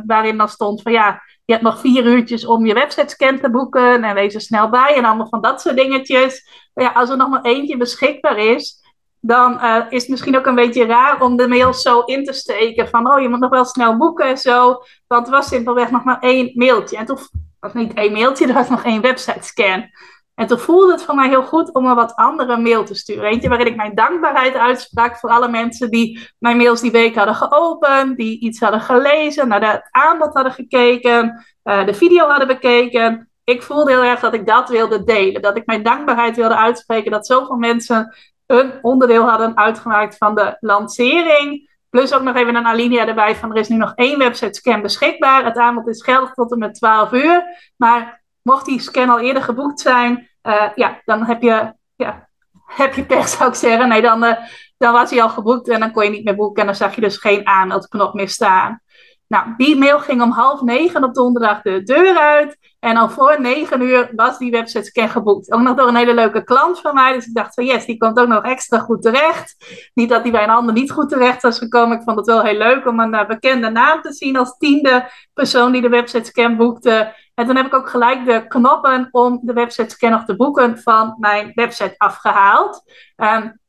waarin 0.05 0.37
dan 0.37 0.49
stond 0.49 0.81
van 0.81 0.91
ja, 0.91 1.21
je 1.45 1.53
hebt 1.55 1.65
nog 1.65 1.79
vier 1.79 2.05
uurtjes 2.05 2.45
om 2.45 2.65
je 2.65 2.73
website 2.73 3.09
scan 3.09 3.39
te 3.39 3.49
boeken. 3.49 4.03
En 4.03 4.15
wees 4.15 4.33
er 4.33 4.41
snel 4.41 4.69
bij 4.69 4.95
en 4.95 5.05
allemaal 5.05 5.27
van 5.27 5.41
dat 5.41 5.61
soort 5.61 5.75
dingetjes. 5.75 6.49
Maar 6.73 6.85
ja, 6.85 6.91
als 6.91 7.09
er 7.09 7.17
nog 7.17 7.29
maar 7.29 7.41
eentje 7.41 7.77
beschikbaar 7.77 8.37
is, 8.37 8.78
dan 9.21 9.53
uh, 9.53 9.85
is 9.89 10.01
het 10.01 10.09
misschien 10.09 10.37
ook 10.37 10.45
een 10.45 10.55
beetje 10.55 10.85
raar 10.85 11.21
om 11.21 11.37
de 11.37 11.47
mail 11.47 11.73
zo 11.73 11.99
in 11.99 12.23
te 12.23 12.33
steken. 12.33 12.87
Van, 12.87 13.13
oh, 13.13 13.21
je 13.21 13.29
moet 13.29 13.39
nog 13.39 13.49
wel 13.49 13.65
snel 13.65 13.97
boeken 13.97 14.25
en 14.25 14.37
zo. 14.37 14.81
Want 15.07 15.25
er 15.25 15.31
was 15.31 15.47
simpelweg 15.47 15.91
nog 15.91 16.03
maar 16.03 16.19
één 16.19 16.51
mailtje. 16.53 16.97
En 16.97 17.05
toen, 17.05 17.17
of 17.59 17.73
niet 17.73 17.93
één 17.93 18.11
mailtje, 18.11 18.47
er 18.47 18.53
was 18.53 18.69
nog 18.69 18.83
één 18.83 19.01
website 19.01 19.43
scan. 19.43 19.89
En 20.35 20.47
toen 20.47 20.59
voelde 20.59 20.91
het 20.91 21.03
voor 21.03 21.15
mij 21.15 21.29
heel 21.29 21.43
goed 21.43 21.73
om 21.73 21.85
een 21.85 21.95
wat 21.95 22.15
andere 22.15 22.57
mail 22.57 22.83
te 22.83 22.95
sturen. 22.95 23.23
Eentje 23.23 23.49
waarin 23.49 23.67
ik 23.67 23.75
mijn 23.75 23.95
dankbaarheid 23.95 24.55
uitsprak 24.55 25.17
voor 25.17 25.29
alle 25.29 25.49
mensen 25.49 25.89
die 25.89 26.29
mijn 26.37 26.57
mails 26.57 26.81
die 26.81 26.91
week 26.91 27.15
hadden 27.15 27.35
geopend, 27.35 28.17
die 28.17 28.39
iets 28.39 28.59
hadden 28.59 28.81
gelezen, 28.81 29.47
naar 29.47 29.71
het 29.71 29.87
aanbod 29.91 30.33
hadden 30.33 30.53
gekeken, 30.53 31.45
uh, 31.63 31.85
de 31.85 31.93
video 31.93 32.27
hadden 32.27 32.47
bekeken. 32.47 33.29
Ik 33.43 33.63
voelde 33.63 33.91
heel 33.91 34.03
erg 34.03 34.19
dat 34.19 34.33
ik 34.33 34.47
dat 34.47 34.69
wilde 34.69 35.03
delen. 35.03 35.41
Dat 35.41 35.57
ik 35.57 35.65
mijn 35.65 35.83
dankbaarheid 35.83 36.35
wilde 36.35 36.55
uitspreken. 36.55 37.11
Dat 37.11 37.27
zoveel 37.27 37.55
mensen 37.55 38.15
een 38.49 38.73
onderdeel 38.81 39.29
hadden 39.29 39.57
uitgemaakt 39.57 40.17
van 40.17 40.35
de 40.35 40.57
lancering. 40.59 41.69
Plus 41.89 42.13
ook 42.13 42.21
nog 42.21 42.35
even 42.35 42.55
een 42.55 42.65
alinea 42.65 43.07
erbij 43.07 43.35
van 43.35 43.51
er 43.51 43.57
is 43.57 43.67
nu 43.67 43.77
nog 43.77 43.91
één 43.95 44.17
website 44.17 44.53
scan 44.53 44.81
beschikbaar. 44.81 45.45
Het 45.45 45.57
aanbod 45.57 45.87
is 45.87 46.03
geldig 46.03 46.33
tot 46.33 46.51
en 46.51 46.59
met 46.59 46.73
12 46.73 47.11
uur. 47.11 47.43
Maar 47.75 48.23
mocht 48.41 48.65
die 48.65 48.79
scan 48.79 49.09
al 49.09 49.19
eerder 49.19 49.43
geboekt 49.43 49.79
zijn, 49.79 50.29
uh, 50.43 50.69
ja, 50.75 51.01
dan 51.05 51.25
heb 51.25 51.41
je, 51.41 51.73
ja, 51.95 52.29
heb 52.65 52.93
je 52.93 53.05
pech 53.05 53.27
zou 53.27 53.49
ik 53.49 53.55
zeggen. 53.55 53.87
Nee, 53.87 54.01
dan, 54.01 54.23
uh, 54.23 54.35
dan 54.77 54.93
was 54.93 55.09
hij 55.09 55.21
al 55.21 55.29
geboekt 55.29 55.69
en 55.69 55.79
dan 55.79 55.91
kon 55.91 56.03
je 56.03 56.09
niet 56.09 56.23
meer 56.23 56.35
boeken. 56.35 56.61
En 56.61 56.65
dan 56.65 56.75
zag 56.75 56.95
je 56.95 57.01
dus 57.01 57.17
geen 57.17 57.47
aanmeldknop 57.47 58.13
meer 58.13 58.29
staan. 58.29 58.81
Nou, 59.29 59.53
die 59.57 59.77
mail 59.77 59.99
ging 59.99 60.21
om 60.21 60.31
half 60.31 60.61
negen 60.61 61.03
op 61.03 61.13
donderdag 61.13 61.61
de 61.61 61.83
deur 61.83 62.17
uit. 62.17 62.57
En 62.79 62.97
al 62.97 63.09
voor 63.09 63.41
negen 63.41 63.81
uur 63.81 64.11
was 64.15 64.37
die 64.37 64.51
website 64.51 64.83
scan 64.83 65.09
geboekt. 65.09 65.51
Ook 65.51 65.61
nog 65.61 65.75
door 65.75 65.87
een 65.87 65.95
hele 65.95 66.13
leuke 66.13 66.43
klant 66.43 66.79
van 66.79 66.93
mij. 66.93 67.13
Dus 67.13 67.25
ik 67.25 67.33
dacht 67.33 67.53
van 67.53 67.65
yes, 67.65 67.85
die 67.85 67.97
komt 67.97 68.19
ook 68.19 68.27
nog 68.27 68.43
extra 68.43 68.79
goed 68.79 69.01
terecht. 69.01 69.55
Niet 69.93 70.09
dat 70.09 70.23
die 70.23 70.31
bij 70.31 70.43
een 70.43 70.49
ander 70.49 70.73
niet 70.73 70.91
goed 70.91 71.09
terecht 71.09 71.41
was 71.41 71.57
gekomen. 71.57 71.97
Ik 71.97 72.03
vond 72.03 72.17
het 72.17 72.25
wel 72.25 72.43
heel 72.43 72.57
leuk 72.57 72.87
om 72.87 72.99
een 72.99 73.13
uh, 73.13 73.27
bekende 73.27 73.69
naam 73.69 74.01
te 74.01 74.13
zien 74.13 74.37
als 74.37 74.57
tiende 74.57 75.09
persoon 75.33 75.71
die 75.71 75.81
de 75.81 75.89
website 75.89 76.25
scan 76.25 76.57
boekte. 76.57 77.13
En 77.33 77.45
toen 77.45 77.55
heb 77.55 77.65
ik 77.65 77.73
ook 77.73 77.89
gelijk 77.89 78.25
de 78.25 78.47
knoppen 78.47 79.07
om 79.11 79.39
de 79.41 79.53
website 79.53 79.89
scan 79.89 80.11
nog 80.11 80.25
te 80.25 80.35
boeken 80.35 80.79
van 80.79 81.15
mijn 81.19 81.51
website 81.55 81.95
afgehaald. 81.97 82.83
Um, 83.17 83.59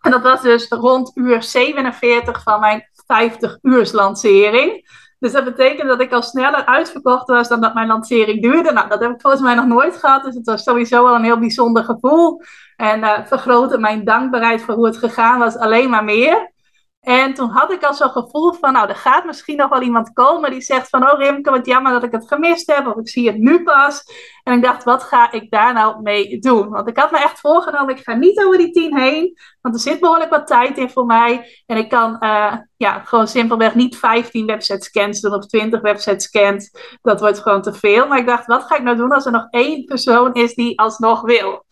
en 0.00 0.10
dat 0.10 0.22
was 0.22 0.42
dus 0.42 0.68
rond 0.68 1.10
uur 1.14 1.42
47 1.42 2.42
van 2.42 2.60
mijn 2.60 2.88
50 3.06 3.58
uurs 3.62 3.92
lancering. 3.92 4.86
Dus 5.18 5.32
dat 5.32 5.44
betekent 5.44 5.88
dat 5.88 6.00
ik 6.00 6.12
al 6.12 6.22
sneller 6.22 6.64
uitverkocht 6.64 7.26
was 7.26 7.48
dan 7.48 7.60
dat 7.60 7.74
mijn 7.74 7.86
lancering 7.86 8.42
duurde. 8.42 8.72
Nou, 8.72 8.88
dat 8.88 9.00
heb 9.00 9.10
ik 9.10 9.20
volgens 9.20 9.42
mij 9.42 9.54
nog 9.54 9.66
nooit 9.66 9.96
gehad. 9.96 10.24
Dus 10.24 10.34
het 10.34 10.46
was 10.46 10.62
sowieso 10.62 11.04
wel 11.04 11.14
een 11.14 11.24
heel 11.24 11.38
bijzonder 11.38 11.84
gevoel. 11.84 12.42
En 12.76 13.00
uh, 13.00 13.18
vergrootte 13.24 13.78
mijn 13.78 14.04
dankbaarheid 14.04 14.62
voor 14.62 14.74
hoe 14.74 14.86
het 14.86 14.96
gegaan 14.96 15.38
was 15.38 15.56
alleen 15.56 15.90
maar 15.90 16.04
meer. 16.04 16.52
En 17.00 17.34
toen 17.34 17.50
had 17.50 17.72
ik 17.72 17.84
al 17.84 17.94
zo'n 17.94 18.10
gevoel 18.10 18.52
van, 18.52 18.72
nou, 18.72 18.88
er 18.88 18.94
gaat 18.94 19.24
misschien 19.24 19.56
nog 19.56 19.68
wel 19.68 19.82
iemand 19.82 20.12
komen 20.12 20.50
die 20.50 20.60
zegt 20.60 20.88
van, 20.88 21.10
oh 21.10 21.18
Rimke, 21.18 21.50
wat 21.50 21.66
jammer 21.66 21.92
dat 21.92 22.02
ik 22.02 22.12
het 22.12 22.28
gemist 22.28 22.74
heb, 22.74 22.86
of 22.86 22.96
ik 22.96 23.08
zie 23.08 23.26
het 23.26 23.38
nu 23.38 23.62
pas. 23.62 24.02
En 24.42 24.54
ik 24.54 24.62
dacht, 24.62 24.84
wat 24.84 25.02
ga 25.02 25.32
ik 25.32 25.50
daar 25.50 25.72
nou 25.74 26.02
mee 26.02 26.38
doen? 26.38 26.68
Want 26.68 26.88
ik 26.88 26.96
had 26.96 27.10
me 27.10 27.18
echt 27.18 27.40
voorgenomen, 27.40 27.96
ik 27.96 28.02
ga 28.02 28.14
niet 28.14 28.44
over 28.44 28.58
die 28.58 28.70
tien 28.70 28.98
heen, 28.98 29.38
want 29.60 29.74
er 29.74 29.80
zit 29.80 30.00
behoorlijk 30.00 30.30
wat 30.30 30.46
tijd 30.46 30.78
in 30.78 30.90
voor 30.90 31.06
mij. 31.06 31.62
En 31.66 31.76
ik 31.76 31.88
kan 31.88 32.16
uh, 32.20 32.54
ja, 32.76 33.00
gewoon 33.04 33.28
simpelweg 33.28 33.74
niet 33.74 33.98
15 33.98 34.46
website 34.46 34.84
scans 34.84 35.20
doen 35.20 35.34
of 35.34 35.46
20 35.46 35.80
website 35.80 36.20
scans. 36.20 36.70
Dat 37.02 37.20
wordt 37.20 37.38
gewoon 37.38 37.62
te 37.62 37.72
veel. 37.72 38.06
Maar 38.06 38.18
ik 38.18 38.26
dacht, 38.26 38.46
wat 38.46 38.64
ga 38.64 38.76
ik 38.76 38.82
nou 38.82 38.96
doen 38.96 39.12
als 39.12 39.26
er 39.26 39.32
nog 39.32 39.46
één 39.50 39.84
persoon 39.84 40.34
is 40.34 40.54
die 40.54 40.78
alsnog 40.78 41.20
wil? 41.20 41.66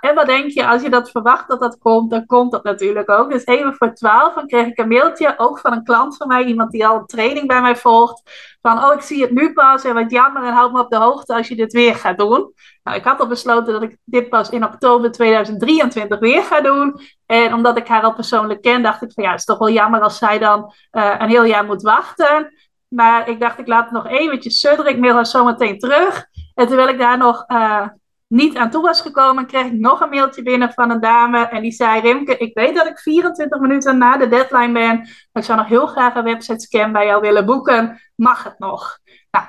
En 0.00 0.14
wat 0.14 0.26
denk 0.26 0.50
je, 0.50 0.66
als 0.66 0.82
je 0.82 0.90
dat 0.90 1.10
verwacht 1.10 1.48
dat 1.48 1.60
dat 1.60 1.78
komt, 1.78 2.10
dan 2.10 2.26
komt 2.26 2.52
dat 2.52 2.64
natuurlijk 2.64 3.10
ook. 3.10 3.30
Dus 3.30 3.46
even 3.46 3.74
voor 3.74 3.94
twaalf, 3.94 4.34
dan 4.34 4.46
kreeg 4.46 4.66
ik 4.66 4.78
een 4.78 4.88
mailtje, 4.88 5.34
ook 5.36 5.58
van 5.58 5.72
een 5.72 5.84
klant 5.84 6.16
van 6.16 6.28
mij, 6.28 6.44
iemand 6.44 6.70
die 6.70 6.86
al 6.86 6.96
een 6.96 7.06
training 7.06 7.46
bij 7.46 7.60
mij 7.60 7.76
volgt. 7.76 8.22
Van, 8.62 8.84
oh, 8.84 8.94
ik 8.94 9.00
zie 9.00 9.22
het 9.22 9.30
nu 9.30 9.52
pas 9.52 9.84
en 9.84 9.94
wat 9.94 10.10
jammer 10.10 10.44
en 10.44 10.52
houd 10.52 10.72
me 10.72 10.80
op 10.80 10.90
de 10.90 10.96
hoogte 10.96 11.34
als 11.34 11.48
je 11.48 11.56
dit 11.56 11.72
weer 11.72 11.94
gaat 11.94 12.18
doen. 12.18 12.52
Nou, 12.82 12.96
ik 12.96 13.04
had 13.04 13.20
al 13.20 13.26
besloten 13.26 13.72
dat 13.72 13.82
ik 13.82 13.96
dit 14.04 14.28
pas 14.28 14.50
in 14.50 14.64
oktober 14.64 15.12
2023 15.12 16.18
weer 16.18 16.42
ga 16.42 16.60
doen. 16.60 17.00
En 17.26 17.54
omdat 17.54 17.76
ik 17.76 17.88
haar 17.88 18.02
al 18.02 18.14
persoonlijk 18.14 18.62
ken, 18.62 18.82
dacht 18.82 19.02
ik 19.02 19.12
van 19.12 19.24
ja, 19.24 19.30
het 19.30 19.38
is 19.38 19.44
toch 19.44 19.58
wel 19.58 19.70
jammer 19.70 20.00
als 20.00 20.18
zij 20.18 20.38
dan 20.38 20.72
uh, 20.92 21.14
een 21.18 21.28
heel 21.28 21.44
jaar 21.44 21.64
moet 21.64 21.82
wachten. 21.82 22.52
Maar 22.88 23.28
ik 23.28 23.40
dacht, 23.40 23.58
ik 23.58 23.66
laat 23.66 23.84
het 23.84 23.92
nog 23.92 24.06
eventjes 24.06 24.60
sudderen. 24.60 24.92
Ik 24.92 24.98
mail 24.98 25.14
haar 25.14 25.26
zo 25.26 25.44
meteen 25.44 25.78
terug. 25.78 26.26
En 26.54 26.66
terwijl 26.66 26.88
ik 26.88 26.98
daar 26.98 27.18
nog 27.18 27.44
uh, 27.48 27.86
niet 28.28 28.56
aan 28.56 28.70
toe 28.70 28.82
was 28.82 29.00
gekomen, 29.00 29.46
kreeg 29.46 29.66
ik 29.66 29.72
nog 29.72 30.00
een 30.00 30.08
mailtje 30.08 30.42
binnen 30.42 30.72
van 30.72 30.90
een 30.90 31.00
dame. 31.00 31.48
En 31.48 31.62
die 31.62 31.72
zei: 31.72 32.00
Rimke, 32.00 32.36
ik 32.36 32.54
weet 32.54 32.74
dat 32.74 32.86
ik 32.86 32.98
24 32.98 33.60
minuten 33.60 33.98
na 33.98 34.16
de 34.16 34.28
deadline 34.28 34.72
ben. 34.72 34.96
Maar 34.96 35.08
ik 35.32 35.44
zou 35.44 35.58
nog 35.58 35.68
heel 35.68 35.86
graag 35.86 36.14
een 36.14 36.24
website 36.24 36.60
scan 36.60 36.92
bij 36.92 37.06
jou 37.06 37.20
willen 37.20 37.46
boeken. 37.46 38.00
Mag 38.14 38.44
het 38.44 38.58
nog? 38.58 38.98
Nou, 39.30 39.46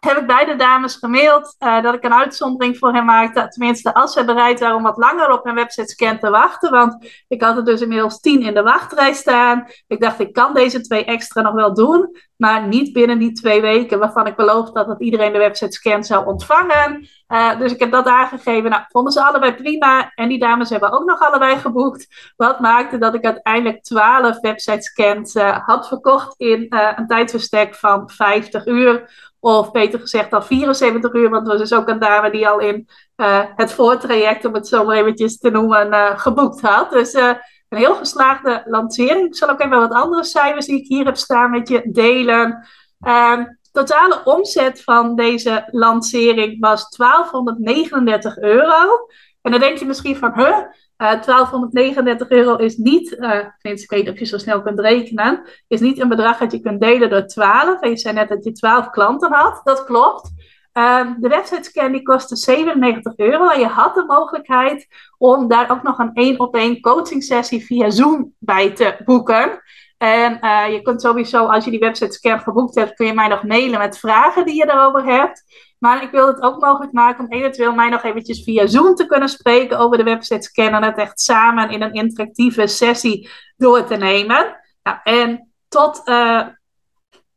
heb 0.00 0.16
ik 0.16 0.26
beide 0.26 0.56
dames 0.56 0.96
gemaild 0.96 1.56
uh, 1.58 1.82
dat 1.82 1.94
ik 1.94 2.04
een 2.04 2.14
uitzondering 2.14 2.78
voor 2.78 2.92
hen 2.92 3.04
maakte. 3.04 3.48
Tenminste, 3.48 3.94
als 3.94 4.12
ze 4.12 4.24
bereid 4.24 4.60
waren 4.60 4.76
om 4.76 4.82
wat 4.82 4.96
langer 4.96 5.32
op 5.32 5.46
een 5.46 5.54
website 5.54 5.88
scan 5.88 6.18
te 6.18 6.30
wachten. 6.30 6.70
Want 6.70 7.06
ik 7.28 7.42
had 7.42 7.56
er 7.56 7.64
dus 7.64 7.80
inmiddels 7.80 8.20
tien 8.20 8.42
in 8.42 8.54
de 8.54 8.62
wachtrij 8.62 9.12
staan. 9.12 9.66
Ik 9.86 10.00
dacht, 10.00 10.20
ik 10.20 10.32
kan 10.32 10.54
deze 10.54 10.80
twee 10.80 11.04
extra 11.04 11.42
nog 11.42 11.54
wel 11.54 11.74
doen. 11.74 12.16
Maar 12.36 12.66
niet 12.66 12.92
binnen 12.92 13.18
die 13.18 13.32
twee 13.32 13.60
weken 13.60 13.98
waarvan 13.98 14.26
ik 14.26 14.36
beloofd 14.36 14.74
had 14.74 14.86
dat 14.86 15.00
iedereen 15.00 15.32
de 15.32 15.38
website 15.38 15.72
scan 15.72 16.04
zou 16.04 16.26
ontvangen. 16.26 17.08
Uh, 17.28 17.58
dus 17.58 17.72
ik 17.72 17.80
heb 17.80 17.90
dat 17.90 18.06
aangegeven. 18.06 18.70
Nou, 18.70 18.82
vonden 18.88 19.12
ze 19.12 19.24
allebei 19.24 19.54
prima. 19.54 20.12
En 20.14 20.28
die 20.28 20.38
dames 20.38 20.70
hebben 20.70 20.92
ook 20.92 21.04
nog 21.04 21.20
allebei 21.20 21.56
geboekt. 21.56 22.32
Wat 22.36 22.60
maakte 22.60 22.98
dat 22.98 23.14
ik 23.14 23.24
uiteindelijk 23.24 23.82
12 23.82 24.40
website 24.40 24.82
scans 24.82 25.34
uh, 25.34 25.66
had 25.66 25.88
verkocht 25.88 26.34
in 26.38 26.66
een 26.68 27.06
tijdverstek 27.06 27.74
van 27.74 28.10
50 28.10 28.66
uur 28.66 29.29
Of 29.40 29.70
beter 29.70 30.00
gezegd 30.00 30.32
al 30.32 30.42
74 30.42 31.12
uur, 31.12 31.30
want 31.30 31.42
er 31.42 31.52
was 31.52 31.68
dus 31.68 31.78
ook 31.78 31.88
een 31.88 31.98
dame 31.98 32.30
die 32.30 32.48
al 32.48 32.58
in 32.58 32.88
uh, 33.16 33.42
het 33.56 33.72
voortraject, 33.72 34.44
om 34.44 34.54
het 34.54 34.68
zo 34.68 34.84
maar 34.84 34.96
eventjes 34.96 35.38
te 35.38 35.50
noemen, 35.50 35.86
uh, 35.86 36.18
geboekt 36.18 36.60
had. 36.60 36.90
Dus 36.90 37.14
uh, 37.14 37.32
een 37.68 37.78
heel 37.78 37.94
geslaagde 37.94 38.62
lancering. 38.66 39.26
Ik 39.26 39.36
zal 39.36 39.50
ook 39.50 39.60
even 39.60 39.80
wat 39.80 39.92
andere 39.92 40.24
cijfers 40.24 40.66
die 40.66 40.78
ik 40.80 40.86
hier 40.86 41.04
heb 41.04 41.16
staan 41.16 41.50
met 41.50 41.68
je 41.68 41.90
delen. 41.92 42.66
Ehm, 43.00 43.44
totale 43.72 44.20
omzet 44.24 44.82
van 44.82 45.14
deze 45.16 45.68
lancering 45.70 46.60
was 46.60 46.88
1239 46.96 48.38
euro. 48.38 49.06
En 49.42 49.50
dan 49.50 49.60
denk 49.60 49.78
je 49.78 49.86
misschien 49.86 50.16
van, 50.16 50.32
huh, 50.34 50.58
1239 51.00 52.28
euro 52.28 52.56
is 52.56 52.76
niet, 52.76 53.16
uh, 53.18 53.36
ik 53.62 53.90
weet 53.90 54.04
niet 54.04 54.08
of 54.08 54.18
je 54.18 54.24
zo 54.24 54.38
snel 54.38 54.62
kunt 54.62 54.80
rekenen, 54.80 55.42
is 55.68 55.80
niet 55.80 56.00
een 56.00 56.08
bedrag 56.08 56.38
dat 56.38 56.52
je 56.52 56.60
kunt 56.60 56.80
delen 56.80 57.10
door 57.10 57.26
12. 57.26 57.80
En 57.80 57.90
je 57.90 57.96
zei 57.96 58.14
net 58.14 58.28
dat 58.28 58.44
je 58.44 58.52
12 58.52 58.90
klanten 58.90 59.32
had. 59.32 59.60
Dat 59.64 59.84
klopt. 59.84 60.30
Uh, 60.74 61.10
de 61.18 61.28
websitescan 61.28 61.92
die 61.92 62.02
kostte 62.02 62.36
97 62.36 63.12
euro 63.16 63.48
en 63.48 63.60
je 63.60 63.66
had 63.66 63.94
de 63.94 64.04
mogelijkheid 64.04 64.86
om 65.18 65.48
daar 65.48 65.70
ook 65.70 65.82
nog 65.82 65.98
een 65.98 66.10
één 66.14 66.40
op 66.40 66.54
één 66.54 66.80
coaching 66.80 67.22
sessie 67.22 67.64
via 67.64 67.90
Zoom 67.90 68.34
bij 68.38 68.70
te 68.70 68.96
boeken. 69.04 69.62
En 70.00 70.38
uh, 70.40 70.72
je 70.72 70.82
kunt 70.82 71.00
sowieso, 71.00 71.46
als 71.46 71.64
je 71.64 71.70
die 71.70 71.80
websitescan 71.80 72.40
geboekt 72.40 72.74
hebt, 72.74 72.94
kun 72.94 73.06
je 73.06 73.12
mij 73.12 73.28
nog 73.28 73.42
mailen 73.42 73.78
met 73.78 73.98
vragen 73.98 74.44
die 74.44 74.54
je 74.54 74.70
erover 74.70 75.04
hebt. 75.04 75.42
Maar 75.78 76.02
ik 76.02 76.10
wil 76.10 76.26
het 76.26 76.42
ook 76.42 76.60
mogelijk 76.60 76.92
maken 76.92 77.24
om 77.24 77.32
eventueel 77.32 77.74
mij 77.74 77.88
nog 77.88 78.02
eventjes 78.02 78.42
via 78.42 78.66
Zoom 78.66 78.94
te 78.94 79.06
kunnen 79.06 79.28
spreken 79.28 79.78
over 79.78 79.98
de 79.98 80.04
website. 80.04 80.50
En 80.52 80.82
het 80.82 80.96
echt 80.96 81.20
samen 81.20 81.70
in 81.70 81.82
een 81.82 81.92
interactieve 81.92 82.66
sessie 82.66 83.30
door 83.56 83.84
te 83.84 83.96
nemen. 83.96 84.56
Nou, 84.82 84.98
en 85.02 85.52
tot 85.68 86.02
uh, 86.04 86.46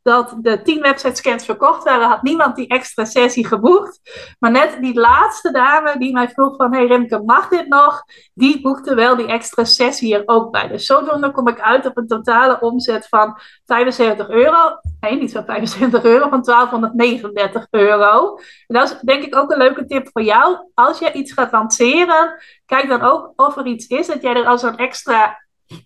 dat 0.04 0.34
de 0.38 0.62
10 0.62 0.80
website 0.80 1.16
scans 1.16 1.44
verkocht 1.44 1.84
waren, 1.84 2.08
had 2.08 2.22
niemand 2.22 2.56
die 2.56 2.68
extra 2.68 3.04
sessie 3.04 3.46
geboekt. 3.46 4.00
Maar 4.38 4.50
net 4.50 4.76
die 4.80 4.94
laatste 4.94 5.50
dame 5.50 5.98
die 5.98 6.12
mij 6.12 6.28
vroeg 6.28 6.56
van, 6.56 6.74
hey 6.74 6.86
Remke, 6.86 7.22
mag 7.24 7.48
dit 7.48 7.68
nog? 7.68 8.02
Die 8.34 8.60
boekte 8.60 8.94
wel 8.94 9.16
die 9.16 9.26
extra 9.26 9.64
sessie 9.64 10.14
er 10.14 10.22
ook 10.26 10.50
bij. 10.50 10.68
Dus 10.68 10.86
zodoende 10.86 11.30
kom 11.30 11.48
ik 11.48 11.60
uit 11.60 11.86
op 11.86 11.96
een 11.96 12.06
totale 12.06 12.60
omzet 12.60 13.08
van 13.08 13.38
75 13.64 14.28
euro. 14.28 14.78
Nee, 15.00 15.20
niet 15.20 15.32
van 15.32 15.44
75 15.44 16.04
euro, 16.04 16.28
van 16.28 16.42
1239 16.42 17.66
euro. 17.70 18.38
En 18.66 18.74
dat 18.74 18.90
is 18.90 19.00
denk 19.00 19.22
ik 19.22 19.36
ook 19.36 19.50
een 19.50 19.58
leuke 19.58 19.84
tip 19.84 20.08
voor 20.12 20.22
jou. 20.22 20.58
Als 20.74 20.98
je 20.98 21.12
iets 21.12 21.32
gaat 21.32 21.52
lanceren, 21.52 22.42
kijk 22.66 22.88
dan 22.88 23.02
ook 23.02 23.32
of 23.36 23.56
er 23.56 23.66
iets 23.66 23.86
is 23.86 24.06
dat 24.06 24.22
jij 24.22 24.34
er 24.34 24.46
als 24.46 24.62
een 24.62 24.76
extra 24.76 25.42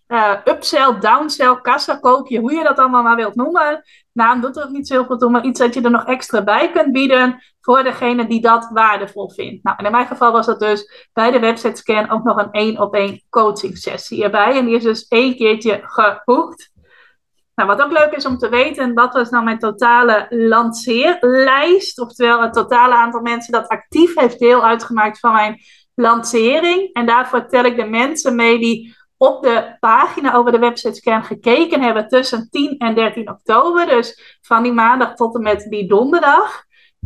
uh, 0.09 0.35
upsell, 0.45 0.99
downsell, 1.01 1.61
kassa 1.63 1.97
koopje, 1.97 2.41
hoe 2.41 2.53
je 2.53 2.63
dat 2.63 2.79
allemaal 2.79 3.03
maar 3.03 3.17
wilt 3.17 3.35
noemen. 3.35 3.85
Naam 4.19 4.41
doet 4.41 4.57
er 4.57 4.65
ook 4.65 4.71
niet 4.71 4.87
zoveel 4.87 5.19
toe, 5.19 5.31
maar 5.31 5.45
iets 5.45 5.61
dat 5.61 5.75
je 5.75 5.81
er 5.81 5.91
nog 5.91 6.05
extra 6.05 6.43
bij 6.43 6.71
kunt 6.71 6.93
bieden 6.93 7.43
voor 7.61 7.83
degene 7.83 8.27
die 8.27 8.41
dat 8.41 8.69
waardevol 8.73 9.31
vindt. 9.31 9.63
Nou, 9.65 9.77
en 9.79 9.85
in 9.85 9.91
mijn 9.91 10.07
geval 10.07 10.33
was 10.33 10.47
dat 10.47 10.61
dus 10.61 11.09
bij 11.13 11.31
de 11.31 11.39
website 11.39 11.77
scan 11.77 12.11
ook 12.11 12.25
nog 12.25 12.39
een 12.39 12.51
één 12.51 12.81
op 12.81 12.95
één 12.95 13.23
coaching 13.31 13.77
sessie 13.77 14.25
erbij. 14.25 14.57
En 14.57 14.65
die 14.65 14.75
is 14.75 14.83
dus 14.83 15.09
één 15.09 15.37
keertje 15.37 15.81
geboekt. 15.83 16.73
Nou, 17.55 17.69
wat 17.69 17.83
ook 17.83 17.93
leuk 17.93 18.13
is 18.13 18.27
om 18.27 18.39
te 18.39 18.49
weten, 18.49 18.95
wat 18.95 19.13
was 19.13 19.31
nou 19.31 19.45
mijn 19.45 19.59
totale 19.59 20.27
lanceerlijst? 20.31 22.01
Oftewel 22.01 22.43
het 22.43 22.53
totale 22.53 22.95
aantal 22.95 23.21
mensen 23.21 23.53
dat 23.53 23.69
actief 23.69 24.15
heeft 24.15 24.39
deel 24.39 24.65
uitgemaakt 24.65 25.19
van 25.19 25.33
mijn 25.33 25.61
lancering. 25.95 26.93
En 26.93 27.07
daarvoor 27.07 27.47
tel 27.47 27.65
ik 27.65 27.77
de 27.77 27.87
mensen 27.87 28.35
mee 28.35 28.59
die 28.59 28.97
op 29.19 29.43
de 29.43 29.77
pagina 29.81 30.35
over 30.35 30.53
de 30.53 30.59
website 30.59 30.95
scan 30.95 31.25
gekeken 31.25 31.83
hebben 31.83 32.09
tussen 32.09 32.49
10 32.51 32.79
en 32.79 32.95
13 32.95 33.31
oktober. 33.31 33.87
Dus 33.87 34.39
van 34.41 34.63
die 34.63 34.73
maandag 34.73 35.15
tot 35.15 35.35
en 35.35 35.43
met 35.43 35.67
die 35.71 35.89
donderdag. 35.89 36.65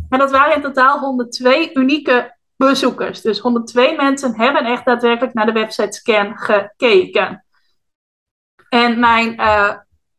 En 0.09 0.19
dat 0.19 0.31
waren 0.31 0.55
in 0.55 0.61
totaal 0.61 0.99
102 0.99 1.73
unieke 1.73 2.35
bezoekers. 2.55 3.21
Dus 3.21 3.39
102 3.39 3.95
mensen 3.95 4.35
hebben 4.35 4.65
echt 4.65 4.85
daadwerkelijk 4.85 5.33
naar 5.33 5.45
de 5.45 5.51
website 5.51 5.91
scan 5.91 6.37
gekeken. 6.37 7.45
En 8.69 8.99
mijn 8.99 9.41
uh, 9.41 9.73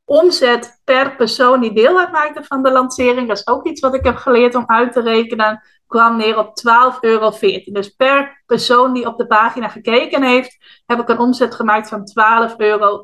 omzet 0.04 0.80
per 0.84 1.16
persoon 1.16 1.60
die 1.60 1.72
deel 1.72 1.98
uitmaakte 1.98 2.44
van 2.44 2.62
de 2.62 2.72
lancering, 2.72 3.28
dat 3.28 3.38
is 3.38 3.46
ook 3.46 3.66
iets 3.66 3.80
wat 3.80 3.94
ik 3.94 4.04
heb 4.04 4.16
geleerd 4.16 4.54
om 4.54 4.64
uit 4.66 4.92
te 4.92 5.00
rekenen 5.00 5.62
kwam 5.94 6.16
neer 6.16 6.38
op 6.38 6.48
12,14 6.48 7.00
euro. 7.00 7.32
Dus 7.64 7.88
per 7.88 8.42
persoon 8.46 8.92
die 8.92 9.06
op 9.06 9.18
de 9.18 9.26
pagina 9.26 9.68
gekeken 9.68 10.22
heeft, 10.22 10.82
heb 10.86 11.00
ik 11.00 11.08
een 11.08 11.18
omzet 11.18 11.54
gemaakt 11.54 11.88
van 11.88 12.08
12,14 12.50 12.56
euro. 12.56 13.02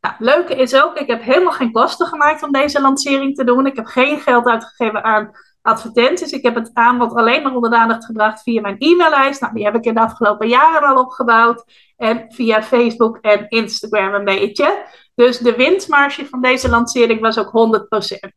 Nou, 0.00 0.14
leuke 0.18 0.54
is 0.54 0.82
ook, 0.82 0.98
ik 0.98 1.06
heb 1.06 1.22
helemaal 1.22 1.52
geen 1.52 1.72
kosten 1.72 2.06
gemaakt 2.06 2.42
om 2.42 2.52
deze 2.52 2.80
lancering 2.80 3.34
te 3.34 3.44
doen. 3.44 3.66
Ik 3.66 3.76
heb 3.76 3.86
geen 3.86 4.20
geld 4.20 4.46
uitgegeven 4.46 5.04
aan 5.04 5.30
advertenties. 5.62 6.32
Ik 6.32 6.42
heb 6.42 6.54
het 6.54 6.70
aanbod 6.72 7.14
alleen 7.14 7.42
maar 7.42 7.54
onder 7.54 7.70
de 7.70 7.76
aandacht 7.76 8.04
gebracht 8.04 8.42
via 8.42 8.60
mijn 8.60 8.76
e-maillijst. 8.78 9.40
Nou, 9.40 9.54
die 9.54 9.64
heb 9.64 9.74
ik 9.74 9.84
in 9.84 9.94
de 9.94 10.00
afgelopen 10.00 10.48
jaren 10.48 10.88
al 10.88 11.02
opgebouwd. 11.02 11.64
En 11.96 12.24
via 12.28 12.62
Facebook 12.62 13.18
en 13.20 13.48
Instagram 13.48 14.14
een 14.14 14.24
beetje. 14.24 14.84
Dus 15.14 15.38
de 15.38 15.56
winstmarge 15.56 16.26
van 16.26 16.40
deze 16.40 16.68
lancering 16.68 17.20
was 17.20 17.38
ook 17.38 17.46
100%. 17.46 17.50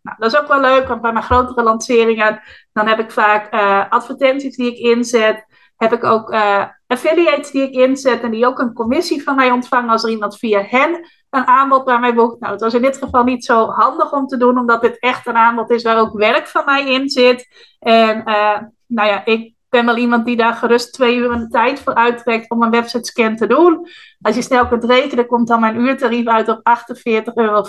Nou, 0.02 0.18
dat 0.18 0.34
is 0.34 0.40
ook 0.40 0.48
wel 0.48 0.62
leuk, 0.62 0.88
want 0.88 1.02
bij 1.02 1.12
mijn 1.12 1.26
grotere 1.26 1.64
lanceringen, 1.64 2.42
dan 2.74 2.88
heb 2.88 3.00
ik 3.00 3.12
vaak 3.12 3.54
uh, 3.54 3.90
advertenties 3.90 4.56
die 4.56 4.72
ik 4.72 4.78
inzet. 4.78 5.46
Heb 5.76 5.94
ik 5.94 6.04
ook 6.04 6.34
uh, 6.34 6.64
affiliates 6.88 7.52
die 7.52 7.62
ik 7.62 7.74
inzet 7.74 8.22
en 8.22 8.32
die 8.32 8.46
ook 8.46 8.60
een 8.60 8.74
commissie 8.74 9.24
van 9.24 9.36
mij 9.36 9.52
ontvangen 9.52 9.90
als 9.90 10.04
er 10.04 10.10
iemand 10.10 10.38
via 10.38 10.62
hen 10.62 11.06
een 11.30 11.48
aanbod 11.48 11.86
bij 11.86 12.00
mij 12.00 12.14
boekt. 12.14 12.40
Nou, 12.40 12.52
het 12.52 12.62
was 12.62 12.74
in 12.74 12.82
dit 12.82 12.98
geval 12.98 13.24
niet 13.24 13.46
zo 13.46 13.70
handig 13.70 14.12
om 14.12 14.28
te 14.28 14.38
doen, 14.38 14.58
omdat 14.58 14.82
dit 14.82 15.00
echt 15.00 15.28
een 15.28 15.36
aanbod 15.36 15.70
is 15.70 15.84
waar 15.84 16.00
ook 16.00 16.18
werk 16.18 16.48
van 16.48 16.66
mij 16.66 16.94
in 16.94 17.10
zit. 17.10 17.48
En 17.80 18.18
uh, 18.26 18.58
nou 18.88 19.10
ja, 19.10 19.26
ik 19.26 19.55
ben 19.70 19.86
wel 19.86 19.98
iemand 19.98 20.26
die 20.26 20.36
daar 20.36 20.54
gerust 20.54 20.94
twee 20.94 21.16
uur 21.16 21.48
tijd 21.50 21.80
voor 21.80 21.94
uittrekt 21.94 22.50
om 22.50 22.64
een 22.64 22.72
website 22.72 23.06
scan 23.06 23.36
te 23.36 23.48
doen. 23.48 23.88
Als 24.22 24.36
je 24.36 24.42
snel 24.42 24.68
kunt 24.68 24.84
rekenen, 24.84 25.28
komt 25.28 25.48
dan 25.48 25.60
mijn 25.60 25.80
uurtarief 25.80 26.28
uit 26.28 26.50
op 26.50 26.60
48,50 26.60 27.34
euro. 27.34 27.66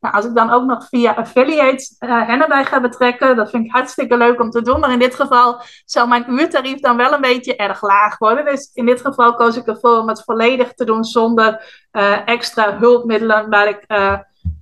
Nou, 0.00 0.14
als 0.14 0.24
ik 0.24 0.34
dan 0.34 0.50
ook 0.50 0.64
nog 0.64 0.88
via 0.88 1.12
affiliates 1.12 1.96
uh, 2.00 2.26
hen 2.26 2.42
erbij 2.42 2.64
ga 2.64 2.80
betrekken, 2.80 3.36
dat 3.36 3.50
vind 3.50 3.64
ik 3.64 3.72
hartstikke 3.72 4.16
leuk 4.16 4.40
om 4.40 4.50
te 4.50 4.62
doen. 4.62 4.80
Maar 4.80 4.92
in 4.92 4.98
dit 4.98 5.14
geval 5.14 5.60
zal 5.84 6.06
mijn 6.06 6.24
uurtarief 6.28 6.80
dan 6.80 6.96
wel 6.96 7.12
een 7.12 7.20
beetje 7.20 7.56
erg 7.56 7.82
laag 7.82 8.18
worden. 8.18 8.44
Dus 8.44 8.70
in 8.72 8.86
dit 8.86 9.00
geval 9.00 9.34
koos 9.34 9.56
ik 9.56 9.66
ervoor 9.66 9.98
om 9.98 10.08
het 10.08 10.24
volledig 10.24 10.72
te 10.72 10.84
doen 10.84 11.04
zonder 11.04 11.86
uh, 11.92 12.28
extra 12.28 12.78
hulpmiddelen 12.78 13.50
waar 13.50 13.68
ik 13.68 13.84
uh, 13.88 14.18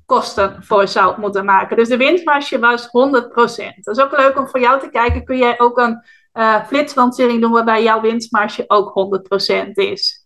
kosten 0.06 0.56
voor 0.64 0.88
zou 0.88 1.20
moeten 1.20 1.44
maken. 1.44 1.76
Dus 1.76 1.88
de 1.88 1.96
winstmarge 1.96 2.58
was 2.58 2.86
100%. 2.86 2.88
Dat 3.80 3.96
is 3.96 4.02
ook 4.02 4.16
leuk 4.16 4.38
om 4.38 4.48
voor 4.48 4.60
jou 4.60 4.80
te 4.80 4.88
kijken. 4.88 5.24
Kun 5.24 5.38
jij 5.38 5.60
ook 5.60 5.78
een 5.78 6.04
uh, 6.34 6.64
flitslancering 6.64 7.40
doen 7.40 7.50
waarbij 7.50 7.82
jouw 7.82 8.00
winstmarge 8.00 8.64
ook 8.66 9.18
100% 9.66 9.70
is. 9.72 10.24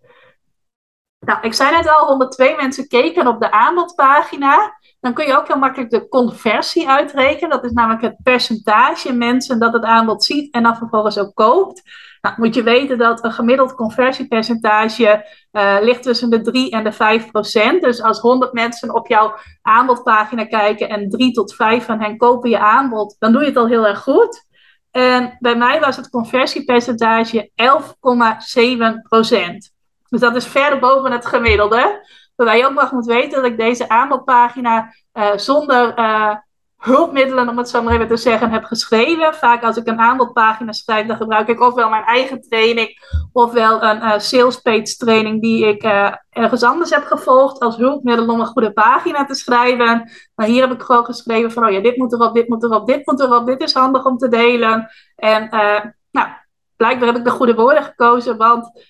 Nou, 1.27 1.39
ik 1.43 1.55
zei 1.55 1.71
net 1.77 1.89
al, 1.89 2.07
102 2.07 2.57
mensen 2.57 2.89
keken 2.89 3.27
op 3.27 3.41
de 3.41 3.51
aanbodpagina. 3.51 4.79
Dan 5.01 5.15
kun 5.15 5.27
je 5.27 5.37
ook 5.37 5.47
heel 5.47 5.59
makkelijk 5.59 5.91
de 5.91 6.09
conversie 6.09 6.89
uitrekenen. 6.89 7.51
Dat 7.51 7.65
is 7.65 7.73
namelijk 7.73 8.03
het 8.03 8.17
percentage 8.23 9.13
mensen 9.13 9.59
dat 9.59 9.73
het 9.73 9.85
aanbod 9.85 10.25
ziet 10.25 10.55
en 10.55 10.63
dan 10.63 10.77
vervolgens 10.77 11.19
ook 11.19 11.35
koopt. 11.35 11.83
Nou, 12.21 12.35
moet 12.39 12.55
je 12.55 12.63
weten 12.63 12.99
dat 12.99 13.25
een 13.25 13.33
gemiddeld 13.33 13.75
conversiepercentage 13.75 15.27
uh, 15.53 15.77
ligt 15.81 16.03
tussen 16.03 16.31
de 16.31 16.41
3 16.41 16.71
en 16.71 16.85
de 16.85 16.93
5 16.93 17.31
procent. 17.31 17.83
Dus 17.83 18.03
als 18.03 18.21
100 18.21 18.53
mensen 18.53 18.95
op 18.95 19.07
jouw 19.07 19.35
aanbodpagina 19.63 20.45
kijken 20.45 20.89
en 20.89 21.09
3 21.09 21.33
tot 21.33 21.55
5 21.55 21.85
van 21.85 22.01
hen 22.01 22.17
kopen 22.17 22.51
je 22.51 22.59
aanbod, 22.59 23.17
dan 23.19 23.33
doe 23.33 23.41
je 23.41 23.47
het 23.47 23.57
al 23.57 23.69
heel 23.69 23.87
erg 23.87 24.03
goed. 24.03 24.49
En 24.91 25.37
bij 25.39 25.57
mij 25.57 25.81
was 25.81 25.97
het 25.97 26.11
conversiepercentage 26.11 27.51
11,7 27.55 29.03
procent. 29.09 29.73
Dus 30.09 30.21
dat 30.21 30.37
is 30.37 30.47
ver 30.47 30.79
boven 30.79 31.13
het 31.13 31.27
gemiddelde. 31.27 32.09
Waarbij 32.37 32.59
je 32.59 32.67
ook 32.67 32.81
nog 32.81 32.93
moet 32.93 33.07
weten 33.07 33.43
dat 33.43 33.51
ik 33.51 33.59
deze 33.59 33.89
aanbodpagina 33.89 34.95
uh, 35.13 35.37
zonder 35.37 35.99
uh, 35.99 36.37
hulpmiddelen, 36.81 37.49
om 37.49 37.59
het 37.59 37.69
zo 37.69 37.83
maar 37.83 37.95
even 37.95 38.09
te 38.09 38.17
zeggen, 38.17 38.51
heb 38.51 38.65
geschreven. 38.65 39.35
Vaak 39.35 39.63
als 39.63 39.77
ik 39.77 39.87
een 39.87 39.99
aanbodpagina 39.99 40.73
schrijf, 40.73 41.07
dan 41.07 41.17
gebruik 41.17 41.49
ik 41.49 41.61
ofwel 41.61 41.89
mijn 41.89 42.05
eigen 42.05 42.41
training, 42.41 42.89
ofwel 43.33 43.83
een 43.83 43.97
uh, 43.97 44.19
sales 44.19 44.61
page 44.61 44.97
training 44.97 45.41
die 45.41 45.67
ik 45.67 45.85
uh, 45.85 46.13
ergens 46.31 46.63
anders 46.63 46.91
heb 46.91 47.05
gevolgd 47.05 47.59
als 47.59 47.77
hulpmiddel 47.77 48.29
om 48.29 48.41
een 48.41 48.47
goede 48.47 48.73
pagina 48.73 49.25
te 49.25 49.35
schrijven. 49.35 50.11
Maar 50.35 50.47
hier 50.47 50.61
heb 50.61 50.73
ik 50.73 50.83
gewoon 50.83 51.05
geschreven 51.05 51.53
van, 51.53 51.67
oh 51.67 51.71
ja, 51.71 51.81
dit 51.81 51.97
moet 51.97 52.13
erop, 52.13 52.35
dit 52.35 52.49
moet 52.49 52.63
erop, 52.63 52.87
dit 52.87 53.07
moet 53.07 53.21
erop, 53.21 53.47
dit 53.47 53.63
is 53.63 53.75
handig 53.75 54.05
om 54.05 54.19
te 54.19 54.29
delen. 54.29 54.91
En 55.17 55.45
uh, 55.45 55.81
nou, 56.11 56.29
blijkbaar 56.77 57.09
heb 57.09 57.17
ik 57.17 57.25
de 57.25 57.31
goede 57.31 57.55
woorden 57.55 57.85
gekozen, 57.85 58.37
want 58.37 58.89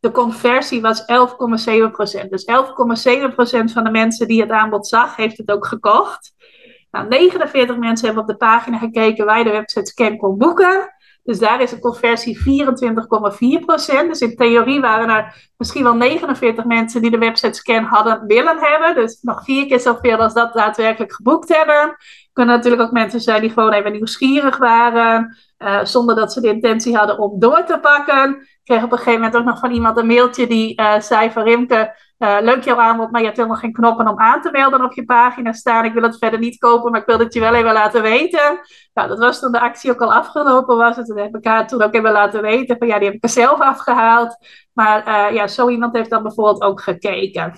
de 0.00 0.10
conversie 0.10 0.80
was 0.80 1.00
11,7%. 1.00 2.28
Dus 2.28 2.44
11,7% 2.44 3.72
van 3.72 3.84
de 3.84 3.90
mensen 3.90 4.28
die 4.28 4.40
het 4.40 4.50
aanbod 4.50 4.86
zag, 4.86 5.16
heeft 5.16 5.36
het 5.36 5.50
ook 5.50 5.66
gekocht. 5.66 6.34
Nou, 6.92 7.08
49 7.08 7.76
mensen 7.76 8.06
hebben 8.06 8.22
op 8.22 8.28
de 8.28 8.36
pagina 8.36 8.78
gekeken 8.78 9.26
waar 9.26 9.38
je 9.38 9.44
de 9.44 9.50
website 9.50 9.86
scan 9.86 10.16
kon 10.16 10.38
boeken. 10.38 10.94
Dus 11.24 11.38
daar 11.38 11.62
is 11.62 11.70
de 11.70 11.78
conversie 11.78 12.38
24,4%. 12.38 12.42
Dus 14.08 14.20
in 14.20 14.36
theorie 14.36 14.80
waren 14.80 15.08
er 15.08 15.50
misschien 15.56 15.82
wel 15.82 15.94
49 15.94 16.64
mensen 16.64 17.02
die 17.02 17.10
de 17.10 17.18
website 17.18 17.52
scan 17.54 17.84
hadden 17.84 18.26
willen 18.26 18.58
hebben. 18.58 18.94
Dus 18.94 19.18
nog 19.20 19.44
vier 19.44 19.66
keer 19.66 19.80
zoveel 19.80 20.16
als 20.16 20.34
dat 20.34 20.52
daadwerkelijk 20.52 21.12
geboekt 21.12 21.56
hebben. 21.56 21.96
Kunnen 22.32 22.54
natuurlijk 22.54 22.82
ook 22.82 22.90
mensen 22.90 23.20
zijn 23.20 23.40
die 23.40 23.50
gewoon 23.50 23.72
even 23.72 23.92
nieuwsgierig 23.92 24.56
waren. 24.56 25.36
Uh, 25.58 25.84
zonder 25.84 26.14
dat 26.14 26.32
ze 26.32 26.40
de 26.40 26.48
intentie 26.48 26.96
hadden 26.96 27.18
om 27.18 27.38
door 27.38 27.64
te 27.64 27.78
pakken. 27.78 28.40
Ik 28.40 28.60
kreeg 28.64 28.82
op 28.82 28.92
een 28.92 28.98
gegeven 28.98 29.20
moment 29.20 29.36
ook 29.36 29.44
nog 29.44 29.58
van 29.58 29.70
iemand 29.70 29.96
een 29.96 30.06
mailtje 30.06 30.46
die 30.46 30.80
uh, 30.80 31.00
zei 31.00 31.30
van 31.30 31.42
Rimke, 31.42 31.94
uh, 32.22 32.36
leuk 32.40 32.64
jouw 32.64 32.80
aanbod, 32.80 33.10
maar 33.10 33.20
je 33.20 33.26
hebt 33.26 33.38
helemaal 33.38 33.58
geen 33.58 33.72
knoppen 33.72 34.08
om 34.08 34.18
aan 34.18 34.40
te 34.40 34.50
melden 34.50 34.84
op 34.84 34.92
je 34.92 35.04
pagina 35.04 35.52
staan. 35.52 35.84
Ik 35.84 35.92
wil 35.92 36.02
het 36.02 36.18
verder 36.18 36.38
niet 36.38 36.58
kopen, 36.58 36.90
maar 36.90 37.00
ik 37.00 37.06
wil 37.06 37.18
het 37.18 37.34
je 37.34 37.40
wel 37.40 37.54
even 37.54 37.72
laten 37.72 38.02
weten. 38.02 38.60
Nou, 38.94 39.08
dat 39.08 39.18
was 39.18 39.40
toen 39.40 39.52
de 39.52 39.60
actie 39.60 39.90
ook 39.90 40.00
al 40.00 40.12
afgelopen 40.12 40.76
was. 40.76 40.96
En 40.96 41.18
heb 41.18 41.36
ik 41.36 41.44
haar 41.44 41.66
toen 41.66 41.82
ook 41.82 41.94
even 41.94 42.12
laten 42.12 42.42
weten 42.42 42.76
van 42.78 42.86
ja, 42.86 42.96
die 42.96 43.06
heb 43.06 43.16
ik 43.16 43.22
er 43.22 43.28
zelf 43.28 43.60
afgehaald. 43.60 44.36
Maar 44.72 45.32
ja, 45.34 45.46
zo 45.46 45.68
iemand 45.68 45.92
heeft 45.96 46.10
dan 46.10 46.22
bijvoorbeeld 46.22 46.62
ook 46.62 46.80
gekeken. 46.80 47.54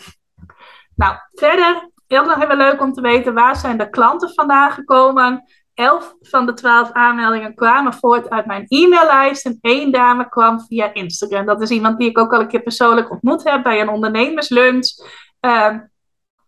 Nou, 0.94 1.16
verder 1.32 1.90
heel 2.06 2.24
nog 2.24 2.42
even 2.42 2.56
leuk 2.56 2.80
om 2.80 2.92
te 2.92 3.00
weten 3.00 3.34
waar 3.34 3.56
zijn 3.56 3.78
de 3.78 3.90
klanten 3.90 4.34
vandaan 4.34 4.70
gekomen. 4.70 5.44
Elf 5.74 6.14
van 6.20 6.46
de 6.46 6.54
twaalf 6.54 6.92
aanmeldingen 6.92 7.54
kwamen 7.54 7.94
voort 7.94 8.30
uit 8.30 8.46
mijn 8.46 8.64
e-maillijst. 8.68 9.46
En 9.46 9.58
één 9.60 9.92
dame 9.92 10.28
kwam 10.28 10.60
via 10.60 10.94
Instagram. 10.94 11.46
Dat 11.46 11.62
is 11.62 11.70
iemand 11.70 11.98
die 11.98 12.08
ik 12.08 12.18
ook 12.18 12.32
al 12.32 12.40
een 12.40 12.48
keer 12.48 12.62
persoonlijk 12.62 13.10
ontmoet 13.10 13.44
heb 13.44 13.62
bij 13.62 13.80
een 13.80 13.88
ondernemerslunch. 13.88 14.88
Uh, 15.40 15.74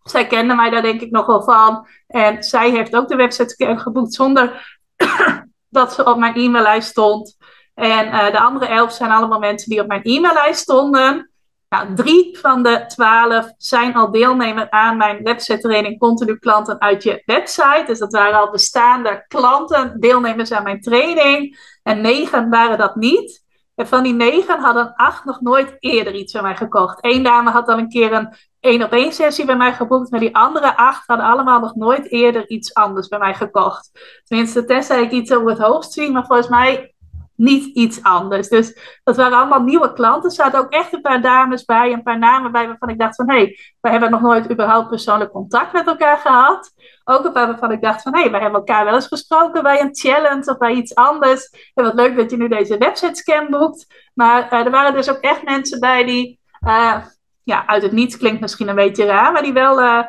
zij 0.03 0.27
kende 0.27 0.53
mij 0.53 0.69
daar 0.69 0.81
denk 0.81 1.01
ik 1.01 1.11
nog 1.11 1.25
wel 1.25 1.43
van. 1.43 1.87
En 2.07 2.43
zij 2.43 2.69
heeft 2.69 2.95
ook 2.95 3.07
de 3.07 3.15
website 3.15 3.77
geboekt 3.77 4.13
zonder 4.13 4.77
dat 5.69 5.93
ze 5.93 6.05
op 6.05 6.17
mijn 6.17 6.35
e-maillijst 6.35 6.89
stond. 6.89 7.37
En 7.73 8.07
uh, 8.07 8.31
de 8.31 8.39
andere 8.39 8.65
elf 8.65 8.91
zijn 8.91 9.11
allemaal 9.11 9.39
mensen 9.39 9.69
die 9.69 9.81
op 9.81 9.87
mijn 9.87 10.03
e-maillijst 10.03 10.61
stonden. 10.61 11.31
Nou, 11.69 11.93
drie 11.95 12.37
van 12.37 12.63
de 12.63 12.85
twaalf 12.87 13.53
zijn 13.57 13.95
al 13.95 14.11
deelnemer 14.11 14.69
aan 14.69 14.97
mijn 14.97 15.23
website 15.23 15.59
training 15.59 15.99
Continu 15.99 16.37
Klanten 16.37 16.79
uit 16.79 17.03
je 17.03 17.21
website. 17.25 17.83
Dus 17.85 17.99
dat 17.99 18.11
waren 18.11 18.39
al 18.39 18.51
bestaande 18.51 19.25
klanten, 19.27 19.99
deelnemers 19.99 20.51
aan 20.51 20.63
mijn 20.63 20.81
training. 20.81 21.59
En 21.83 22.01
negen 22.01 22.49
waren 22.49 22.77
dat 22.77 22.95
niet. 22.95 23.45
En 23.75 23.87
van 23.87 24.03
die 24.03 24.13
negen 24.13 24.59
hadden 24.59 24.93
acht 24.95 25.25
nog 25.25 25.41
nooit 25.41 25.75
eerder 25.79 26.13
iets 26.13 26.33
bij 26.33 26.41
mij 26.41 26.55
gekocht. 26.55 26.97
Eén 27.01 27.23
dame 27.23 27.49
had 27.49 27.67
al 27.67 27.77
een 27.77 27.89
keer 27.89 28.13
een 28.13 28.35
één 28.59 28.83
op 28.83 28.91
één 28.91 29.13
sessie 29.13 29.45
bij 29.45 29.57
mij 29.57 29.73
geboekt. 29.73 30.11
Maar 30.11 30.19
die 30.19 30.35
andere 30.35 30.77
acht 30.77 31.07
hadden 31.07 31.25
allemaal 31.25 31.59
nog 31.59 31.75
nooit 31.75 32.11
eerder 32.11 32.49
iets 32.49 32.73
anders 32.73 33.07
bij 33.07 33.19
mij 33.19 33.33
gekocht. 33.33 33.91
Tenminste, 34.23 34.65
tenzij 34.65 35.01
ik 35.01 35.11
iets 35.11 35.33
over 35.33 35.49
het 35.49 35.59
hoofd 35.59 35.91
zie. 35.91 36.11
Maar 36.11 36.25
volgens 36.25 36.49
mij 36.49 36.95
niet 37.37 37.75
iets 37.75 38.03
anders. 38.03 38.47
Dus 38.47 38.99
dat 39.03 39.15
waren 39.15 39.37
allemaal 39.37 39.61
nieuwe 39.61 39.93
klanten. 39.93 40.29
Er 40.29 40.35
zaten 40.35 40.59
ook 40.59 40.71
echt 40.71 40.93
een 40.93 41.01
paar 41.01 41.21
dames 41.21 41.65
bij, 41.65 41.93
een 41.93 42.03
paar 42.03 42.17
namen 42.19 42.51
bij 42.51 42.67
waarvan 42.67 42.89
ik 42.89 42.99
dacht 42.99 43.15
van 43.15 43.29
hé, 43.29 43.35
hey, 43.35 43.59
wij 43.81 43.91
hebben 43.91 44.11
nog 44.11 44.21
nooit 44.21 44.51
überhaupt 44.51 44.89
persoonlijk 44.89 45.31
contact 45.31 45.73
met 45.73 45.87
elkaar 45.87 46.17
gehad. 46.17 46.73
Ook 47.03 47.25
een 47.25 47.31
paar 47.31 47.47
waarvan 47.47 47.71
ik 47.71 47.81
dacht 47.81 48.01
van 48.01 48.13
hé, 48.13 48.21
hey, 48.21 48.31
wij 48.31 48.39
hebben 48.41 48.59
elkaar 48.59 48.85
wel 48.85 48.93
eens 48.93 49.07
gesproken 49.07 49.63
bij 49.63 49.81
een 49.81 49.95
challenge 49.95 50.51
of 50.51 50.57
bij 50.57 50.73
iets 50.73 50.95
anders. 50.95 51.71
En 51.73 51.83
wat 51.83 51.93
leuk 51.93 52.15
dat 52.15 52.31
je 52.31 52.37
nu 52.37 52.47
deze 52.47 52.77
website 52.77 53.15
scan 53.15 53.47
boekt. 53.49 54.11
Maar 54.13 54.53
uh, 54.53 54.65
er 54.65 54.71
waren 54.71 54.93
dus 54.93 55.09
ook 55.09 55.21
echt 55.21 55.43
mensen 55.43 55.79
bij 55.79 56.05
die, 56.05 56.39
uh, 56.67 56.95
ja, 57.43 57.67
uit 57.67 57.83
het 57.83 57.91
niets 57.91 58.17
klinkt 58.17 58.41
misschien 58.41 58.67
een 58.67 58.75
beetje 58.75 59.05
raar, 59.05 59.31
maar 59.31 59.43
die 59.43 59.53
wel. 59.53 59.81
Uh, 59.81 60.03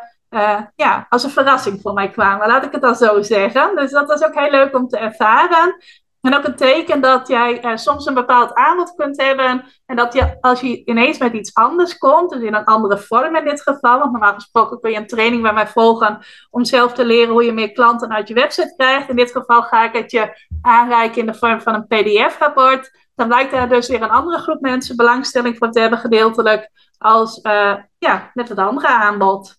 ja, 0.74 1.06
als 1.08 1.24
een 1.24 1.30
verrassing 1.30 1.80
voor 1.82 1.92
mij 1.92 2.10
kwamen, 2.10 2.46
laat 2.46 2.64
ik 2.64 2.72
het 2.72 2.82
dan 2.82 2.94
zo 2.94 3.22
zeggen. 3.22 3.76
Dus 3.76 3.90
dat 3.90 4.06
was 4.06 4.24
ook 4.24 4.34
heel 4.34 4.50
leuk 4.50 4.76
om 4.76 4.88
te 4.88 4.98
ervaren. 4.98 5.76
En 6.20 6.34
ook 6.34 6.44
een 6.44 6.56
teken 6.56 7.00
dat 7.00 7.28
jij 7.28 7.64
uh, 7.64 7.76
soms 7.76 8.06
een 8.06 8.14
bepaald 8.14 8.54
aanbod 8.54 8.94
kunt 8.94 9.22
hebben. 9.22 9.64
En 9.86 9.96
dat 9.96 10.12
je, 10.12 10.36
als 10.40 10.60
je 10.60 10.84
ineens 10.84 11.18
met 11.18 11.32
iets 11.32 11.54
anders 11.54 11.98
komt, 11.98 12.30
dus 12.30 12.42
in 12.42 12.54
een 12.54 12.64
andere 12.64 12.98
vorm 12.98 13.36
in 13.36 13.44
dit 13.44 13.62
geval. 13.62 13.98
Want 13.98 14.10
normaal 14.10 14.34
gesproken 14.34 14.80
kun 14.80 14.90
je 14.90 14.96
een 14.96 15.06
training 15.06 15.42
bij 15.42 15.52
mij 15.52 15.66
volgen 15.66 16.18
om 16.50 16.64
zelf 16.64 16.92
te 16.92 17.04
leren 17.04 17.32
hoe 17.32 17.44
je 17.44 17.52
meer 17.52 17.72
klanten 17.72 18.12
uit 18.12 18.28
je 18.28 18.34
website 18.34 18.74
krijgt. 18.76 19.08
In 19.08 19.16
dit 19.16 19.32
geval 19.32 19.62
ga 19.62 19.84
ik 19.84 19.92
het 19.92 20.10
je 20.10 20.48
aanreiken 20.62 21.20
in 21.20 21.26
de 21.26 21.34
vorm 21.34 21.60
van 21.60 21.74
een 21.74 21.86
PDF-rapport. 21.86 23.06
Dan 23.14 23.28
blijkt 23.28 23.52
er 23.52 23.68
dus 23.68 23.88
weer 23.88 24.02
een 24.02 24.10
andere 24.10 24.38
groep 24.38 24.60
mensen 24.60 24.96
belangstelling 24.96 25.56
voor 25.56 25.70
te 25.70 25.80
hebben, 25.80 25.98
gedeeltelijk, 25.98 26.70
als 26.98 27.40
uh, 27.42 27.74
ja, 27.98 28.30
met 28.34 28.48
het 28.48 28.58
andere 28.58 28.88
aanbod. 28.88 29.56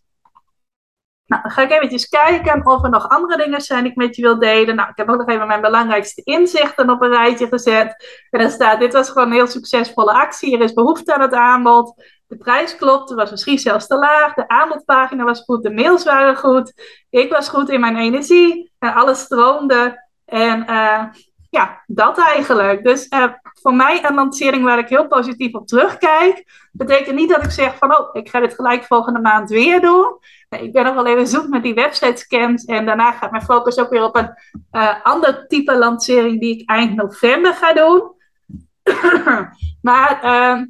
Nou, 1.29 1.41
dan 1.41 1.51
ga 1.51 1.61
ik 1.61 1.71
eventjes 1.71 2.07
kijken 2.07 2.65
of 2.65 2.83
er 2.83 2.89
nog 2.89 3.07
andere 3.07 3.37
dingen 3.37 3.61
zijn 3.61 3.83
die 3.83 3.91
ik 3.91 3.97
met 3.97 4.15
je 4.15 4.21
wil 4.21 4.39
delen. 4.39 4.75
Nou, 4.75 4.89
ik 4.89 4.97
heb 4.97 5.09
ook 5.09 5.17
nog 5.17 5.27
even 5.27 5.47
mijn 5.47 5.61
belangrijkste 5.61 6.21
inzichten 6.23 6.89
op 6.89 7.01
een 7.01 7.09
rijtje 7.09 7.47
gezet. 7.47 8.07
En 8.29 8.39
dan 8.39 8.49
staat, 8.49 8.79
dit 8.79 8.93
was 8.93 9.09
gewoon 9.09 9.27
een 9.27 9.33
heel 9.33 9.47
succesvolle 9.47 10.13
actie. 10.13 10.53
Er 10.53 10.63
is 10.63 10.73
behoefte 10.73 11.13
aan 11.13 11.21
het 11.21 11.33
aanbod. 11.33 11.93
De 12.27 12.37
prijs 12.37 12.75
klopte, 12.75 13.15
was 13.15 13.31
misschien 13.31 13.59
zelfs 13.59 13.87
te 13.87 13.95
laag. 13.95 14.33
De 14.33 14.47
aanbodpagina 14.47 15.23
was 15.23 15.41
goed, 15.41 15.63
de 15.63 15.73
mails 15.73 16.03
waren 16.03 16.37
goed. 16.37 16.73
Ik 17.09 17.31
was 17.31 17.49
goed 17.49 17.69
in 17.69 17.79
mijn 17.79 17.97
energie. 17.97 18.71
En 18.79 18.93
alles 18.93 19.19
stroomde. 19.19 20.07
En 20.25 20.65
uh, 20.69 21.03
ja, 21.49 21.83
dat 21.87 22.17
eigenlijk. 22.17 22.83
Dus 22.83 23.07
uh, 23.09 23.25
voor 23.61 23.73
mij 23.73 24.05
een 24.05 24.13
lancering 24.13 24.63
waar 24.63 24.77
ik 24.77 24.89
heel 24.89 25.07
positief 25.07 25.53
op 25.53 25.67
terugkijk. 25.67 26.43
Betekent 26.71 27.15
niet 27.15 27.29
dat 27.29 27.43
ik 27.43 27.51
zeg 27.51 27.77
van, 27.77 27.97
oh, 27.97 28.09
ik 28.11 28.29
ga 28.29 28.39
dit 28.39 28.53
gelijk 28.53 28.83
volgende 28.83 29.19
maand 29.19 29.49
weer 29.49 29.81
doen. 29.81 30.17
Nee, 30.49 30.63
ik 30.63 30.73
ben 30.73 30.83
nog 30.83 30.93
wel 30.93 31.05
even 31.05 31.27
zoek 31.27 31.47
met 31.47 31.63
die 31.63 31.73
website 31.73 32.17
scans. 32.17 32.65
En 32.65 32.85
daarna 32.85 33.11
gaat 33.11 33.31
mijn 33.31 33.43
focus 33.43 33.79
ook 33.79 33.89
weer 33.89 34.03
op 34.03 34.15
een 34.15 34.33
uh, 34.71 35.03
ander 35.03 35.47
type 35.47 35.77
lancering 35.77 36.39
die 36.39 36.59
ik 36.59 36.69
eind 36.69 36.95
november 36.95 37.53
ga 37.53 37.73
doen. 37.73 38.11
maar 39.81 40.19
uh, 40.23 40.65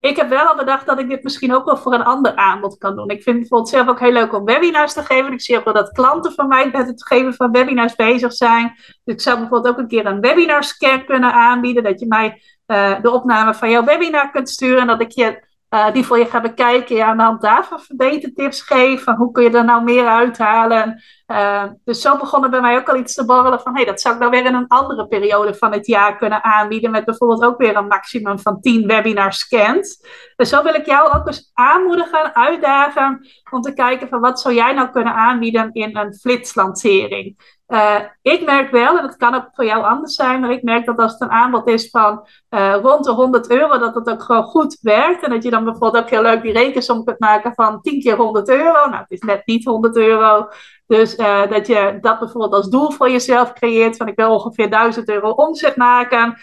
ik 0.00 0.16
heb 0.16 0.28
wel 0.28 0.46
al 0.46 0.56
bedacht 0.56 0.86
dat 0.86 0.98
ik 0.98 1.08
dit 1.08 1.22
misschien 1.22 1.54
ook 1.54 1.64
wel 1.64 1.76
voor 1.76 1.94
een 1.94 2.04
ander 2.04 2.34
aanbod 2.34 2.78
kan 2.78 2.96
doen. 2.96 3.08
Ik 3.08 3.22
vind 3.22 3.26
het 3.26 3.38
bijvoorbeeld 3.38 3.68
zelf 3.68 3.88
ook 3.88 4.00
heel 4.00 4.12
leuk 4.12 4.34
om 4.34 4.44
webinars 4.44 4.92
te 4.92 5.02
geven. 5.02 5.32
Ik 5.32 5.40
zie 5.40 5.58
ook 5.58 5.64
wel 5.64 5.74
dat 5.74 5.92
klanten 5.92 6.32
van 6.32 6.48
mij 6.48 6.70
met 6.72 6.86
het 6.86 7.06
geven 7.06 7.34
van 7.34 7.50
webinars 7.50 7.94
bezig 7.94 8.32
zijn. 8.32 8.72
Dus 9.04 9.14
ik 9.14 9.20
zou 9.20 9.38
bijvoorbeeld 9.38 9.74
ook 9.74 9.80
een 9.80 9.88
keer 9.88 10.06
een 10.06 10.20
webinar 10.20 10.64
scan 10.64 11.04
kunnen 11.04 11.32
aanbieden. 11.32 11.82
Dat 11.82 12.00
je 12.00 12.06
mij 12.06 12.42
uh, 12.66 13.02
de 13.02 13.10
opname 13.10 13.54
van 13.54 13.70
jouw 13.70 13.84
webinar 13.84 14.30
kunt 14.30 14.48
sturen. 14.48 14.80
En 14.80 14.86
dat 14.86 15.00
ik 15.00 15.10
je 15.10 15.48
uh, 15.70 15.92
die 15.92 16.06
voor 16.06 16.18
je 16.18 16.26
gaat 16.26 16.42
bekijken. 16.42 16.96
Ja, 16.96 17.06
aan 17.06 17.16
de 17.16 17.22
hand 17.22 17.40
daarvan 17.40 17.80
verbetertips 17.80 18.62
geef. 18.62 19.02
Van 19.02 19.14
hoe 19.14 19.32
kun 19.32 19.42
je 19.42 19.50
er 19.50 19.64
nou 19.64 19.82
meer 19.82 20.06
uithalen. 20.06 21.02
Uh, 21.26 21.64
dus 21.84 22.00
zo 22.00 22.16
begon 22.16 22.44
er 22.44 22.50
bij 22.50 22.60
mij 22.60 22.76
ook 22.76 22.88
al 22.88 22.96
iets 22.96 23.14
te 23.14 23.24
borrelen 23.24 23.60
van... 23.60 23.74
hey, 23.74 23.84
dat 23.84 24.00
zou 24.00 24.14
ik 24.14 24.20
nou 24.20 24.32
weer 24.32 24.44
in 24.44 24.54
een 24.54 24.66
andere 24.66 25.06
periode 25.06 25.54
van 25.54 25.72
het 25.72 25.86
jaar 25.86 26.16
kunnen 26.16 26.44
aanbieden... 26.44 26.90
met 26.90 27.04
bijvoorbeeld 27.04 27.44
ook 27.44 27.58
weer 27.58 27.76
een 27.76 27.86
maximum 27.86 28.38
van 28.38 28.60
10 28.60 28.86
webinar 28.86 29.32
scans. 29.32 30.06
Dus 30.36 30.48
zo 30.48 30.62
wil 30.62 30.74
ik 30.74 30.86
jou 30.86 31.12
ook 31.12 31.26
eens 31.26 31.50
aanmoedigen, 31.52 32.34
uitdagen... 32.34 33.28
om 33.50 33.60
te 33.60 33.74
kijken 33.74 34.08
van 34.08 34.20
wat 34.20 34.40
zou 34.40 34.54
jij 34.54 34.72
nou 34.72 34.90
kunnen 34.90 35.14
aanbieden 35.14 35.72
in 35.72 35.96
een 35.96 36.14
flitslancering. 36.14 37.58
Uh, 37.70 38.00
ik 38.22 38.44
merk 38.44 38.70
wel, 38.70 38.98
en 38.98 39.02
dat 39.02 39.16
kan 39.16 39.34
ook 39.34 39.48
voor 39.52 39.64
jou 39.64 39.84
anders 39.84 40.14
zijn, 40.14 40.40
maar 40.40 40.50
ik 40.50 40.62
merk 40.62 40.86
dat 40.86 40.98
als 40.98 41.12
het 41.12 41.20
een 41.20 41.30
aanbod 41.30 41.68
is 41.68 41.90
van 41.90 42.26
uh, 42.50 42.76
rond 42.82 43.04
de 43.04 43.10
100 43.10 43.50
euro, 43.50 43.78
dat 43.78 43.94
het 43.94 44.10
ook 44.10 44.22
gewoon 44.22 44.42
goed 44.42 44.78
werkt. 44.80 45.22
En 45.22 45.30
dat 45.30 45.42
je 45.42 45.50
dan 45.50 45.64
bijvoorbeeld 45.64 46.04
ook 46.04 46.10
heel 46.10 46.22
leuk 46.22 46.42
die 46.42 46.52
rekensom 46.52 47.04
kunt 47.04 47.18
maken 47.18 47.54
van 47.54 47.80
10 47.80 48.00
keer 48.00 48.16
100 48.16 48.48
euro. 48.48 48.72
Nou, 48.72 48.96
het 48.96 49.10
is 49.10 49.20
net 49.20 49.46
niet 49.46 49.64
100 49.64 49.96
euro. 49.96 50.48
Dus 50.86 51.18
uh, 51.18 51.50
dat 51.50 51.66
je 51.66 51.98
dat 52.00 52.18
bijvoorbeeld 52.18 52.52
als 52.52 52.68
doel 52.68 52.90
voor 52.90 53.10
jezelf 53.10 53.52
creëert. 53.52 53.96
Van 53.96 54.08
ik 54.08 54.16
wil 54.16 54.30
ongeveer 54.30 54.70
1000 54.70 55.08
euro 55.08 55.30
omzet 55.30 55.76
maken. 55.76 56.38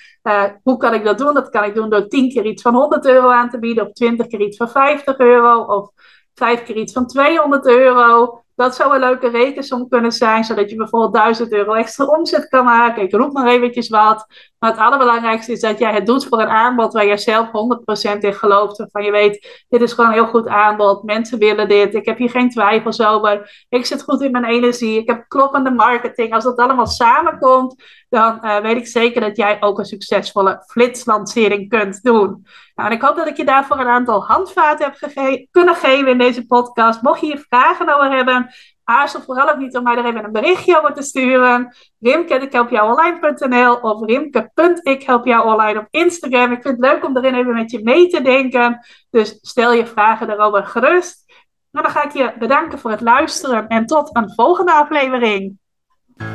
hoe 0.64 0.78
kan 0.78 0.94
ik 0.94 1.06
dat 1.06 1.18
doen? 1.18 1.34
Dat 1.34 1.50
kan 1.50 1.64
ik 1.64 1.76
doen 1.76 1.90
door 1.90 2.08
10 2.08 2.30
keer 2.30 2.46
iets 2.46 2.62
van 2.62 2.76
100 2.76 3.06
euro 3.06 3.30
aan 3.30 3.50
te 3.50 3.60
bieden. 3.60 3.86
Of 3.86 3.94
20 3.94 4.28
keer 4.28 4.42
iets 4.42 4.58
van 4.58 4.70
50 4.70 5.18
euro. 5.18 5.62
Of 5.62 5.90
5 6.34 6.64
keer 6.64 6.76
iets 6.76 6.94
van 6.94 7.08
200 7.08 7.66
euro. 7.66 8.42
Dat 8.58 8.76
zou 8.76 8.94
een 8.94 9.00
leuke 9.00 9.30
rekensom 9.30 9.90
kunnen 9.90 10.12
zijn, 10.12 10.44
zodat 10.44 10.70
je 10.70 10.76
bijvoorbeeld 10.76 11.14
1000 11.14 11.52
euro 11.52 11.74
extra 11.74 12.06
omzet 12.06 12.48
kan 12.48 12.66
maken. 12.66 13.04
Ik 13.04 13.12
roep 13.12 13.34
maar 13.34 13.48
eventjes 13.48 13.90
wat. 13.90 14.28
Maar 14.60 14.72
het 14.72 14.80
allerbelangrijkste 14.80 15.52
is 15.52 15.60
dat 15.60 15.80
jij 15.80 15.94
het 15.94 16.06
doet 16.06 16.26
voor 16.26 16.42
een 16.42 16.48
aanbod 16.48 16.94
waar 16.94 17.06
jij 17.06 17.18
zelf 17.18 17.48
100% 17.48 18.20
in 18.20 18.34
gelooft. 18.34 18.78
Waarvan 18.78 19.04
je 19.04 19.12
weet, 19.12 19.66
dit 19.70 19.82
is 19.82 19.94
gewoon 19.94 20.10
een 20.10 20.16
heel 20.16 20.28
goed 20.28 20.48
aanbod. 20.48 21.04
Mensen 21.04 21.40
willen 21.40 21.68
dit. 21.68 21.94
Ik 21.94 22.06
heb 22.06 22.18
hier 22.18 22.30
geen 22.30 22.50
twijfels 22.50 23.02
over. 23.02 23.66
Ik 23.70 23.86
zit 23.86 24.04
goed 24.04 24.22
in 24.22 24.32
mijn 24.32 24.46
energie. 24.46 25.00
Ik 25.00 25.10
heb 25.10 25.26
kloppende 25.28 25.72
marketing. 25.72 26.34
Als 26.34 26.44
dat 26.44 26.58
allemaal 26.58 26.88
samenkomt, 26.88 27.84
dan 28.10 28.40
uh, 28.42 28.58
weet 28.58 28.78
ik 28.78 28.88
zeker 28.88 29.22
dat 29.22 29.38
jij 29.38 29.58
ook 29.60 29.80
een 29.80 29.86
succesvolle 29.86 30.64
flitslancering 30.68 31.70
kunt 31.70 32.04
doen. 32.04 32.46
Nou, 32.78 32.90
en 32.90 32.96
ik 32.96 33.02
hoop 33.02 33.16
dat 33.16 33.28
ik 33.28 33.38
je 33.38 33.46
daarvoor 33.46 33.80
een 33.80 33.88
aantal 33.88 34.26
handvaten 34.26 34.86
heb 34.86 35.12
kunnen 35.52 35.76
geven 35.76 36.08
in 36.08 36.18
deze 36.18 36.46
podcast. 36.46 37.02
Mocht 37.02 37.20
je 37.20 37.26
hier 37.26 37.46
vragen 37.50 37.96
over 37.96 38.12
hebben, 38.16 38.50
aarzel 38.84 39.22
vooral 39.22 39.50
ook 39.50 39.58
niet 39.58 39.78
om 39.78 39.84
mij 39.84 39.96
er 39.96 40.06
even 40.06 40.24
een 40.24 40.32
berichtje 40.32 40.78
over 40.78 40.94
te 40.94 41.02
sturen. 41.02 41.76
Rimke.ikhelpjouonline.nl 42.00 43.76
of 43.76 44.06
rimke.ikhelpjouonline 44.06 45.80
op 45.80 45.88
Instagram. 45.90 46.52
Ik 46.52 46.62
vind 46.62 46.78
het 46.78 46.92
leuk 46.92 47.06
om 47.06 47.18
erin 47.18 47.36
even 47.36 47.54
met 47.54 47.72
je 47.72 47.84
mee 47.84 48.08
te 48.08 48.22
denken. 48.22 48.86
Dus 49.10 49.38
stel 49.42 49.74
je 49.74 49.86
vragen 49.86 50.30
erover 50.30 50.66
gerust. 50.66 51.26
Nou, 51.72 51.86
dan 51.86 51.96
ga 51.96 52.04
ik 52.04 52.14
je 52.14 52.34
bedanken 52.40 52.80
voor 52.80 52.92
het 52.92 53.02
luisteren 53.02 53.68
en 53.68 53.86
tot 53.86 54.16
een 54.16 54.34
volgende 54.36 54.72
aflevering. 54.72 55.58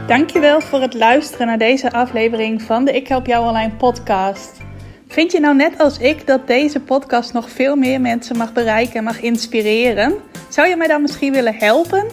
Dankjewel 0.06 0.60
voor 0.60 0.80
het 0.80 0.94
luisteren 0.94 1.46
naar 1.46 1.58
deze 1.58 1.92
aflevering 1.92 2.62
van 2.62 2.84
de 2.84 2.92
Ik 2.92 3.08
Help 3.08 3.26
Jou 3.26 3.46
Online 3.46 3.76
podcast. 3.76 4.71
Vind 5.12 5.32
je 5.32 5.40
nou 5.40 5.56
net 5.56 5.78
als 5.78 5.98
ik 5.98 6.26
dat 6.26 6.46
deze 6.46 6.80
podcast 6.80 7.32
nog 7.32 7.50
veel 7.50 7.76
meer 7.76 8.00
mensen 8.00 8.36
mag 8.36 8.52
bereiken 8.52 8.94
en 8.94 9.04
mag 9.04 9.20
inspireren? 9.20 10.14
Zou 10.48 10.68
je 10.68 10.76
mij 10.76 10.86
dan 10.86 11.02
misschien 11.02 11.32
willen 11.32 11.54
helpen? 11.54 12.06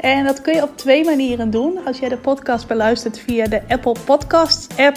En 0.00 0.24
dat 0.24 0.40
kun 0.40 0.54
je 0.54 0.62
op 0.62 0.76
twee 0.76 1.04
manieren 1.04 1.50
doen. 1.50 1.78
Als 1.86 1.98
jij 1.98 2.08
de 2.08 2.16
podcast 2.16 2.66
beluistert 2.66 3.18
via 3.18 3.46
de 3.46 3.62
Apple 3.68 3.96
Podcasts 4.04 4.76
app, 4.76 4.96